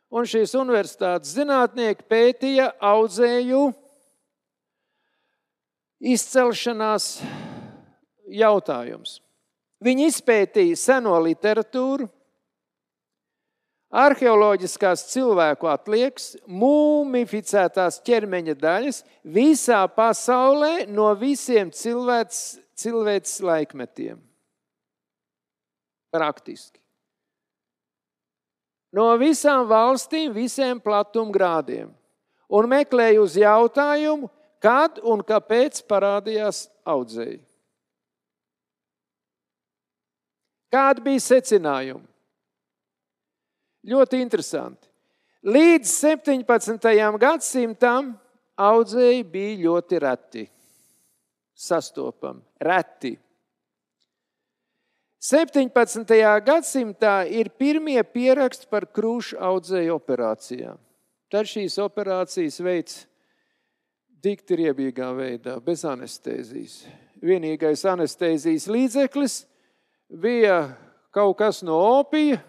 un 0.09 0.27
šīs 0.29 0.55
universitātes 0.57 1.33
zinātnieki 1.37 2.05
pētīja 2.09 2.71
audzēju 2.81 3.69
izcelšanās 5.99 7.09
jautājums. 8.29 9.19
Viņi 9.83 10.09
izpētīja 10.11 10.77
seno 10.79 11.15
literatūru, 11.23 12.09
arheoloģiskās 13.89 15.05
cilvēku 15.13 15.69
atliekas, 15.71 16.33
mūmificētās 16.45 18.01
ķermeņa 18.05 18.57
daļas 18.59 19.03
visā 19.23 19.81
pasaulē 19.95 20.89
no 20.91 21.09
visiem 21.17 21.71
cilvēks, 21.73 22.59
cilvēks 22.77 23.39
laikmetiem. 23.45 24.19
Praktiski 26.09 26.78
no 28.95 29.07
visām 29.21 29.67
valstīm, 29.69 30.33
visiem 30.33 30.79
platumgrādiem 30.81 31.91
un 32.49 32.69
meklēju 32.69 33.23
uz 33.27 33.37
jautājumu, 33.37 34.29
kad 34.59 34.97
un 35.05 35.21
kāpēc 35.23 35.83
parādījās 35.87 36.65
audzēji. 36.87 37.39
Kādi 40.69 41.05
bija 41.05 41.21
secinājumi? 41.23 42.05
Ļoti 43.89 44.19
interesanti. 44.21 44.85
Līdz 45.49 45.87
17. 45.87 46.89
gadsimtam 47.21 48.11
audzēji 48.59 49.23
bija 49.23 49.55
ļoti 49.63 49.99
reti, 50.03 50.43
sastopami, 51.55 52.43
reti. 52.59 53.13
17. 55.19 56.07
gadsimtā 56.47 57.25
ir 57.27 57.49
pirmie 57.59 57.99
pieraksti 58.07 58.69
par 58.71 58.85
krūšu 58.87 59.35
audzēju 59.43 59.97
operācijām. 59.97 60.77
Tad 61.29 61.49
šīs 61.49 61.75
operācijas 61.83 62.59
veids 62.63 63.01
dikti 64.23 64.61
riebīgā 64.61 65.09
veidā, 65.17 65.57
bez 65.59 65.83
anestēzijas. 65.83 66.85
Vienīgais 67.19 67.83
anestēzijas 67.91 68.69
līdzeklis 68.71 69.35
bija 70.07 70.61
kaut 71.11 71.35
kas 71.43 71.61
no 71.67 71.75
opija 71.99 72.39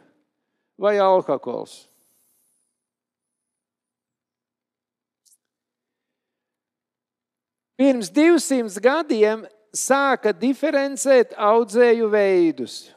vai 0.78 0.94
alkohols. 1.02 1.88
Pirms 7.80 8.12
200 8.14 8.78
gadiem 8.84 9.42
sāka 9.76 10.32
diferencēt 10.34 11.34
audzēju 11.38 12.08
veidus. 12.10 12.90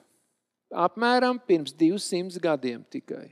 Apmēram 0.74 1.38
pirms 1.38 1.74
200 1.78 2.42
gadiem 2.42 2.82
tikai. 2.90 3.28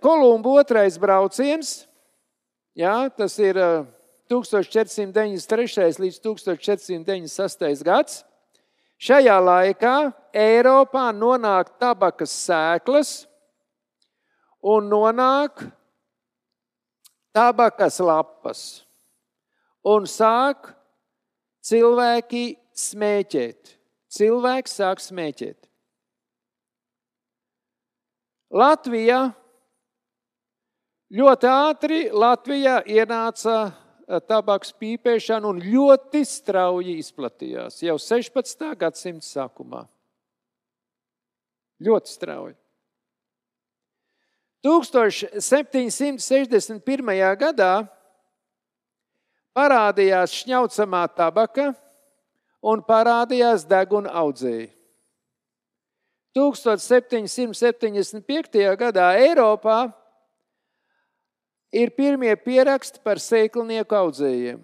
Kolumba 0.00 0.60
otrais 0.60 0.96
brauciens, 1.00 1.82
jā, 2.78 2.94
tas 3.18 3.34
ir 3.42 3.58
1493. 4.30 5.98
līdz 6.00 6.20
1496. 6.22 7.82
gads. 7.84 8.22
Šajā 9.04 9.36
laikā 9.42 9.96
Eiropā 10.32 11.08
nonāk 11.12 11.74
tabakas 11.82 12.32
sēklas 12.46 13.26
un 14.62 14.86
nonāk 14.88 15.66
tabakas 17.34 17.98
lapas 18.00 18.83
un 19.84 20.08
sāk 20.08 20.72
cilvēki 21.64 22.56
smēķēt. 22.74 23.76
Cilvēks 24.14 24.76
sāk 24.80 25.00
smēķēt. 25.02 25.58
Latvijā 28.54 29.34
ļoti 31.14 31.46
ātri 31.50 32.10
Latvijā 32.14 32.82
ienāca 32.86 33.56
eh, 33.66 33.72
tabaks 34.28 34.72
pīpēšana 34.78 35.48
un 35.50 35.58
ļoti 35.62 36.24
strauji 36.28 36.98
izplatījās 37.02 37.82
jau 37.82 37.98
16. 37.98 38.76
gadsimta 38.78 39.26
sākumā. 39.26 39.82
Ļoti 41.84 42.08
strauji. 42.10 42.54
1761. 44.64 47.36
gadā 47.36 47.72
parādījās 49.54 50.34
šņaucamā 50.42 51.06
tabaka 51.16 51.74
un 52.64 52.82
parādījās 52.84 53.64
deguna 53.68 54.10
audzēji. 54.24 54.70
1775. 56.34 58.74
gadā 58.74 59.14
Eiropā 59.22 59.94
ir 61.70 61.90
pirmie 61.94 62.34
pieraksti 62.34 62.98
par 63.04 63.18
sēklnieku 63.22 63.94
audzējiem. 63.94 64.58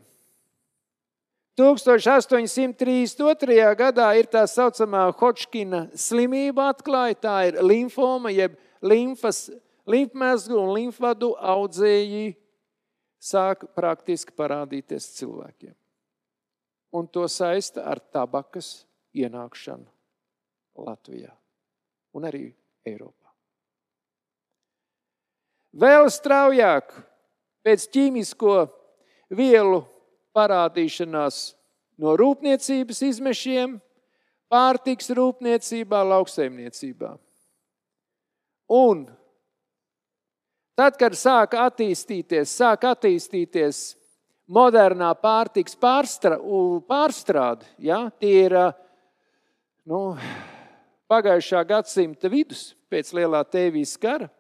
1832. 1.60 3.76
gadā 3.76 4.08
ir 4.18 4.26
tā 4.32 4.46
saucamā 4.48 5.12
Hodžkina 5.20 5.90
slimība 5.94 6.70
atklāja, 6.72 7.14
tā 7.20 7.48
ir 7.50 7.54
limfoma, 7.62 8.30
jeb 8.32 8.56
limfas, 8.82 9.50
limfmezgu 9.86 10.56
un 10.56 10.74
limfvadu 10.78 11.36
audzēji 11.36 12.36
sāk 13.20 13.66
praktiski 13.76 14.34
parādīties 14.36 15.10
cilvēkiem. 15.18 15.74
Un 16.96 17.06
to 17.06 17.26
saista 17.30 17.84
ar 17.86 18.00
tabakas 18.00 18.84
ienākšanu 19.14 19.86
Latvijā 20.80 21.30
un 22.16 22.26
arī 22.26 22.48
Eiropā. 22.86 23.28
Vēl 25.70 26.08
straujāk 26.10 26.90
pēc 27.62 27.86
ķīmisko 27.94 28.56
vielu 29.38 29.84
parādīšanās 30.34 31.40
no 32.00 32.16
rūpniecības 32.18 33.02
izmešiem, 33.06 33.76
pārtiks 34.50 35.12
rūpniecībā, 35.14 36.00
lauksaimniecībā. 36.10 37.12
Un 38.80 39.04
tad, 40.80 40.96
kad 40.96 41.16
sāk 41.18 41.56
attīstīties, 41.60 42.52
sāk 42.56 42.86
attīstīties 42.88 43.82
modernā 44.50 45.12
pārtiks 45.20 45.76
pārstra, 45.76 46.38
pārstrāde, 46.88 47.68
ja, 47.84 48.06
tie 48.20 48.46
ir 48.46 48.56
nu, 49.90 50.00
pagājušā 51.10 51.62
gadsimta 51.68 52.30
vidus 52.32 52.70
pēc 52.90 53.12
lielā 53.18 53.42
tēvijas 53.44 53.94
kara, 54.00 54.30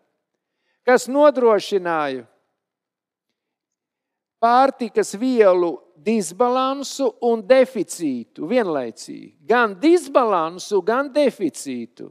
kas 0.86 1.06
nodrošināja 1.12 2.24
pārtikas 4.40 5.12
vielu 5.20 5.74
disbalansu 6.00 7.10
un 7.28 7.44
deficītu 7.44 8.48
vienlaicīgi. 8.48 9.34
Gan 9.44 9.76
disbalansu, 9.82 10.80
gan 10.80 11.12
deficītu. 11.12 12.08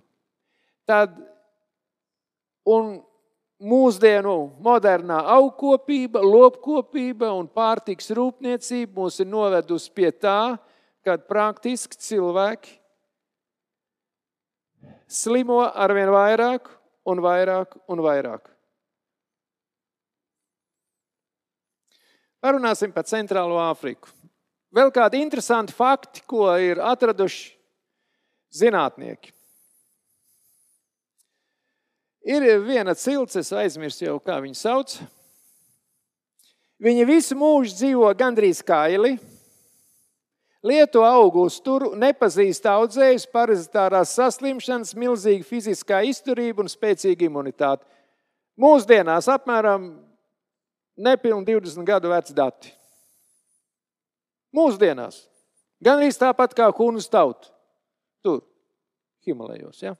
Tad, 0.86 1.18
un 2.70 3.00
mūsdienu 3.60 4.36
modernā 4.64 5.20
augkopība, 5.36 6.22
lopkopība 6.24 7.32
un 7.36 7.48
pārtiks 7.52 8.12
rūpniecība 8.16 9.02
mūs 9.02 9.20
ir 9.20 9.28
novedusi 9.28 9.92
pie 9.92 10.12
tā, 10.16 10.58
kad 11.04 11.26
praktiski 11.28 12.00
cilvēki 12.00 12.78
slimo 15.10 15.60
arvien 15.68 16.12
vairāk 16.14 16.70
un 17.10 17.22
vairāk 17.24 17.76
un 17.90 18.04
vairāk. 18.06 18.48
Parunāsim 22.40 22.94
par 22.96 23.04
Centrālo 23.04 23.58
Āfriku. 23.60 24.08
Vēl 24.72 24.94
kādi 24.96 25.20
interesanti 25.20 25.74
fakti, 25.76 26.22
ko 26.30 26.46
ir 26.62 26.80
atraduši 26.80 27.50
zinātnieki. 28.56 29.34
Ir 32.30 32.46
viena 32.62 32.94
cilts, 32.94 33.40
es 33.40 33.50
aizmirsu 33.58 34.04
jau, 34.06 34.20
kā 34.22 34.36
viņu 34.44 34.58
sauc. 34.58 35.00
Viņa 36.80 37.06
visu 37.10 37.36
mūžu 37.36 37.74
dzīvo 37.74 38.10
gandrīz 38.16 38.62
kaili, 38.64 39.16
lieto 40.64 41.02
augu 41.04 41.48
uzturu, 41.50 41.96
nepazīst 41.98 42.68
audzējus, 42.70 43.26
parazitārās 43.34 44.14
saslimšanas, 44.16 44.94
milzīga 44.96 45.48
fiziskā 45.48 46.04
izturība 46.08 46.62
un 46.64 46.70
spēcīga 46.72 47.26
imunitāte. 47.26 47.88
Mūsdienās 48.60 49.28
apmēram 49.32 49.90
nepilni 51.00 51.48
20 51.50 51.88
gadu 51.88 52.12
veci 52.14 52.36
dati. 52.38 52.76
Mūsdienās. 54.56 55.24
Gan 55.82 55.98
arī 55.98 56.12
tāpat 56.14 56.54
kā 56.54 56.70
Hunas 56.76 57.10
tauta. 57.10 57.50
Tur, 58.22 58.44
Himalajos. 59.26 59.82
Ja? 59.82 59.96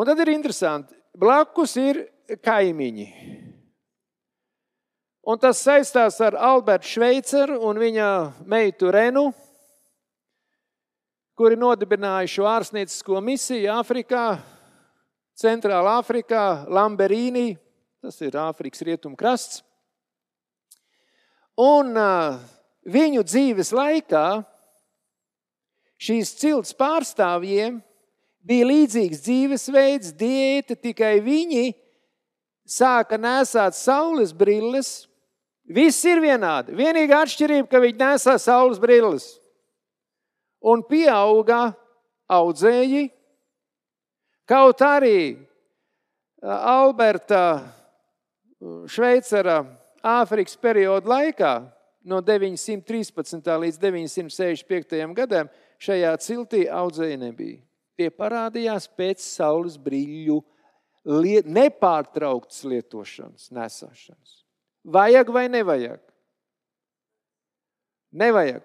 Un 0.00 0.08
tad 0.08 0.22
ir 0.24 0.32
interesanti. 0.32 0.96
Blakus 1.12 1.76
ir 1.76 2.00
kaimiņi. 2.40 3.06
Un 5.28 5.38
tas 5.38 5.60
saistās 5.60 6.16
ar 6.24 6.38
Albertu 6.40 6.88
Šveiceru 6.88 7.58
un 7.68 7.78
viņa 7.78 8.10
meitu 8.48 8.88
Renu, 8.88 9.26
kuri 11.36 11.58
nodibināja 11.60 12.30
šo 12.32 12.48
ārstniecisko 12.48 13.20
misiju 13.24 13.74
Āfrikā, 13.76 14.24
Centrālā 15.36 15.98
Āfrikā, 16.00 16.46
Lamberīnī, 16.72 17.50
Tas 18.00 18.16
ir 18.24 18.32
Āfrikas 18.40 18.80
rietumkrasts. 18.80 19.58
Un 21.60 21.92
viņu 22.88 23.24
dzīves 23.28 23.74
laikā 23.76 24.22
šīs 26.00 26.30
cilts 26.40 26.72
pārstāvjiem 26.78 27.76
bija 28.46 28.66
līdzīgs 28.68 29.22
dzīvesveids, 29.24 30.14
diēta, 30.16 30.76
tikai 30.76 31.18
viņi 31.24 31.72
sāka 32.68 33.18
nesāt 33.20 33.76
saules 33.78 34.32
brilles. 34.36 35.06
Viss 35.70 36.02
ir 36.08 36.22
vienādi. 36.22 36.74
Vienīgā 36.74 37.22
atšķirība, 37.24 37.68
ka 37.70 37.82
viņi 37.82 38.00
nesā 38.00 38.36
saules 38.42 38.80
brilles. 38.82 39.26
Un 40.60 40.82
pieauga 40.84 41.70
audzēji, 42.30 43.08
kaut 44.50 44.82
arī 44.84 45.38
Alberta 46.42 47.44
Šveicera 48.90 49.62
Āfrikas 50.00 50.56
perioda 50.56 51.08
laikā, 51.08 51.54
no 52.04 52.20
913. 52.24 53.50
līdz 53.64 53.80
965. 53.80 55.14
gadam, 55.16 55.50
šajā 55.80 56.12
ciltī 56.24 56.64
audzēja 56.72 57.18
nebija. 57.20 57.60
Tie 58.00 58.08
parādījās 58.08 58.86
pēc 58.96 59.20
saules 59.20 59.74
brīļu 59.76 60.38
liet, 61.20 61.44
nepārtrauktas 61.44 62.62
lietošanas, 62.64 63.50
nesāšanas. 63.52 64.38
Vajag 64.88 65.28
vai 65.34 65.42
nevajag? 65.52 66.00
Nevajag. 68.16 68.64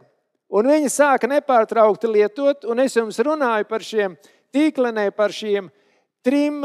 Un 0.55 0.71
viņi 0.71 0.93
sāka 0.93 1.27
nepārtraukti 1.27 2.07
lietot, 2.07 2.63
un 2.63 2.79
es 2.79 2.95
jums 2.95 3.19
runāju 3.27 3.67
par 3.67 3.83
šiem 3.83 4.15
tīklenē, 4.55 5.09
par 5.11 5.35
šiem 5.35 5.67
trim 6.23 6.63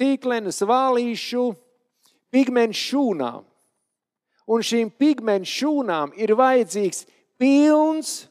tīklenes 0.00 0.64
vālīšu 0.64 1.50
pigmentu 2.32 2.80
šūnām. 2.80 3.42
Un 4.48 4.64
šīm 4.64 4.96
pigmentu 4.96 5.52
šūnām 5.52 6.16
ir 6.16 6.32
vajadzīgs 6.40 7.04
pilns 7.36 8.22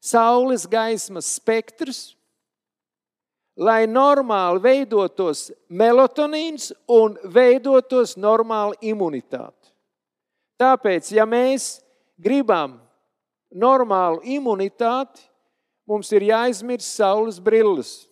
saules 0.00 0.66
gaismas 0.70 1.28
spektrs, 1.38 2.14
lai 3.58 3.86
normāli 3.90 4.62
veidotos 4.62 5.48
melatonīns 5.68 6.70
un 6.86 7.16
veidotos 7.34 8.14
normāla 8.16 8.78
imunitāte. 8.80 9.72
Tāpēc, 10.58 11.10
ja 11.14 11.26
mēs 11.26 11.78
gribam 12.18 12.76
normālu 13.54 14.22
imunitāti, 14.26 15.22
mums 15.88 16.10
ir 16.12 16.28
jāizmirst 16.28 16.98
saules 16.98 17.38
brilles. 17.42 18.08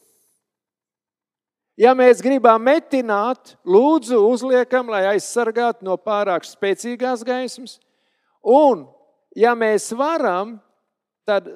Ja 1.76 1.92
mēs 1.92 2.22
gribam 2.24 2.62
metināt, 2.64 3.52
lūdzu, 3.68 4.16
uzliekam, 4.30 4.88
lai 4.88 5.02
aizsargātu 5.12 5.84
no 5.84 5.98
pārāk 6.00 6.46
spēcīgās 6.48 7.20
gaismas. 7.26 7.76
Un, 8.40 8.86
ja 9.36 9.52
mēs 9.58 9.90
varam, 9.92 10.54
tad, 11.28 11.50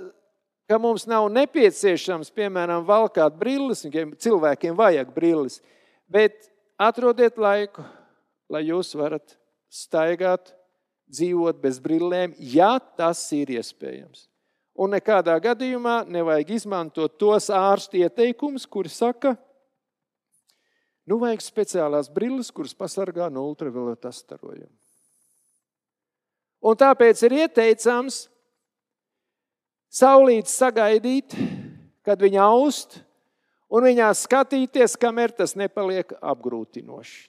ka 0.71 0.79
mums 0.79 1.09
nav 1.11 1.27
nepieciešams, 1.35 2.31
piemēram, 2.31 2.85
valkāt 2.87 3.35
brilles, 3.41 3.83
cilvēkiem 4.23 4.79
vajag 4.79 5.11
brilles, 5.16 5.59
bet 6.07 6.47
atrodiet 6.79 7.39
laiku, 7.43 7.83
lai 8.51 8.62
jūs 8.68 8.95
varat 8.95 9.35
staigāt, 9.66 10.55
dzīvot 11.11 11.59
bez 11.59 11.83
brillēm, 11.83 12.39
ja 12.39 12.77
tas 12.79 13.18
ir 13.35 13.51
iespējams. 13.59 14.29
Un 14.79 14.95
nekādā 14.95 15.35
gadījumā 15.43 16.05
nevajag 16.07 16.55
izmantot 16.55 17.18
tos 17.18 17.51
ārstu 17.51 17.99
ieteikumus, 18.01 18.64
kuri 18.71 18.89
saka, 18.95 19.35
ka 19.35 19.51
Nu, 21.11 21.16
vajag 21.18 21.43
speciālās 21.43 22.07
brilles, 22.12 22.53
kuras 22.55 22.77
pasargā 22.77 23.27
no 23.35 23.43
ultravioletā 23.49 24.12
starojuma. 24.14 24.71
Un 26.61 26.77
tāpēc 26.79 27.23
ir 27.27 27.35
ieteicams 27.41 28.27
saulīt 29.91 30.49
sagaidīt, 30.51 31.34
kad 32.07 32.22
viņa 32.22 32.47
aust, 32.47 33.01
un 33.70 33.84
viņā 33.91 34.12
skatīties, 34.16 34.97
kamēr 35.01 35.34
tas 35.34 35.57
nepaliek 35.59 36.14
apgrūtinoši. 36.20 37.26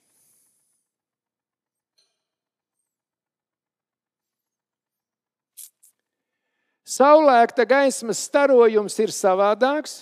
Saulēkta 6.92 7.64
gaismas 7.64 8.20
starojums 8.28 8.98
ir 9.00 9.14
savādāks 9.16 10.02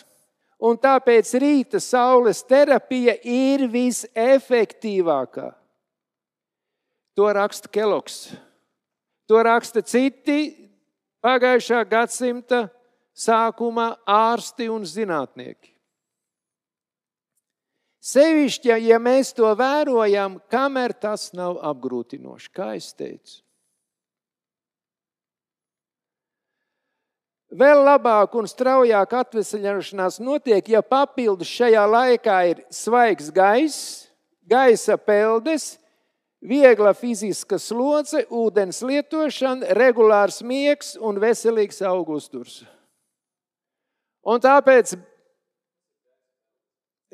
un 0.59 0.77
tāpēc 0.79 1.31
rīta 1.39 1.79
saules 1.81 2.41
terapija 2.43 3.15
ir 3.23 3.67
visefektīvākā. 3.71 5.51
To 7.13 7.27
raksta 7.35 7.69
Keloks. 7.71 8.29
To 9.29 9.43
raksta 9.45 9.83
citi 9.85 10.68
pagājušā 11.23 11.83
gadsimta 11.89 12.67
sākumā 13.15 13.91
ārsti 14.07 14.69
un 14.71 14.87
zinātnieki. 14.87 15.75
Sevišķi, 17.99 18.71
ja 18.87 18.97
mēs 19.01 19.33
to 19.35 19.49
vērojam, 19.59 20.39
kamēr 20.49 20.95
tas 20.95 21.29
nav 21.35 21.59
apgrūtinoši, 21.67 22.51
kā 22.55 22.71
es 22.77 22.93
teicu. 22.95 23.41
Vēl 27.49 27.81
labāk 27.81 28.35
un 28.37 28.45
straujāk 28.47 29.13
atvesaļošanās 29.19 30.19
notiek, 30.21 30.67
ja 30.69 30.83
papildus 30.85 31.49
šajā 31.49 31.85
laikā 31.89 32.37
ir 32.51 32.59
svaigs 32.69 33.31
gaiss, 33.33 34.05
gaisa 34.45 34.99
peldes, 35.01 35.73
viegla 36.41 36.93
fiziska 36.93 37.59
slodze, 37.59 38.23
ūdens 38.31 38.81
lietošana, 38.85 39.73
regulārs 39.77 40.41
miegs 40.43 40.95
un 41.01 41.19
veselīgs 41.21 41.81
augusturs. 41.85 42.61
Un 44.23 44.41
tāpēc 44.43 44.95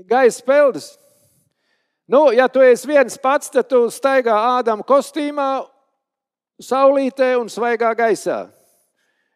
gaisa 0.09 0.45
peldes. 0.45 0.93
Nu, 2.07 2.29
ja 2.33 2.47
tu 2.47 2.61
esi 2.61 2.87
viens 2.87 3.17
pats, 3.17 3.49
tad 3.49 3.69
tu 3.69 3.87
staigā 3.89 4.35
ādama 4.59 4.85
kostīmā, 4.85 5.65
saulītē 6.61 7.33
un 7.39 7.49
svaigā 7.49 7.89
gaisā. 7.97 8.45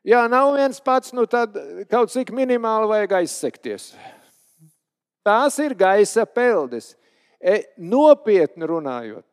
Ja 0.06 0.28
nav 0.32 0.54
viens 0.56 0.80
pats, 0.80 1.12
nu 1.14 1.26
tad 1.28 1.58
kaut 1.90 2.14
cik 2.14 2.32
minimāli 2.34 2.88
vajag 2.92 3.18
aizsekties. 3.20 3.92
Tās 5.26 5.58
ir 5.60 5.76
gaisa 5.78 6.26
peldes. 6.26 6.94
E, 7.40 7.64
nopietni 7.78 8.68
runājot, 8.68 9.24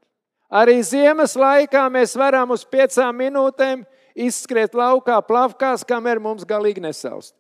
arī 0.51 0.78
ziemas 0.84 1.36
laikā 1.38 1.86
mēs 1.92 2.14
varam 2.18 2.55
uz 2.55 2.64
piecām 2.64 3.16
minūtēm 3.18 3.84
izskriet 4.16 4.74
laukā, 4.74 5.18
plavkās, 5.26 5.84
kamēr 5.86 6.20
mums 6.22 6.47
galīgi 6.49 6.82
nesaust. 6.84 7.34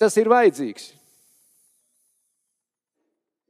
Tas 0.00 0.16
ir 0.18 0.30
vajadzīgs. 0.32 0.90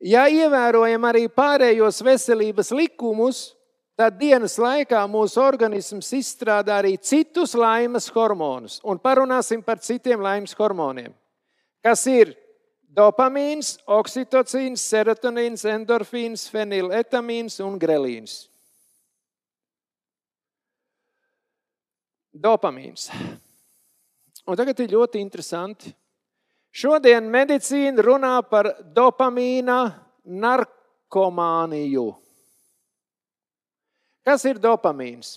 Ja 0.02 0.26
ievērojam 0.26 1.04
arī 1.06 1.28
pārējos 1.30 2.02
veselības 2.02 2.72
likumus, 2.74 3.52
tad 3.96 4.16
dienas 4.18 4.56
laikā 4.58 5.04
mūsu 5.06 5.38
organisms 5.40 6.10
izstrādā 6.18 6.80
arī 6.80 6.96
citus 6.98 7.54
laimes 7.54 8.08
hormonus. 8.10 8.80
Un 8.82 8.98
parunāsim 8.98 9.62
par 9.62 9.78
citiem 9.78 10.20
laimes 10.20 10.56
hormoniem, 10.58 11.14
kas 11.86 12.02
ir 12.10 12.34
dopamīns, 12.92 13.76
oksitocīns, 13.88 14.84
serotonīns, 14.92 15.64
endorfīns, 15.68 16.46
feniletamīns 16.52 17.58
un 17.64 17.78
grelīns. 17.80 18.46
Dopamīns. 22.32 23.08
Un 24.48 24.58
tagad 24.58 24.80
ir 24.82 24.94
ļoti 24.96 25.20
interesanti. 25.22 25.92
Šodien 26.72 27.28
medicīna 27.28 28.00
runā 28.00 28.38
par 28.48 28.70
dopamīna 28.96 29.78
narkomāniju. 30.24 32.06
Kas 34.24 34.46
ir 34.48 34.60
dopamīns? 34.62 35.36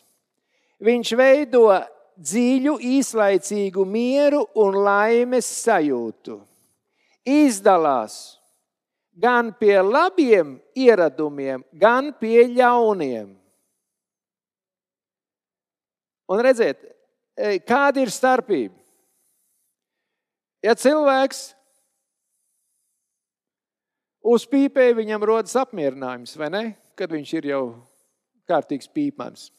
Viņš 0.86 1.12
veido 1.20 1.68
dziļu, 2.16 2.78
īslaicīgu 2.96 3.84
mieru 3.90 4.46
un 4.62 4.80
laimes 4.86 5.48
sajūtu. 5.66 6.40
Izdalās 7.26 8.38
gan 9.16 9.54
pie 9.58 9.80
labiem 9.82 10.58
ieradumiem, 10.76 11.64
gan 11.74 12.12
pie 12.20 12.46
ļauniem. 12.52 13.32
Un 16.26 16.42
redziet, 16.42 16.82
kāda 17.68 18.02
ir 18.02 18.12
starpība? 18.14 18.76
Ja 20.66 20.74
cilvēks 20.74 21.52
uzpīpē, 24.26 24.90
viņam 24.98 25.26
rodas 25.30 25.54
apmierinājums, 25.62 26.34
vai 26.42 26.50
ne? 26.50 26.64
Kad 26.98 27.12
viņš 27.14 27.34
ir 27.38 27.52
jau 27.52 27.62
kārtīgs 28.50 28.90
pīpans. 28.90 29.52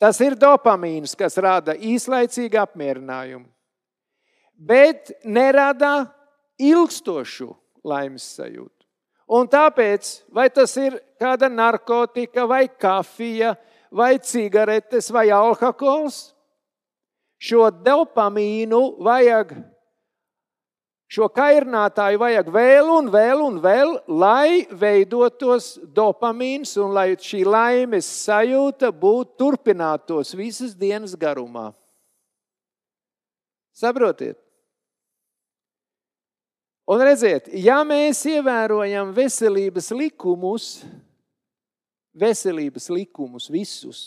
Tas 0.00 0.18
ir 0.24 0.34
dopamīns, 0.34 1.12
kas 1.18 1.36
rada 1.38 1.76
īslaicīgu 1.76 2.58
apmierinājumu, 2.58 3.46
bet 4.56 5.12
nerada 5.22 6.08
ilgstošu 6.60 7.50
laimes 7.84 8.26
sajūtu. 8.36 8.70
Un 9.32 9.48
tāpēc, 9.48 10.10
vai 10.34 10.48
tas 10.52 10.74
ir 10.76 10.98
kāda 11.20 11.48
narkotika, 11.48 12.44
vai 12.48 12.66
kafija, 12.68 13.54
vai 13.92 14.18
cigaretes, 14.18 15.08
vai 15.14 15.28
alkohols, 15.32 16.32
šo 17.40 17.70
dopamīnu 17.84 18.82
vajag 19.02 19.54
Šo 21.12 21.26
kairinātāju 21.28 22.16
vajag 22.22 22.46
vēl 22.48 22.86
un 22.88 23.08
vēl 23.12 23.42
un 23.44 23.58
vēl, 23.60 23.90
lai 24.08 24.64
veidotos 24.80 25.74
dopamīns 25.92 26.72
un 26.80 26.94
lai 26.96 27.10
šī 27.20 27.42
laimes 27.44 28.08
sajūta 28.22 28.88
būtu 28.96 29.36
turpinātos 29.42 30.32
visas 30.32 30.72
dienas 30.72 31.12
garumā. 31.12 31.66
Saprotiet? 33.76 34.38
Un 36.90 37.02
redziet, 37.06 37.46
ja 37.54 37.78
mēs 37.86 38.24
ievērojam 38.26 39.12
veselības 39.14 39.92
likumus, 39.94 40.66
veselības 42.18 42.88
likumus 42.90 43.46
visus, 43.52 44.00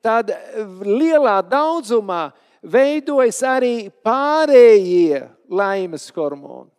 tad 0.00 0.32
lielā 0.80 1.36
daudzumā 1.44 2.30
veidojas 2.64 3.42
arī 3.44 3.90
pārējie 4.04 5.26
laimes 5.48 6.08
hormoni. 6.16 6.72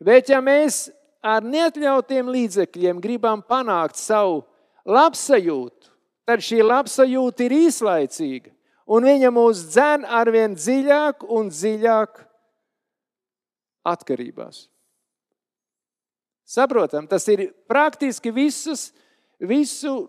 Bet 0.00 0.28
ja 0.32 0.40
mēs 0.44 0.88
ar 1.20 1.44
neatļautiem 1.44 2.30
līdzekļiem 2.32 3.00
gribam 3.00 3.42
panākt 3.44 3.98
savu 4.00 4.42
labsajūtu, 4.88 5.90
tad 6.28 6.44
šī 6.44 6.62
labsajūta 6.64 7.48
ir 7.48 7.56
īslaicīga. 7.66 8.52
Un 8.90 9.06
viņa 9.06 9.30
mūs 9.32 9.66
dzen 9.70 10.04
arvien 10.08 10.56
dziļāk 10.56 11.24
un 11.30 11.50
dziļāk 11.52 12.24
atkarībās. 13.86 14.66
Saprotam, 16.50 17.06
tas 17.06 17.26
ir 17.30 17.48
praktiski 17.70 18.32
visas, 18.34 18.88
visu 19.38 20.08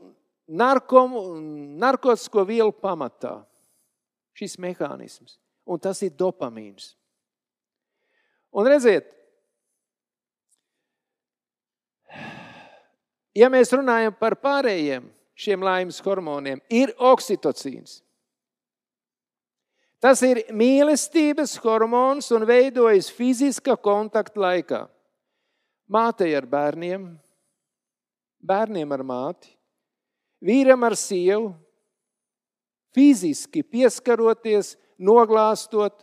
narkomu, 0.50 1.22
narkotisko 1.82 2.46
vielu 2.48 2.74
pamatā. 2.74 3.42
Šis 4.34 4.58
mehānisms. 4.62 5.38
Un 5.68 5.80
tas 5.80 6.02
ir 6.02 6.16
dopamīns. 6.18 6.96
Un 8.52 8.68
redziet, 8.68 9.06
ja 13.38 13.48
mēs 13.52 13.72
runājam 13.72 14.16
par 14.18 14.36
pārējiem 14.42 15.06
šiem 15.42 15.64
laimes 15.64 16.02
hormoniem, 16.04 16.60
ir 16.70 16.92
oksitocīns. 17.00 18.02
Tas 20.02 20.22
ir 20.26 20.42
mīlestības 20.50 21.56
hormons 21.62 22.32
un 22.34 22.46
veidojas 22.50 23.12
fiziska 23.14 23.76
kontakta 23.78 24.42
laikā. 24.42 24.82
Mātei 25.92 26.32
ar 26.34 26.48
bērniem, 26.50 27.04
bērniem 28.42 28.96
ar 28.96 29.04
māti, 29.06 29.52
vīram 30.42 30.88
ar 30.88 30.96
sievu, 30.98 31.52
fiziski 32.96 33.62
pieskaroties, 33.62 34.74
noglāstot, 34.98 36.02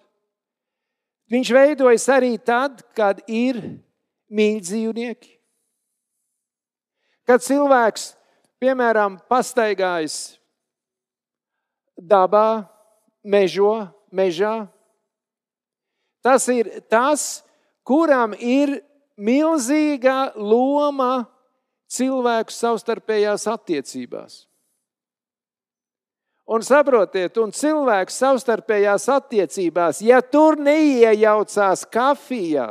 Viņš 1.28 1.50
veidojas 1.52 2.06
arī 2.08 2.32
tad, 2.40 2.80
kad 2.96 3.20
ir 3.28 3.60
mīļdzīvnieki. 4.32 5.34
Kad 7.28 7.44
cilvēks, 7.44 8.06
piemēram, 8.62 9.18
pastaigājas 9.28 10.38
dabā, 12.00 12.64
mežo, 13.28 13.88
mežā, 14.10 14.66
tas 16.24 16.48
ir 16.48 16.70
tas, 16.88 17.44
kuram 17.84 18.34
ir 18.34 18.78
milzīga 19.20 20.32
loma 20.36 21.28
cilvēku 21.88 22.54
savstarpējās 22.54 23.46
attiecībās. 23.50 24.44
Un 26.48 26.64
saprotiet, 26.64 27.36
un 27.36 27.50
cilvēks 27.52 28.22
savstarpējās 28.22 29.04
attiecībās, 29.12 29.98
ja 30.00 30.22
tur 30.24 30.56
neiejaucās 30.56 31.84
kafijā, 31.92 32.70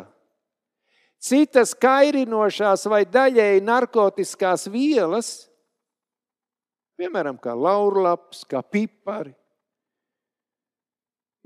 citas 1.22 1.76
kairinošās 1.78 2.88
vai 2.90 3.04
daļēji 3.06 3.62
narkotiskās 3.66 4.66
vielas, 4.74 5.30
piemēram, 6.98 7.38
kā 7.38 7.54
laurlaps, 7.54 8.42
kā 8.50 8.64
pipari, 8.66 9.36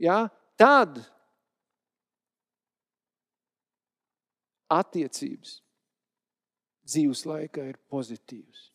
ja, 0.02 0.26
tad 0.60 0.97
attiecības 4.72 5.60
dzīves 6.88 7.26
laikā 7.28 7.68
ir 7.70 7.80
pozitīvas. 7.91 8.70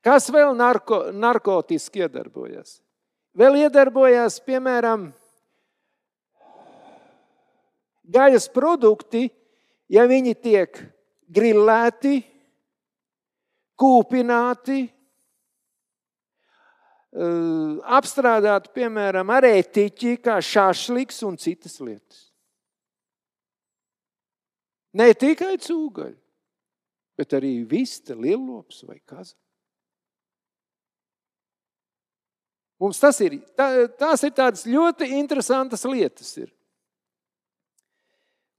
Kas 0.00 0.30
vēl 0.32 0.54
narko, 0.56 1.10
narkotiski 1.12 2.06
iedarbojas? 2.06 2.78
Vēl 3.36 3.60
iedarbojas, 3.60 4.40
piemēram, 4.42 5.10
gaļas 8.10 8.48
produkti, 8.50 9.28
ja 9.92 10.06
viņi 10.10 10.34
tiek 10.40 10.80
grillēti, 11.30 12.16
kūpināti, 13.78 14.82
eh, 17.14 17.76
apstrādāti, 17.98 18.72
piemēram, 18.76 19.30
ar 19.34 19.46
ētiķi, 19.50 20.16
kā 20.24 20.38
šāšliks 20.44 21.22
un 21.28 21.38
citas 21.40 21.78
lietas. 21.80 22.26
Ne 24.98 25.12
tikai 25.14 25.54
cūgaļi, 25.62 26.18
bet 27.18 27.36
arī 27.38 27.60
vista, 27.68 28.16
lielops 28.18 28.82
vai 28.88 28.98
kaza. 29.06 29.36
Mums 32.80 32.98
tas 32.98 33.18
ir, 33.20 33.36
tā, 33.54 33.66
tās 34.00 34.24
ir 34.24 34.32
tādas 34.32 34.64
ļoti 34.64 35.10
interesantas 35.18 35.84
lietas. 35.84 36.32
Ir. 36.40 36.48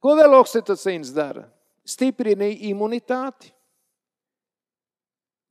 Ko 0.01 0.13
vēl 0.17 0.37
oksitocīns 0.37 1.09
dara? 1.15 1.47
Stiprina 1.81 2.45
imunitāti, 2.45 3.49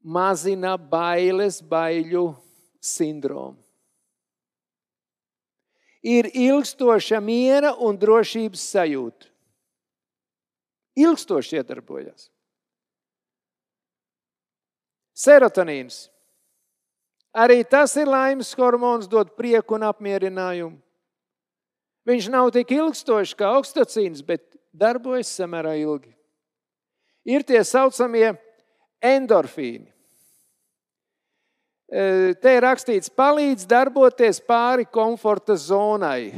mazina 0.07 0.77
bailes, 0.79 1.59
baiļu 1.67 2.29
sindromu. 2.81 3.61
Ir 6.01 6.31
ilgstoša 6.33 7.21
miera 7.21 7.75
un 7.77 7.99
drošības 8.01 8.63
sajūta. 8.73 9.29
Ilgstoši 11.01 11.61
iedarbojas. 11.61 12.31
Serotonīns 15.13 16.07
Arī 17.31 17.63
tas 17.63 17.95
ir 17.95 18.09
laimes 18.11 18.51
hormons, 18.59 19.07
dod 19.07 19.37
prieku 19.39 19.77
un 19.77 19.87
apmierinājumu. 19.87 20.79
Viņš 22.09 22.27
nav 22.33 22.51
tik 22.51 22.73
ilgstošs 22.75 23.37
kā 23.39 23.53
oksitocīns, 23.61 24.25
bet 24.27 24.43
darbojas 24.75 25.31
samērā 25.39 25.77
ilgi. 25.79 26.11
Ir 27.29 27.45
tie 27.47 27.61
saucamie 27.63 28.33
endorfīni. 29.05 29.87
Te 31.91 32.55
ir 32.55 32.63
rakstīts, 32.63 33.11
palīdz 33.11 33.67
darboties 33.67 34.39
pāri 34.47 34.85
komforta 34.87 35.57
zonai 35.59 36.31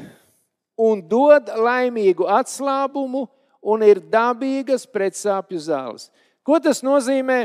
un 0.80 1.02
dod 1.04 1.50
laimīgu 1.52 2.24
atslābumu 2.24 3.26
un 3.60 3.84
ir 3.84 4.00
dabīgas 4.00 4.86
pretsāpju 4.88 5.60
zāles. 5.60 6.08
Ko 6.42 6.56
tas 6.58 6.80
nozīmē? 6.82 7.44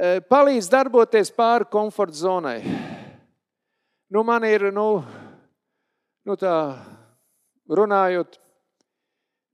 palīdz 0.00 0.68
darboties 0.72 1.30
pāri 1.34 1.68
komforta 1.70 2.16
zonai. 2.16 2.60
Nu, 4.10 4.22
man 4.24 4.44
ir, 4.48 4.70
nu, 4.74 5.02
nu 6.26 6.36
tā, 6.40 6.54
runājot, 7.70 8.40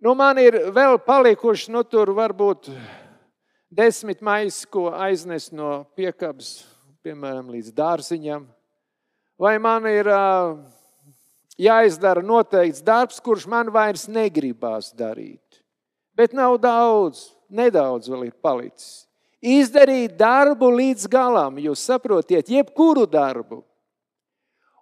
nu, 0.01 0.15
man 0.15 0.39
ir 0.41 0.71
vēl 0.73 1.01
palikuši, 1.05 1.73
nu, 1.75 1.83
tur 1.85 2.15
varbūt 2.17 2.71
desmit 3.69 4.23
maisi, 4.25 4.65
ko 4.71 4.89
aiznest 4.95 5.53
no 5.53 5.83
piekabas, 5.99 6.63
piemēram, 7.07 7.49
līdz 7.55 7.71
dārziņam. 7.77 8.45
Vai 9.39 9.57
man 9.63 9.87
ir 9.87 10.11
jāizdara 11.61 12.25
noteikts 12.25 12.83
darbs, 12.85 13.23
kurš 13.23 13.47
man 13.49 13.71
vairs 13.73 14.09
negribās 14.11 14.93
darīt. 14.97 15.63
Bet 16.17 16.35
nav 16.35 16.59
daudz, 16.59 17.31
nedaudz 17.49 18.11
vēl 18.11 18.31
ir 18.31 18.39
palicis 18.43 19.07
izdarīt 19.47 20.17
darbu 20.19 20.71
līdz 20.75 21.07
galam. 21.11 21.59
Jūs 21.61 21.85
saprotiet, 21.87 22.51
jebkuru 22.51 23.07
darbu. 23.07 23.63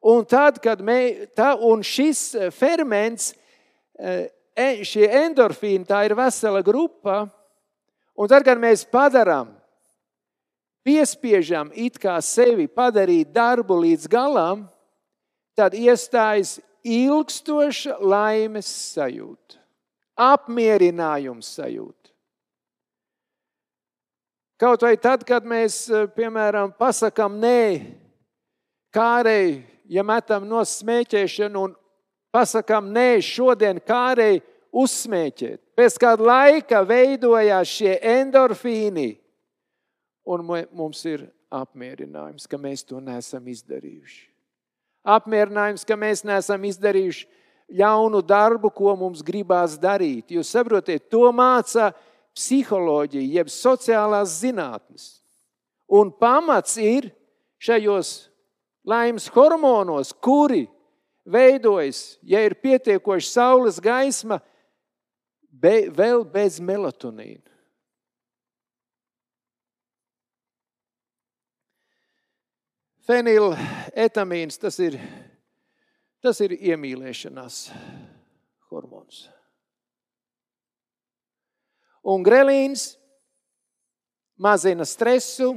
Un 0.04 0.24
tad, 0.28 0.60
kad 0.62 0.82
mē, 0.84 1.30
tā, 1.36 1.54
un 1.56 1.80
šis 1.84 2.34
ferments, 2.52 3.32
e, 3.96 4.28
šie 4.84 5.08
endorfīni, 5.24 5.86
tā 5.88 6.02
ir 6.04 6.16
vesela 6.18 6.60
grupa, 6.64 7.24
un 8.16 8.28
tad, 8.28 8.44
kad 8.44 8.60
mēs 8.60 8.84
padarām, 8.84 9.54
piespiežam 10.84 11.72
it 11.74 11.98
kā 11.98 12.18
sevi 12.22 12.68
padarīt 12.68 13.32
darbu 13.32 13.80
līdz 13.82 14.06
galam, 14.10 14.66
tad 15.56 15.74
iestājas 15.74 16.58
ilgstoša 16.84 17.98
laimes 18.04 18.68
sajūta, 18.94 19.58
apmierinājums 20.20 21.54
sajūta. 21.56 22.12
Kaut 24.60 24.84
vai 24.86 24.94
tad, 24.96 25.24
kad 25.26 25.44
mēs, 25.44 25.88
eh, 25.90 26.06
piemēram, 26.06 26.72
pasakām 26.78 27.40
nē, 27.40 27.96
kārēji, 28.94 29.64
ja 29.90 30.02
metam 30.02 30.46
no 30.48 30.60
smēķēšanu 30.62 31.64
un 31.64 31.74
pasakām 32.32 32.92
nē, 32.94 33.18
šodien 33.20 33.80
kārēji 33.80 34.42
uzsmēķēt. 34.72 35.58
Pēc 35.74 35.98
kāda 35.98 36.22
laika 36.22 36.84
veidojās 36.86 37.66
šie 37.66 37.98
endorfīni, 37.98 39.16
un 40.24 40.44
mums 40.72 41.04
ir 41.08 41.28
apmierinājums, 41.54 42.48
ka 42.50 42.58
mēs 42.60 42.84
to 42.86 43.00
neesam 43.02 43.46
izdarījuši. 43.52 44.22
Apmierinājums, 45.04 45.84
ka 45.84 45.96
mēs 46.00 46.24
neesam 46.24 46.64
izdarījuši 46.64 47.26
ļaunu 47.76 48.22
darbu, 48.24 48.70
ko 48.72 48.94
mums 48.96 49.22
gribās 49.24 49.76
darīt. 49.80 50.32
Jūs 50.32 50.52
saprotat, 50.56 51.10
to 51.12 51.28
mācā 51.32 51.92
psiholoģija, 52.34 53.40
jeb 53.40 53.52
sociālās 53.52 54.38
zinātnes. 54.40 55.20
Un 55.92 56.10
pamats 56.10 56.78
ir 56.80 57.10
šajos 57.62 58.30
laimes 58.84 59.28
hormonos, 59.32 60.12
kuri 60.12 60.64
veidojas, 61.24 62.18
ja 62.24 62.42
ir 62.44 62.56
pietiekoši 62.60 63.30
saules 63.30 63.80
gaisma, 63.80 64.40
be, 65.48 65.88
vēl 65.92 66.24
bez 66.28 66.60
melatonīna. 66.60 67.53
Feniletamīns 73.04 74.56
tas 74.56 74.78
ir, 74.80 74.96
tas 76.24 76.38
ir 76.40 76.54
iemīlēšanās 76.56 77.66
hormons. 78.70 79.26
Un 82.04 82.24
grelīns 82.24 82.94
mazina 84.40 84.86
stresu, 84.88 85.54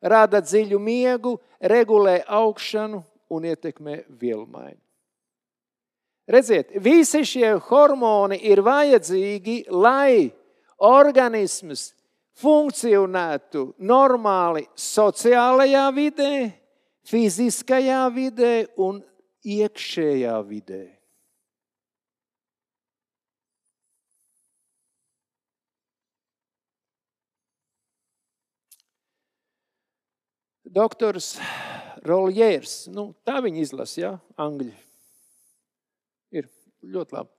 rada 0.00 0.40
dziļu 0.40 0.80
miegu, 0.80 1.36
regulē 1.60 2.22
augšanu 2.26 3.02
un 3.32 3.44
ietekmē 3.52 4.02
vielmaiņu. 4.20 4.80
Redziet, 6.32 6.72
visi 6.80 7.20
šie 7.26 7.50
hormoni 7.68 8.38
ir 8.48 8.62
vajadzīgi, 8.64 9.66
lai 9.74 10.30
organisms 10.88 11.90
funkcionētu 12.40 13.72
normāli 13.84 14.64
sociālajā 14.78 15.86
vidē, 15.92 16.34
fiziskajā 17.08 18.02
vidē 18.14 18.56
un 18.80 19.00
iekšējā 19.42 20.40
vidē. 20.48 20.82
doktors 30.72 31.36
Roljērs. 32.06 32.88
Nu, 32.92 33.12
tā 33.26 33.38
viņa 33.44 33.62
izlasa, 33.62 33.98
ja? 34.00 34.12
angļu. 34.40 34.72
Ir 36.32 36.48
ļoti 36.82 37.18
labi. 37.18 37.30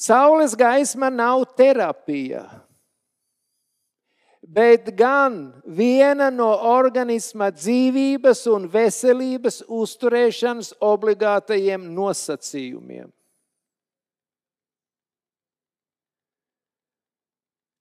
Saules 0.00 0.56
gaisma 0.58 1.10
nav 1.12 1.44
terapija, 1.58 2.42
bet 4.50 4.90
gan 4.98 5.36
viena 5.62 6.26
no 6.34 6.50
organisma 6.72 7.52
dzīvības 7.54 8.42
un 8.50 8.66
veselības 8.72 9.60
uzturēšanas 9.70 10.72
obligātajiem 10.82 11.86
nosacījumiem. 11.94 13.12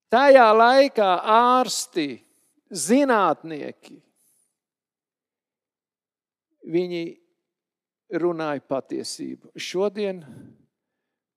Tajā 0.09 0.45
laikā 0.57 1.09
ārsti, 1.37 2.07
zinātnieki, 2.69 3.97
viņi 6.69 7.03
runāja 8.17 8.61
patiesību. 8.65 9.51
Šodien 9.57 10.23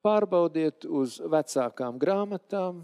pārbaudiet 0.04 0.84
uz 0.88 1.18
vecākām 1.20 2.00
grāmatām, 2.00 2.80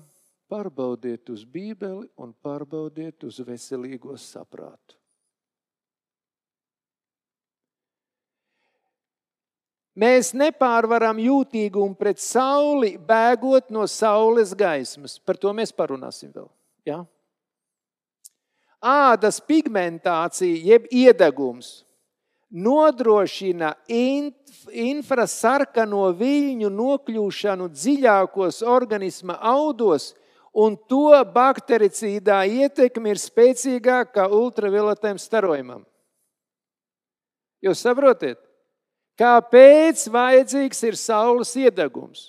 pārbaudiet 0.48 1.28
uz 1.32 1.44
Bībeli 1.44 2.08
un 2.16 2.32
pārbaudiet 2.44 3.24
uz 3.28 3.40
veselīgo 3.44 4.16
saprātu. 4.18 4.96
Mēs 9.98 10.30
nepārvaram 10.38 11.18
jūtīgumu 11.18 11.96
pret 11.98 12.20
sauli, 12.22 12.92
bēgot 13.02 13.72
no 13.74 13.82
saules 13.90 14.52
gaismas. 14.54 15.16
Par 15.18 15.36
to 15.40 15.50
mēs 15.50 15.74
parunāsim 15.74 16.30
vēl. 16.30 16.46
Ja? 16.86 17.00
Ādas 18.78 19.40
pigmentācija, 19.42 20.60
jeb 20.70 20.86
iedegums 20.94 21.80
nodrošina 22.48 23.74
inf 23.92 24.68
infrasarkano 24.72 26.08
viļņu 26.16 26.70
nokļūšanu 26.72 27.68
dziļākos 27.74 28.62
organisma 28.66 29.36
audos, 29.44 30.12
un 30.54 30.76
to 30.88 31.12
baktericīdā 31.34 32.42
ietekme 32.48 33.12
ir 33.12 33.20
spēcīgāka 33.20 34.28
ultravioletēm 34.32 35.20
starojumam. 35.20 35.84
Jūs 37.64 37.82
saprotat, 37.82 38.38
kāpēc 39.18 40.04
vajadzīgs 40.14 40.84
ir 40.86 40.98
saules 40.98 41.54
iedegums? 41.58 42.28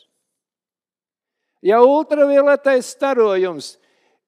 Ja 1.61 1.81
ultravioletais 1.83 2.87
starojums 2.95 3.75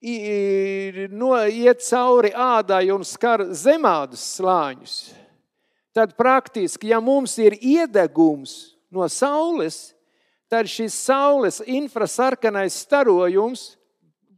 no, 0.01 1.31
iet 1.45 1.83
cauri 1.85 2.31
ādai 2.33 2.89
un 2.93 3.05
skar 3.05 3.45
zemādas 3.53 4.23
slāņus, 4.37 4.95
tad 5.93 6.15
praktiski, 6.17 6.89
ja 6.89 6.99
mums 6.99 7.37
ir 7.39 7.55
iedegums 7.61 8.75
no 8.91 9.07
saules, 9.07 9.93
tad 10.51 10.67
šis 10.67 10.95
saules 10.97 11.61
infrasarkanais 11.63 12.81
starojums, 12.83 13.77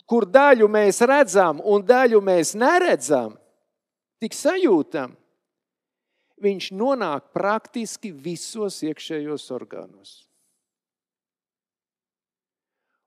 kur 0.09 0.27
daļu 0.29 0.67
mēs 0.71 1.01
redzam 1.07 1.61
un 1.63 1.83
daļu 1.85 2.19
mēs 2.23 2.53
neredzam, 2.59 3.35
tik 4.21 4.35
sajūtam, 4.35 5.15
viņš 6.43 6.69
nonāk 6.75 7.31
praktiski 7.35 8.11
visos 8.11 8.81
iekšējos 8.83 9.47
orgānos. 9.55 10.13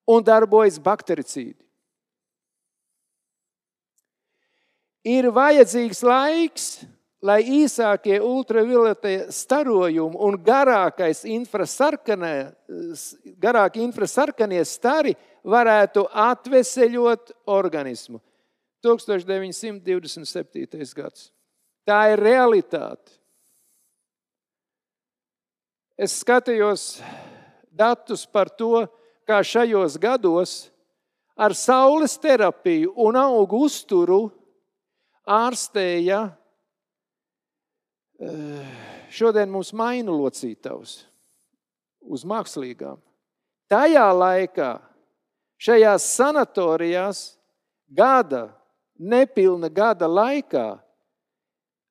Un 0.07 0.23
darbojas 0.23 0.79
baktericīdi. 0.79 1.59
Ir 5.07 5.29
vajadzīgs 5.35 6.03
laiks, 6.07 6.67
lai 7.27 7.41
īsākie 7.63 8.21
ultravioletie 8.23 9.33
starojumi 9.35 10.19
un 10.23 10.37
garākais 10.47 11.25
infrasarkanie, 11.27 12.53
garāki 13.43 13.83
infrasarkanie 13.83 14.63
stari 14.67 15.17
varētu 15.47 16.07
atveseļot 16.11 17.33
organismu. 17.51 18.21
1927. 18.87 20.95
gads. 20.95 21.31
Tā 21.87 22.01
ir 22.13 22.23
realitāte. 22.23 23.13
Es 25.97 26.19
skatījos 26.21 27.01
datus 27.73 28.27
par 28.29 28.51
to, 28.53 28.85
kā 29.27 29.41
šajos 29.43 29.97
gados 29.99 30.71
ar 31.37 31.55
saules 31.57 32.19
terapiju 32.21 32.93
un 33.07 33.17
augu 33.19 33.65
uzturu 33.67 34.31
ārstēja 35.27 36.29
šodien 39.13 39.51
mums 39.53 39.73
maina 39.77 40.13
locītavs 40.13 41.03
uz 42.07 42.25
mākslīgām. 42.25 42.99
Tajā 43.71 44.07
laikā, 44.15 44.71
šajās 45.59 46.07
sanatorijās, 46.15 47.23
gada, 47.91 48.49
nepilna 48.97 49.69
gada 49.69 50.09
laikā, 50.09 50.67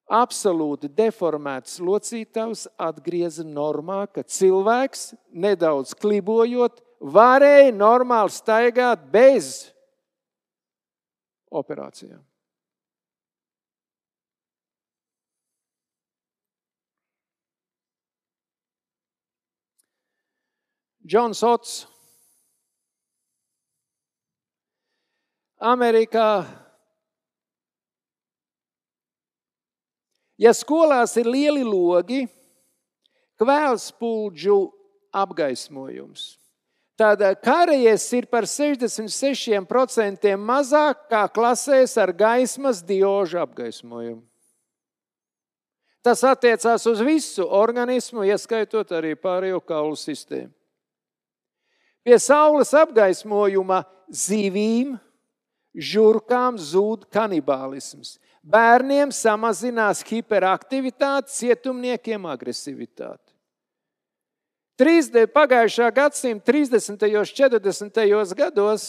absolūti 0.06 0.90
deformēts 0.94 1.80
locītavs 1.82 2.68
atgrieza 2.78 3.44
normā, 3.46 4.06
ka 4.08 4.24
cilvēks, 4.24 5.14
nedaudz 5.34 5.96
klibojot, 5.98 6.82
varēja 7.02 7.74
normāli 7.76 8.34
staigāt 8.34 9.04
bez 9.12 9.68
operācijām. 11.52 12.22
Džons 21.06 21.44
Ots. 21.46 21.74
Amerikā. 25.62 26.46
Ja 30.42 30.52
skolās 30.58 31.14
ir 31.22 31.30
lieli 31.30 31.62
logi, 31.64 32.26
kvēlspuldžu 33.40 34.58
apgaismojums, 35.16 36.26
tad 37.00 37.22
karējies 37.46 38.10
ir 38.18 38.28
par 38.28 38.50
66% 38.50 40.36
mazāk 40.42 41.06
kā 41.14 41.24
klasēs 41.38 41.96
ar 42.02 42.12
gaismas 42.18 42.82
diožu 42.84 43.40
apgaismojumu. 43.46 44.26
Tas 46.06 46.22
attiecās 46.26 46.84
uz 46.90 47.00
visu 47.02 47.46
organismu, 47.48 48.26
ieskaitot 48.28 48.92
arī 48.94 49.16
pārējo 49.18 49.62
kaulu 49.66 49.98
sistēmu. 49.98 50.55
Pie 52.06 52.20
saules 52.22 52.70
apgaismojuma 52.78 53.82
zivīm, 54.14 54.94
žurkām 55.74 56.60
zūd 56.62 57.08
kanibālisms. 57.10 58.20
Bērniem 58.46 59.10
samazinās 59.10 60.04
hiperaktivitāte, 60.06 61.34
cietumniekiem 61.34 62.28
agresivitāte. 62.30 63.34
30, 64.78 65.32
pagājušā 65.34 65.88
gadsimta 65.96 66.52
30. 66.52 67.08
un 67.10 67.26
40. 67.26 68.36
gados 68.38 68.86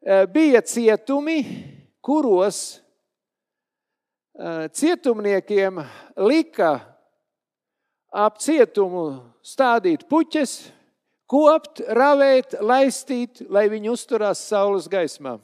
e, 0.00 0.24
bija 0.32 0.62
cietumi, 0.64 1.42
kuros 2.02 2.80
e, 4.32 4.66
cietumniekiem 4.72 5.84
lika 6.24 6.72
ap 8.10 8.40
cietumu 8.40 9.20
stādīt 9.44 10.08
puķes, 10.08 10.56
kopt, 11.28 11.82
ravēt, 11.94 12.56
laistīt, 12.64 13.44
lai 13.52 13.68
viņi 13.70 13.92
uzturās 13.92 14.42
saules 14.48 14.88
gaismā. 14.90 15.36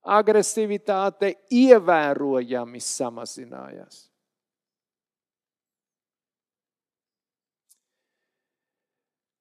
Agresivitāte 0.00 1.34
ievērojami 1.52 2.80
samazinājās. 2.80 4.06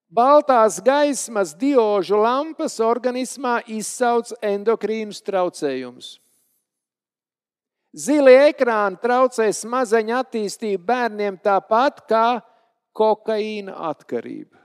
Baltās 0.09 0.79
gaismas 0.81 1.53
diožu 1.53 2.17
lampas 2.17 2.79
organismā 2.81 3.59
izsauc 3.69 4.31
endokrīnus 4.41 5.21
traucējumus. 5.21 6.17
Zilie 7.93 8.49
ekrāni 8.49 8.97
traucē 9.01 9.47
smadzeņu 9.53 10.15
attīstību 10.17 10.81
bērniem 10.85 11.37
tāpat 11.45 12.01
kā 12.09 12.25
kokaīna 12.99 13.75
atkarība. 13.89 14.59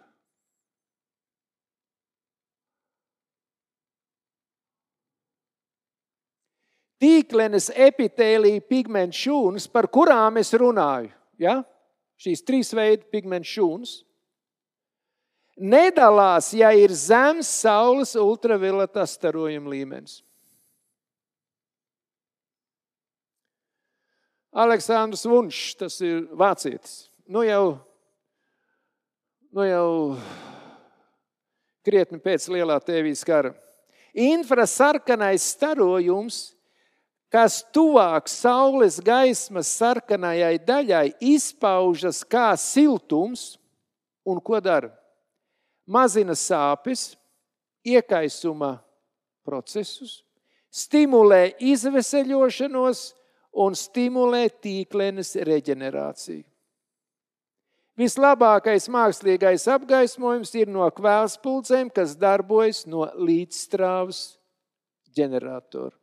Tīklenes 7.05 7.69
epitēlija 7.75 8.63
pigmentu 8.65 9.27
šūnas, 9.27 9.69
par 9.69 9.91
kurām 9.93 10.39
es 10.41 10.55
runāju, 10.57 11.11
ja? 11.43 11.61
šīs 12.25 12.45
trīs 12.47 12.71
veidu 12.73 13.05
pigmentu 13.13 13.51
šūnas, 13.51 13.95
nedalās, 15.59 16.53
ja 16.57 16.71
ir 16.73 16.95
zems 16.97 17.51
saules 17.61 18.15
ultravioletā 18.17 19.05
starojuma 19.11 19.75
līmenis. 19.75 20.23
Aleksandrs 24.55 25.27
Vunšs, 25.27 25.75
tas 25.81 25.99
ir 26.07 26.29
vācietis. 26.39 27.09
Nu 27.27 27.43
jau 27.43 27.81
nu 29.55 29.63
jau 29.69 30.17
krietni 31.87 32.19
pēc 32.19 32.49
lielā 32.51 32.81
tēvijas 32.83 33.23
kara. 33.27 33.53
Infrasarkanais 34.15 35.45
starojums, 35.55 36.39
kas 37.31 37.61
tuvāk 37.75 38.31
saules 38.31 38.99
gaismas 39.03 39.71
sarkanajai 39.79 40.57
daļai, 40.63 41.07
izpaužas 41.23 42.23
kā 42.27 42.53
siltums 42.59 43.55
un 44.27 44.41
ko 44.43 44.59
dara? 44.63 44.91
Mazina 45.87 46.35
sāpes, 46.39 47.13
iekaisuma 47.85 48.79
procesus, 49.45 50.23
stimulē 50.73 51.53
izveseļošanos 51.63 53.05
un 53.63 53.77
stimulē 53.79 54.49
tīklenes 54.65 55.35
reģenerāciju. 55.47 56.47
Vislabākais 57.99 58.89
mākslīgais 58.91 59.69
apgaismojums 59.71 60.51
ir 60.59 60.71
no 60.73 60.87
kvēlspulcēm, 60.97 61.93
kas 61.95 62.17
darbojas 62.19 62.83
no 62.91 63.07
līdzstrāvas 63.15 64.23
ģeneratora. 65.15 65.95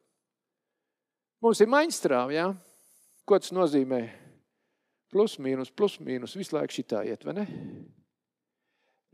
Mums 1.43 1.59
ir 1.59 1.71
maņstrāva, 1.71 2.31
ja? 2.31 2.47
ko 3.27 3.39
tas 3.39 3.51
nozīmē? 3.55 4.01
Plus, 5.11 5.35
mīnus, 5.43 5.71
plus, 5.75 5.97
mīnus, 5.99 6.37
visu 6.39 6.55
laiku 6.55 6.77
šitā 6.77 7.03
iet, 7.07 7.25
vai 7.27 7.35
ne? 7.41 7.45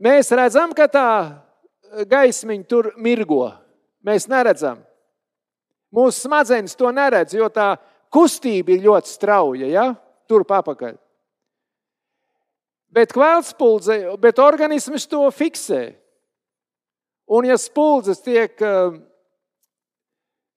Mēs 0.04 0.30
redzam, 0.30 0.70
ka 0.76 0.86
tā 0.86 1.08
gaismiņa 2.06 2.68
tur 2.70 2.92
mirgo. 3.02 3.48
Mēs 4.06 4.28
neredzam. 4.30 4.84
Mūsu 5.94 6.28
smadzenes 6.28 6.76
to 6.78 6.92
neredz, 6.94 7.34
jo 7.34 7.48
tā 7.50 7.72
kustība 8.14 8.76
ir 8.76 8.84
ļoti 8.86 9.10
strauja. 9.10 9.70
Ja? 9.72 9.88
turp 10.28 10.52
apakaļ. 10.52 10.98
Bet 12.94 13.12
kvēlspuldzē, 13.12 13.98
bet 14.20 14.40
organisms 14.40 15.04
to 15.10 15.26
fiksē. 15.34 15.92
Un 17.28 17.44
ja 17.44 17.58
spuldzes 17.60 18.22
tiek, 18.24 18.54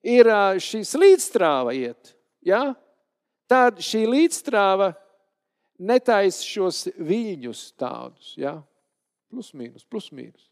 ir 0.02 0.30
šīs 0.64 0.94
līdzstrāva 0.96 1.74
iet, 1.76 2.14
ja, 2.40 2.72
tad 3.50 3.82
šī 3.84 4.06
līdzstrāva 4.08 4.94
netaisa 5.82 6.46
šos 6.46 6.86
viļņus 6.96 7.64
tādus, 7.80 8.32
ja, 8.40 8.56
plus 9.28 9.52
mīnus, 9.52 9.84
plus 9.84 10.08
mīnus. 10.14 10.48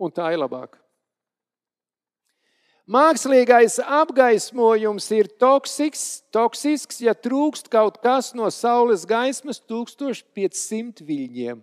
Un 0.00 0.12
tā 0.16 0.30
ir 0.32 0.40
labāk. 0.40 0.78
Mākslīgais 2.90 3.76
apgaismojums 3.86 5.04
ir 5.14 5.28
toksisks, 5.38 6.24
toksisks, 6.34 6.96
ja 7.04 7.12
trūkst 7.14 7.68
kaut 7.70 8.00
kas 8.02 8.32
no 8.34 8.48
saules 8.50 9.04
gaismas 9.06 9.60
1500 9.62 10.98
viļņiem. 11.06 11.60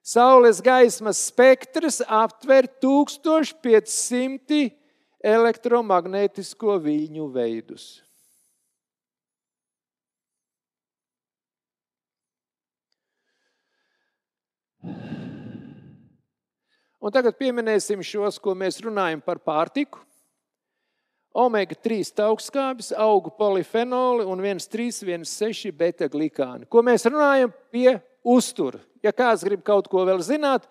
Saules 0.00 0.62
gaismas 0.64 1.20
spektrs 1.28 2.00
aptver 2.08 2.64
1500 2.80 4.72
elektromagnētisko 5.20 6.78
viļņu 6.86 7.28
veidus. 7.36 7.84
Un 17.04 17.12
tagad 17.12 17.36
pieminēsim 17.36 18.00
šos, 18.00 18.40
ko 18.40 18.56
mēs 18.56 18.80
runājam 18.80 19.20
par 19.20 19.36
pārtiku 19.44 20.00
omega 21.34 21.74
3 21.74 22.14
augstskābes, 22.28 22.92
augu 22.96 23.32
polifenoli 23.34 24.24
un 24.24 24.40
1,3, 24.40 25.02
1,6 25.02 25.74
beta-glikāni. 25.74 26.68
Ko 26.70 26.82
mēs 26.86 27.06
runājam 27.10 27.52
pie 27.74 27.98
uztura? 28.22 28.78
Ja 29.02 29.12
kāds 29.12 29.44
grib 29.44 29.64
kaut 29.66 29.90
ko 29.90 30.06
vēl 30.06 30.22
zināt, 30.24 30.68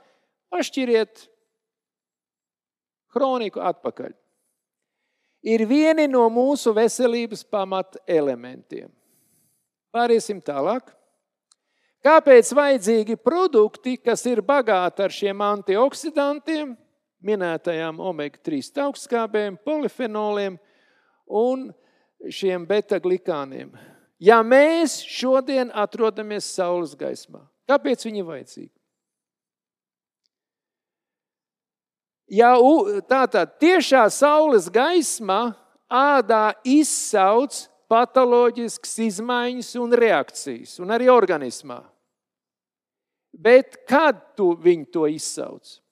pašķiriet 0.53 1.27
kroniku 3.13 3.61
atpakaļ. 3.61 4.13
Ir 5.43 5.65
vieni 5.67 6.07
no 6.07 6.23
mūsu 6.31 6.71
veselības 6.73 7.43
pamata 7.43 7.99
elementiem. 8.07 8.87
Pāriesim 9.93 10.39
tālāk. 10.41 10.87
Kāpēc 12.03 12.49
vajadzīgi 12.55 13.17
produkti, 13.19 13.97
kas 13.99 14.23
ir 14.27 14.41
bagāti 14.43 15.03
ar 15.03 15.13
šiem 15.13 15.43
antioksidantiem, 15.43 16.73
minētajām 17.25 18.01
omega-3 18.03 18.83
augstskābēm, 18.85 19.57
polifenoliem 19.65 20.59
un 21.27 21.69
šiem 22.29 22.67
beta-glikāniem. 22.67 23.73
Ja 24.23 24.39
mēs 24.45 25.01
šodien 25.03 25.71
atrodamies 25.75 26.47
saules 26.55 26.93
gaismā, 26.95 27.43
kāpēc 27.67 28.05
viņi 28.07 28.23
ir 28.23 28.29
vajadzīgi? 28.29 28.71
Ja 32.33 32.55
tātad 33.05 33.57
tiešā 33.61 34.07
saules 34.09 34.69
gaisma 34.73 35.53
ādā 35.91 36.53
izsauc 36.65 37.65
patoloģiskas 37.91 38.95
izmaiņas 39.05 39.73
un 39.83 39.93
reakcijas, 39.99 40.79
un 40.81 40.95
arī 40.95 41.11
organismā. 41.13 41.83
Bet 43.33 43.83
kad 43.89 44.21
tu 44.37 44.53
viņu 44.57 44.89
to 44.93 45.05
izsauc? 45.09 45.82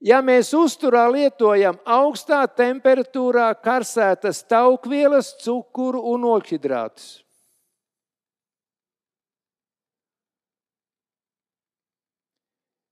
Ja 0.00 0.20
mēs 0.20 0.50
uzturā 0.52 1.06
lietojam 1.08 1.78
augstā 1.88 2.42
temperatūrā 2.52 3.48
karsētas 3.64 4.42
taukvielas, 4.44 5.32
cukuru 5.40 6.02
un 6.12 6.26
oļhidrātus, 6.36 7.22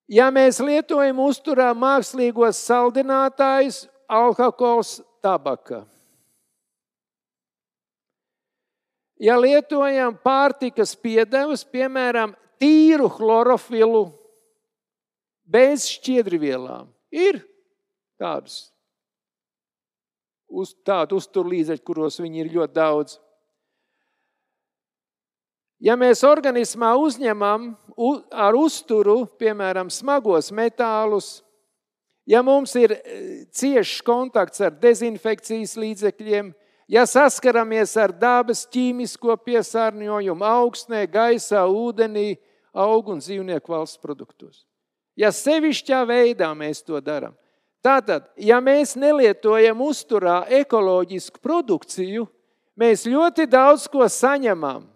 ja 0.09 0.31
mēs 0.33 0.63
lietojam 0.65 1.21
uzturā 1.27 1.73
mākslīgos 1.77 2.63
saldinātājus, 2.65 3.85
alkohols, 4.09 5.03
tabaka. 5.25 5.85
Ja 9.21 9.37
lietojam 9.41 10.17
pārtikas 10.25 10.97
piedevas, 10.99 11.63
piemēram, 11.65 12.35
tīru 12.61 13.09
chlorofilu 13.13 14.09
bez 15.45 15.87
šķiedrvielām, 15.95 16.94
Ir 17.15 17.39
tādas 18.19 18.65
uz, 20.55 20.73
tādu 20.87 21.19
uzturlīdzekļu, 21.21 21.85
kuros 21.87 22.19
viņi 22.23 22.45
ir 22.45 22.53
ļoti 22.55 22.77
daudz. 22.77 23.19
Ja 25.85 25.99
mēs 26.01 26.23
organismā 26.25 26.95
uzņemam 26.97 27.73
ar 28.33 28.57
uzturu, 28.57 29.25
piemēram, 29.39 29.91
smagos 29.93 30.49
metālus, 30.55 31.43
ja 32.27 32.41
mums 32.47 32.73
ir 32.81 32.95
e, 32.97 33.01
ciešs 33.53 34.01
kontakts 34.07 34.63
ar 34.65 34.73
dezinfekcijas 34.81 35.75
līdzekļiem, 35.77 36.53
ja 36.89 37.05
saskaramies 37.09 37.97
ar 38.01 38.15
dabas 38.17 38.65
ķīmisko 38.73 39.37
piesārņojumu 39.45 40.47
augstnē, 40.49 41.05
gaisā, 41.11 41.67
ūdenī, 41.69 42.39
augu 42.73 43.15
un 43.15 43.21
dzīvnieku 43.21 43.75
valsts 43.75 44.01
produktos. 44.01 44.65
Ja 45.19 45.31
sevišķā 45.31 46.01
veidā 46.09 46.51
mēs 46.59 46.83
to 46.83 46.99
darām, 46.99 47.37
tātad, 47.85 48.27
ja 48.37 48.59
mēs 48.65 48.97
nelietojam 48.99 49.85
uzturā 49.85 50.43
ekoloģisku 50.63 51.39
produkciju, 51.43 52.27
mēs 52.75 53.07
ļoti 53.07 53.47
daudz 53.47 53.87
ko 53.91 54.09
saņemam. 54.11 54.89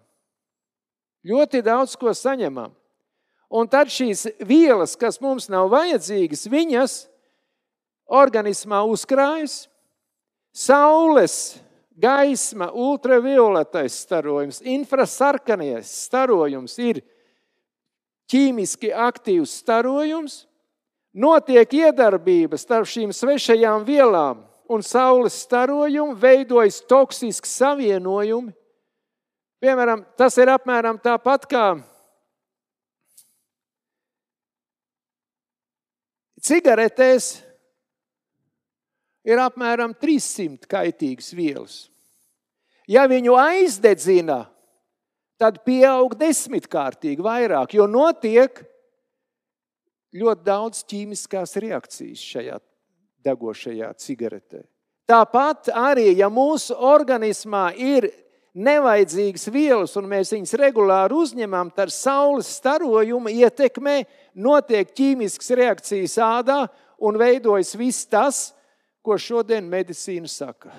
Ļoti 1.23 1.61
daudz 1.63 1.95
ko 1.99 2.11
saņemam. 2.15 2.73
Un 3.49 3.67
tad 3.67 3.89
šīs 3.89 4.27
vielas, 4.45 4.93
kas 4.99 5.17
mums 5.21 5.49
nav 5.49 5.71
vajadzīgas, 5.73 6.45
viņas 6.51 6.99
organismā 8.09 8.83
uzkrājas. 8.85 9.63
Saules 10.53 11.59
gaisma, 11.99 12.69
ultravioletais 12.71 13.97
starojums, 14.05 14.61
infrasarkanais 14.61 15.89
starojums 16.05 16.77
ir 16.81 17.01
ķīmiski 18.29 18.91
aktīvs 18.93 19.57
starojums, 19.63 20.43
notiek 21.13 21.73
iedarbība 21.73 22.59
starp 22.59 22.89
šīm 22.89 23.13
svešajām 23.15 23.85
vielām 23.87 24.45
un 24.69 24.85
saules 24.85 25.37
starojumu, 25.45 26.13
veidojas 26.19 26.81
toksiski 26.85 27.49
savienojumi. 27.49 28.53
Piemēram, 29.59 30.05
tas 30.15 30.37
ir 30.39 30.51
apmēram 30.53 31.01
tāpat 31.03 31.47
kā 31.49 31.65
cigaretēs 36.41 37.39
ir 39.27 39.41
apmēram 39.41 39.93
300 39.93 40.69
kaitīgas 40.69 41.33
vielas. 41.35 41.77
Ja 42.89 43.05
viņu 43.09 43.35
aizdedzina, 43.37 44.43
tad 45.39 45.61
pieaug 45.65 46.15
desmitkārtīgi 46.19 47.23
vairāk, 47.23 47.77
jo 47.79 47.87
notiek 47.87 48.61
ļoti 50.15 50.45
daudz 50.45 50.83
ķīmiskās 50.89 51.55
reakcijas 51.63 52.23
šajā 52.33 52.57
degošajā 53.25 53.93
cigaretē. 53.99 54.63
Tāpat 55.09 55.71
arī, 55.73 56.11
ja 56.19 56.29
mūsu 56.29 56.75
organismā 56.75 57.71
ir 57.73 58.11
nevajadzīgas 58.53 59.47
vielas, 59.53 59.95
un 59.97 60.09
mēs 60.09 60.33
viņus 60.33 60.53
regulāri 60.59 61.17
uzņemam, 61.17 61.71
tad 61.73 61.93
saules 61.93 62.49
starojuma 62.59 63.31
ietekmē 63.33 64.03
notiek 64.37 64.91
ķīmiskas 64.93 65.53
reakcijas 65.57 66.17
ādā 66.21 66.59
un 66.99 67.17
veidojas 67.17 67.75
viss 67.79 68.09
tas, 68.09 68.49
ko 69.01 69.17
šodien 69.17 69.69
medicīna 69.69 70.29
saka. 70.29 70.73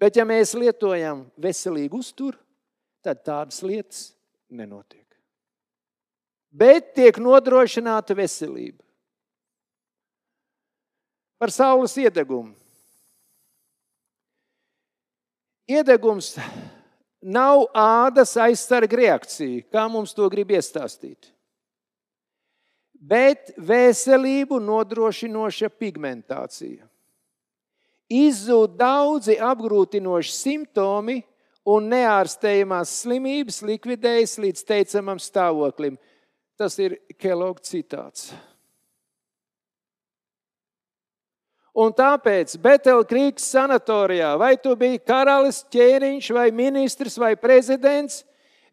Bet, 0.00 0.16
ja 0.16 0.24
mēs 0.24 0.54
lietojam 0.56 1.26
veselīgu 1.36 2.00
uzturu, 2.00 2.38
tad 3.04 3.20
tādas 3.26 3.60
lietas 3.60 4.10
nenotiek. 4.48 5.04
Bet 6.50 6.94
tiek 6.96 7.20
nodrošināta 7.20 8.16
veselība. 8.16 8.80
Par 11.40 11.52
saules 11.52 11.92
iedegumu. 12.00 12.56
Iedegums 15.70 16.32
nav 17.22 17.68
ādas 17.76 18.32
aizsarga 18.40 18.98
reakcija, 18.98 19.62
kā 19.70 19.84
mums 19.92 20.16
to 20.16 20.26
grib 20.32 20.50
iestāstīt. 20.56 21.30
Bet 23.00 23.52
veselību 23.56 24.58
nodrošinoša 24.64 25.70
pigmentācija 25.80 26.88
izzūd 28.10 28.74
daudzi 28.78 29.38
apgrūtinoši 29.38 30.34
simptomi 30.34 31.20
un 31.70 31.90
neārstējamās 31.92 32.92
slimības 33.04 33.62
likvidējas 33.62 34.38
līdz 34.42 34.64
teicamam 34.66 35.20
stāvoklim. 35.22 35.98
Tas 36.58 36.76
ir 36.82 36.98
Kelogs 37.20 37.70
citāts. 37.70 38.30
Un 41.80 41.94
tāpēc 41.94 42.56
Betelkrīgas 42.60 43.46
sanatorijā, 43.54 44.34
vai 44.40 44.56
tu 44.60 44.74
biji 44.76 44.98
karalis, 45.06 45.62
ķēniņš, 45.70 46.30
vai 46.34 46.48
ministrs, 46.50 47.14
vai 47.20 47.36
prezidents, 47.38 48.24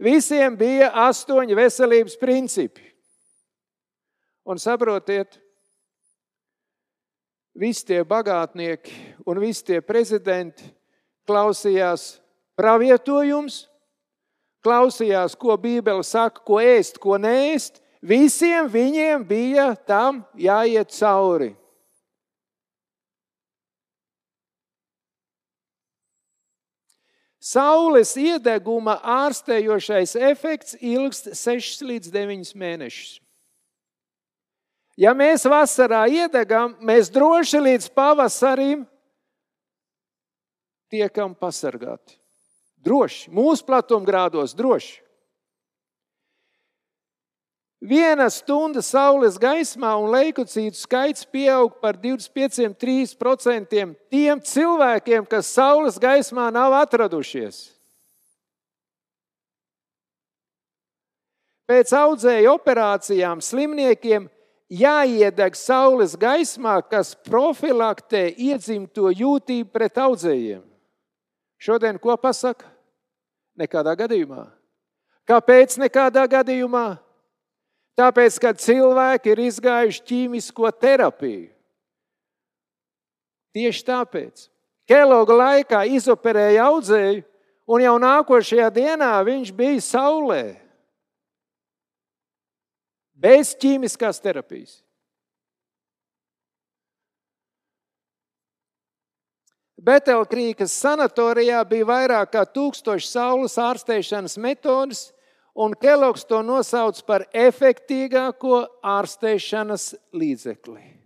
visiem 0.01 0.57
bija 0.57 0.89
astoņi 1.05 1.55
veselības 1.55 2.17
principi. 2.19 2.81
Un 4.47 4.57
saprotiet, 4.59 5.37
visi 7.57 7.85
tie 7.89 8.03
bagātnieki 8.05 8.93
un 9.25 9.41
visi 9.41 9.65
tie 9.65 9.81
prezidenti 9.81 10.69
klausījās 11.27 12.17
pravietojums, 12.57 13.65
klausījās, 14.65 15.35
ko 15.37 15.57
Bībele 15.59 16.05
saka, 16.05 16.41
ko 16.45 16.61
ēst, 16.63 17.01
ko 17.01 17.17
nēst. 17.21 17.81
Visiem 18.01 18.69
viņiem 18.69 19.23
bija 19.25 19.71
tam 19.87 20.21
jāiet 20.37 20.93
cauri. 20.93 21.55
Saules 27.47 28.11
iedeguma 28.19 28.97
ārstējošais 29.07 30.17
efekts 30.29 30.75
ilgst 30.83 31.31
6 31.31 31.85
līdz 31.87 32.11
9 32.11 32.51
mēnešus. 32.59 33.21
Ja 34.97 35.13
mēs 35.13 35.45
vasarā 35.45 36.07
iedegam, 36.09 36.73
mēs 36.81 37.11
droši 37.13 37.59
līdz 37.61 37.89
pavasarim 37.93 38.85
tiekam 40.89 41.35
pasargāti. 41.37 42.17
Droši, 42.81 43.29
mūsu 43.29 43.65
platumgrādos 43.67 44.55
droši. 44.57 45.03
Viena 47.77 48.25
stunda 48.33 48.81
saules 48.81 49.35
gaismā 49.37 49.91
un 50.01 50.09
leukocītu 50.09 50.79
skaits 50.79 51.27
pieaug 51.29 51.75
par 51.77 51.93
25,3% 52.01 53.93
tiem 54.09 54.41
cilvēkiem, 54.41 55.27
kas 55.29 55.51
saules 55.53 55.99
gaismā 56.01 56.47
nav 56.49 56.73
atradušies. 56.73 57.67
Pēc 61.69 61.93
audzēju 61.93 62.49
operācijām 62.55 63.43
slimniekiem 63.45 64.25
jāiedeg 64.69 65.55
saules 65.55 66.15
gaismā, 66.19 66.77
kas 66.89 67.15
profilaktē 67.27 68.27
iedzimto 68.35 69.11
jūtību 69.11 69.71
pret 69.71 69.97
audzējiem. 69.97 70.63
Šodien 71.57 71.97
ko 71.99 72.13
pasaka? 72.21 72.67
Nekādā 73.57 73.95
gadījumā. 73.97 74.45
Kāpēc 75.27 75.79
nekādā 75.81 76.27
gadījumā? 76.29 76.99
Tāpēc, 77.97 78.35
ka 78.37 78.53
cilvēki 78.53 79.33
ir 79.33 79.39
izgājuši 79.47 80.03
ķīmisko 80.05 80.69
terapiju. 80.77 81.47
Tieši 83.57 83.81
tāpēc. 83.87 84.45
Keloga 84.87 85.33
laikā 85.33 85.81
izoperēja 85.97 86.67
audzēju, 86.69 87.23
un 87.67 87.83
jau 87.83 87.95
nākošajā 87.99 88.69
dienā 88.75 89.09
viņš 89.25 89.49
bija 89.57 89.81
saulē. 89.81 90.43
Bez 93.17 93.55
ķīmiskās 93.57 94.21
terapijas. 94.21 94.83
Betelkrīkas 99.77 100.73
sanatorijā 100.81 101.61
bija 101.69 101.85
vairāk 101.87 102.33
kā 102.33 102.43
tūkstoši 102.49 103.07
saules 103.07 103.55
ārstēšanas 103.61 104.35
metodas, 104.41 105.07
un 105.57 105.73
Kelogs 105.77 106.25
to 106.29 106.41
nosauc 106.45 106.99
par 107.07 107.25
efektīgāko 107.33 108.65
ārstēšanas 108.85 109.93
līdzekli. 110.13 110.96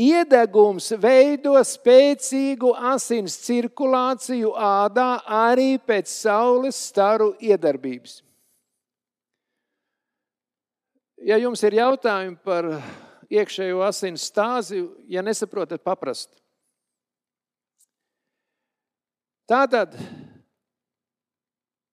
Iedegums 0.00 0.86
veido 0.96 1.58
spēcīgu 1.66 2.70
asins 2.92 3.34
cirkulāciju 3.44 4.54
ādā 4.56 5.10
arī 5.26 5.74
pēc 5.76 6.08
saules 6.08 6.78
staru 6.88 7.34
iedarbības. 7.36 8.20
Ja 11.20 11.36
jums 11.36 11.60
ir 11.68 11.76
jautājumi 11.76 12.38
par 12.40 12.70
iekšējo 13.28 13.82
asins 13.84 14.24
stāzi, 14.30 14.80
ja 15.10 15.20
nesaprotat, 15.22 15.82
paprast. 15.84 16.32
Tātad, 19.50 19.98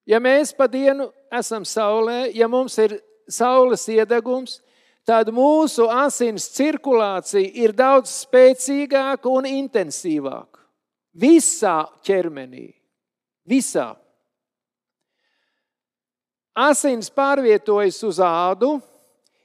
ja 0.08 0.22
mēs 0.24 0.54
pa 0.56 0.70
dienu 0.72 1.10
esam 1.34 1.66
saulē, 1.66 2.30
ja 2.32 2.48
mums 2.48 2.78
ir 2.80 3.00
saules 3.28 3.84
iedegums, 3.92 4.62
tad 5.08 5.32
mūsu 5.32 5.88
asins 5.88 6.50
cirkulācija 6.52 7.54
ir 7.64 7.72
daudz 7.76 8.12
spēcīgāka 8.26 9.32
un 9.32 9.48
intensīvāka. 9.48 10.60
Visā 11.18 11.80
ķermenī, 12.06 12.68
visā. 13.48 13.94
Asins 16.58 17.10
pārvietojas 17.14 18.02
uz 18.06 18.20
ādu, 18.22 18.76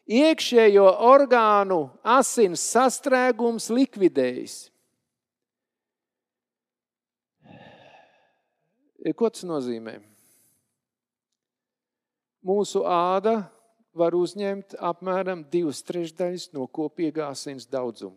iekšējo 0.08 0.88
orgānu 1.06 1.86
asins 2.02 2.64
sastrēgums 2.74 3.70
likvidējas. 3.72 4.58
Ko 9.18 9.28
tas 9.32 9.42
nozīmē? 9.46 9.96
Mūsu 12.46 12.84
āda 12.86 13.40
var 13.94 14.16
uzņemt 14.16 14.76
apmēram 14.80 15.44
divas 15.52 15.82
trešdaļas 15.84 16.50
no 16.56 16.66
kopīgā 16.66 17.28
asins 17.32 17.66
daudzuma. 17.68 18.16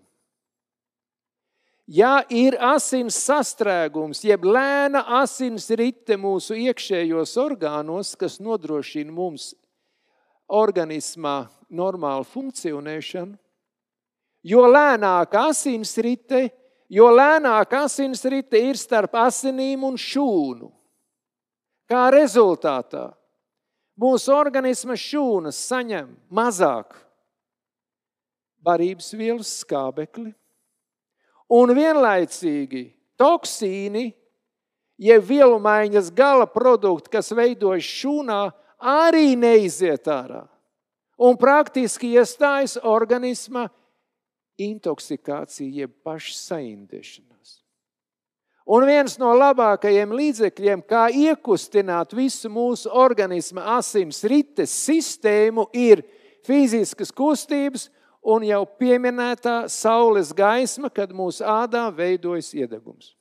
Ja 1.85 2.23
ir 2.33 2.55
asins 2.65 3.17
sastrēgums, 3.27 4.23
jeb 4.25 4.47
lēna 4.47 5.03
asins 5.21 5.67
rite 5.77 6.17
mūsu 6.17 6.57
iekšējos 6.57 7.35
orgānos, 7.37 8.15
kas 8.17 8.39
nodrošina 8.41 9.13
mums 9.13 9.51
organismā 10.49 11.43
normālu 11.69 12.25
funkcionēšanu, 12.25 13.35
jo 14.49 14.63
lēnāka 14.65 15.45
asins 15.51 15.93
rite, 16.01 16.47
jo 16.89 17.11
lēnāka 17.13 17.83
asins 17.85 18.25
rite 18.33 18.57
ir 18.61 18.81
starp 18.81 19.13
asinīm 19.21 19.85
un 19.85 20.01
šūnu. 20.01 20.71
Kā 21.85 22.07
rezultātā 22.09 23.11
mūsu 23.99 24.33
organisma 24.35 24.97
šūnas 24.99 25.59
saņem 25.69 26.09
mazāk 26.33 26.95
barības 28.65 29.11
vielas 29.15 29.51
skābekli 29.61 30.31
un 31.53 31.73
vienlaicīgi 31.77 32.87
toksīni, 33.19 34.09
jeb 34.97 35.27
vielu 35.27 35.59
maiņas 35.61 36.11
gala 36.15 36.47
produkti, 36.49 37.11
kas 37.17 37.31
veidojas 37.35 37.85
šūnā, 37.85 38.41
arī 38.79 39.35
neiziet 39.39 40.07
ārā. 40.11 40.45
Un 41.15 41.37
praktiski 41.39 42.11
iestājas 42.17 42.75
organisma 42.83 43.69
intoksikācija, 44.59 45.85
jeb 45.85 45.95
pašsaindēšanās. 46.03 47.34
Un 48.65 48.81
viens 48.89 49.19
no 49.21 49.29
labākajiem 49.37 50.13
līdzekļiem, 50.17 50.81
kā 50.89 51.05
iekustināt 51.13 52.15
visu 52.17 52.49
mūsu 52.49 52.89
organisma 52.89 53.75
asins 53.75 54.23
rites 54.25 54.73
sistēmu, 54.87 55.67
ir 55.69 56.01
fiziskas 56.45 57.13
kustības 57.13 57.91
un 58.25 58.47
jau 58.47 58.63
pieminētā 58.79 59.67
saules 59.69 60.33
gaisma, 60.33 60.89
kad 60.89 61.13
mūsu 61.13 61.45
ādā 61.45 61.85
veidojas 61.93 62.49
iedegums. 62.57 63.13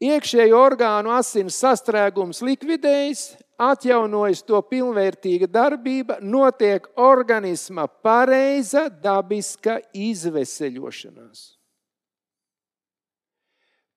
Iekšējo 0.00 0.56
orgānu 0.56 1.10
asins 1.12 1.58
sastrēgums 1.60 2.38
likvidējas, 2.46 3.34
atjaunojas 3.60 4.40
to 4.46 4.58
pilnvērtīga 4.64 5.48
darbība, 5.50 6.18
notiek 6.24 6.86
organisma 6.96 7.86
pareiza 7.86 8.88
dabiska 8.88 9.78
izveseļošanās. 9.92 11.42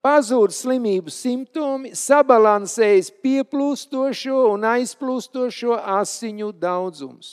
Pazūd 0.04 0.52
slimību 0.52 1.08
simptomi, 1.16 1.94
sabalansējas 1.96 3.08
pieplūstošo 3.24 4.42
un 4.52 4.68
aizplūstošo 4.68 5.78
asiņu 5.80 6.52
daudzums. 6.60 7.32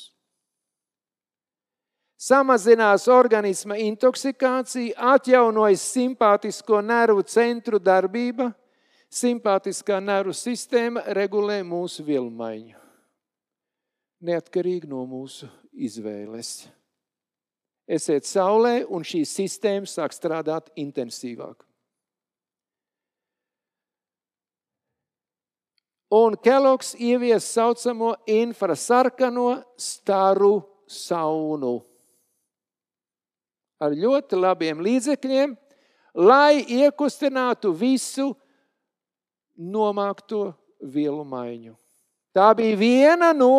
Samazinās 2.21 3.09
organisma 3.11 3.75
intoksikācija, 3.81 4.93
atjaunojas 5.17 5.83
simpātisko 5.97 6.79
nervu 6.85 7.25
centru 7.27 7.81
darbība, 7.83 8.53
Simpātiskā 9.11 9.99
nervu 9.99 10.35
sistēma 10.37 11.03
regulē 11.17 11.61
mūsu 11.67 12.05
vilmaiņu, 12.07 12.77
neatkarīgi 14.23 14.91
no 14.91 15.03
mūsu 15.11 15.49
izvēles. 15.75 16.69
Esiet 17.91 18.29
saulē, 18.29 18.85
un 18.87 19.03
šī 19.03 19.25
sistēma 19.27 19.91
sāk 19.91 20.15
strādāt 20.15 20.71
intensīvāk. 20.79 21.67
un 26.11 26.35
Keloks 26.37 26.95
ievies 26.99 27.45
saucamo 27.55 28.15
infrasarkano 28.27 29.63
staru 29.79 30.59
saunu 30.87 31.79
ar 33.81 33.95
ļoti 33.97 34.37
labiem 34.37 34.83
līdzekļiem, 34.85 35.55
lai 36.21 36.61
iekustinātu 36.69 37.71
visu 37.73 38.35
nomākto 39.61 40.55
vielu 40.81 41.25
maiņu. 41.29 41.77
Tā 42.33 42.49
bija 42.57 42.79
viena 42.79 43.33
no 43.37 43.53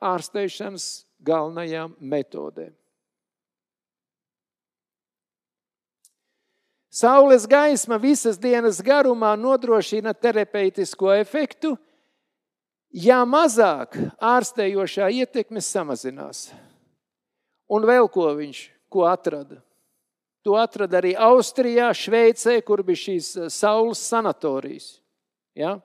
ārstēšanas 0.00 1.04
galvenajām 1.24 1.94
metodēm. 2.00 2.72
Saules 6.94 7.42
gaisma 7.50 7.96
visas 7.98 8.38
dienas 8.38 8.78
garumā 8.78 9.32
nodrošina 9.34 10.12
terapeitisko 10.14 11.10
efektu, 11.18 11.72
ja 12.94 13.24
mazāk 13.26 13.98
ārstējošā 14.22 15.08
ietekme 15.10 15.58
samazinās. 15.58 16.52
Un 17.66 17.82
vēl 17.82 18.06
ko 18.14 18.28
viņš 18.38 18.60
ko 18.86 19.08
atrada? 19.10 19.58
To 20.46 20.54
atrada 20.60 21.00
arī 21.00 21.16
Austrijā, 21.18 21.88
Šveicē, 21.96 22.60
kur 22.62 22.84
bija 22.86 23.00
šīs 23.08 23.32
saules 23.50 23.98
sanatorijas. 23.98 25.00
Ja? 25.54 25.78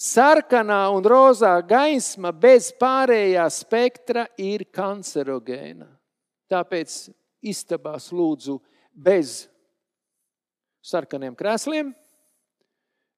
Sarkanā 0.00 0.86
un 0.94 1.04
rozā 1.04 1.58
gaisma 1.68 2.32
bez 2.32 2.70
pārējā 2.80 3.44
spektra 3.52 4.24
ir 4.40 4.64
kancerogēna. 4.72 5.90
Tāpēc 6.50 6.94
istabās 7.44 8.08
lūdzu 8.14 8.56
bez 8.96 9.44
sarkaniem 10.80 11.36
krēsliem, 11.36 11.92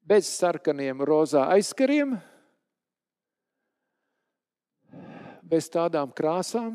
bez 0.03 0.27
sarkaniem 0.35 1.05
rozā 1.07 1.47
aizkariem, 1.55 2.17
bez 5.47 5.69
tādām 5.71 6.11
krāsām, 6.17 6.75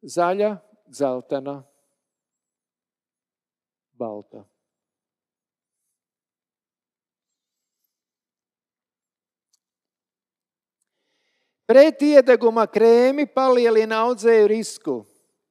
zaļa, 0.00 0.54
dzeltena, 0.88 1.58
balta. 3.98 4.46
Pretiedeguma 11.68 12.64
krēmi 12.64 13.26
palielina 13.28 13.98
audzēju 14.06 14.46
risku. 14.48 14.94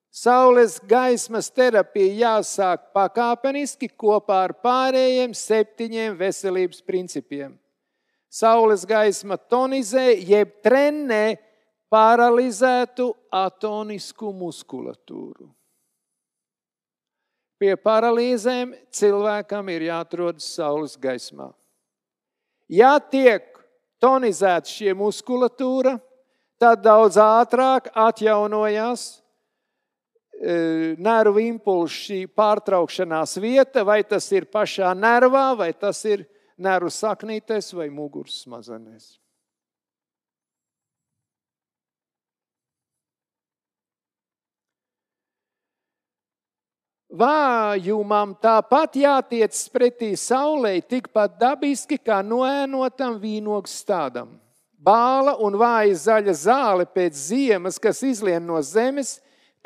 Saules 0.10 0.80
gaismas 0.89 1.52
terapija 1.53 2.15
jāsāk 2.23 2.88
pakāpeniski 2.95 3.91
kopā 3.94 4.39
ar 4.48 4.53
pārējiem 4.65 5.35
septiņiem 5.38 6.15
veselības 6.18 6.81
principiem. 6.81 7.52
Saules 8.34 8.81
gaisma 8.89 9.38
tonizē, 9.38 10.07
jeb 10.18 10.56
trenē 10.65 11.38
paralizētu 11.94 13.11
atonisku 13.30 14.34
muskulatūru. 14.34 15.52
Pie 17.61 17.76
paralīzēm 17.77 18.73
cilvēkam 18.89 19.69
ir 19.69 19.88
jāatrodas 19.91 20.49
saules 20.57 20.98
gaismā. 20.98 21.52
Ja 22.69 22.98
tiek 22.98 23.45
tonizēta 24.02 24.69
šī 24.69 24.98
muskulatūra, 24.98 25.98
tad 26.59 26.84
daudz 26.85 27.19
ātrāk 27.21 27.91
atjaunojās 27.93 29.07
E, 30.38 30.95
nervu 31.01 31.41
impulsu 31.41 31.95
šī 31.97 32.17
pārtraukšanās 32.38 33.39
vieta, 33.41 33.81
vai 33.81 34.03
tas 34.05 34.27
ir 34.29 34.45
pašā 34.53 34.91
nervā, 34.93 35.47
vai 35.57 35.71
tas 35.73 36.03
ir 36.05 36.27
nervu 36.61 36.91
saknītēs 36.93 37.73
vai 37.73 37.88
muguras 37.89 38.43
smadzenēs. 38.43 39.15
Vājumam 47.17 48.35
tāpat 48.38 48.99
jātiec 49.01 49.57
pretī 49.73 50.11
saulē, 50.13 50.75
tikpat 50.85 51.39
dabiski 51.41 51.97
kā 51.97 52.19
noēnotam 52.21 53.17
vīnogas 53.17 53.79
stādam. 53.81 54.35
Bāla 54.77 55.37
un 55.41 55.57
vāja 55.57 55.95
zaļa 55.97 56.33
zāle 56.37 56.85
pēc 56.85 57.15
ziemas, 57.17 57.79
kas 57.81 58.03
izlien 58.05 58.45
no 58.45 58.61
zemes, 58.61 59.17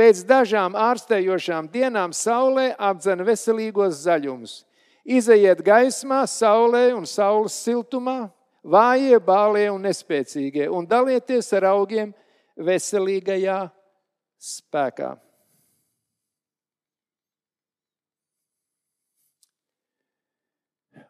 Pēc 0.01 0.23
dažām 0.25 0.73
ārstējošām 0.73 1.67
dienām 1.69 2.13
saulē 2.15 2.71
apdzen 2.73 3.21
veselīgos 3.27 3.99
zaļumus. 4.05 4.63
Izejiet 5.05 5.61
gaismā, 5.65 6.23
saulē 6.25 6.87
un 6.95 7.05
saules 7.09 7.53
siltumā, 7.53 8.31
vājie, 8.63 9.19
bālie 9.21 9.67
un 9.69 9.85
nespēcīgie, 9.85 10.65
un 10.73 10.87
dalieties 10.89 11.51
ar 11.57 11.67
augiem 11.75 12.15
veselīgajā 12.57 13.59
spēkā. 14.41 15.15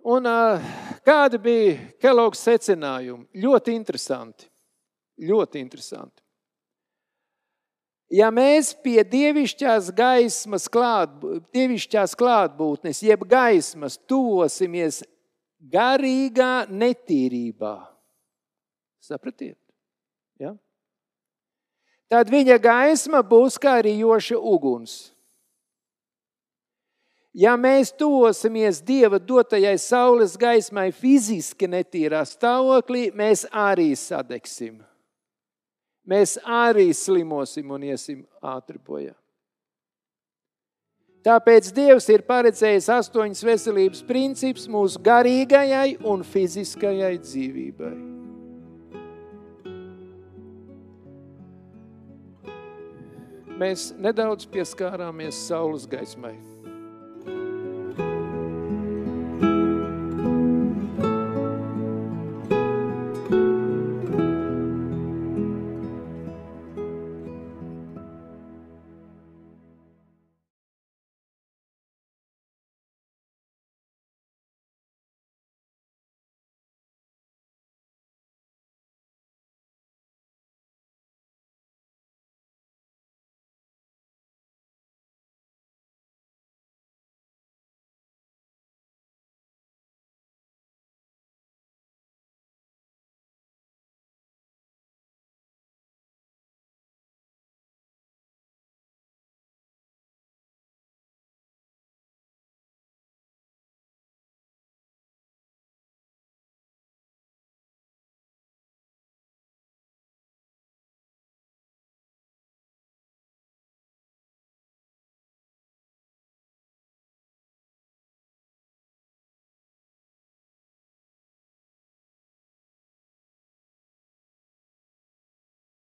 Un, 0.01 0.25
kādi 1.05 1.37
bija 1.41 1.75
Kelogs 2.01 2.41
secinājumi? 2.47 3.27
Ļoti 3.43 3.75
interesanti. 3.77 4.47
Ļoti 5.21 5.61
interesanti. 5.61 6.17
Ja 8.11 8.27
mēs 8.33 8.73
pie 8.83 8.99
dievišķās 9.07 9.87
gaismas, 9.95 10.65
klāt, 10.67 11.13
dievišķās 11.55 12.15
klātbūtnes, 12.19 12.99
jeb 13.07 13.23
gaismas, 13.29 13.95
tuvosimies 14.09 14.99
garīgā 15.71 16.65
netīrībā, 16.67 17.77
sapratiet? 18.99 19.55
Ja? 20.41 20.57
Tad 22.11 22.33
viņa 22.33 22.57
gaisma 22.59 23.21
būs 23.23 23.55
kā 23.61 23.77
rījoša 23.85 24.41
uguns. 24.43 25.13
Ja 27.33 27.55
mēs 27.55 27.93
tuvosimies 27.95 28.81
Dieva 28.83 29.19
dotajai 29.19 29.77
saules 29.79 30.35
gaismai 30.37 30.89
fiziski 30.91 31.69
netīrā 31.71 32.25
stāvoklī, 32.27 33.07
mēs 33.15 33.45
arī 33.55 33.93
sadegsim 33.95 34.81
mēs 36.11 36.37
arī 36.43 36.91
slimosim 36.95 37.71
un 37.71 37.87
iesim 37.91 38.21
ātri 38.41 38.79
bojā. 38.81 39.15
Tāpēc 41.21 41.67
Dievs 41.77 42.07
ir 42.09 42.23
paredzējis 42.25 42.87
astoņas 42.89 43.43
veselības 43.45 44.01
principus 44.07 44.65
mūsu 44.65 45.01
garīgajai 45.05 45.99
un 46.09 46.25
fiziskajai 46.25 47.13
dzīvībai. 47.21 47.93
Mēs 53.61 53.91
nedaudz 54.01 54.47
pieskārāmies 54.49 55.37
saules 55.45 55.85
gaismai. 55.85 56.50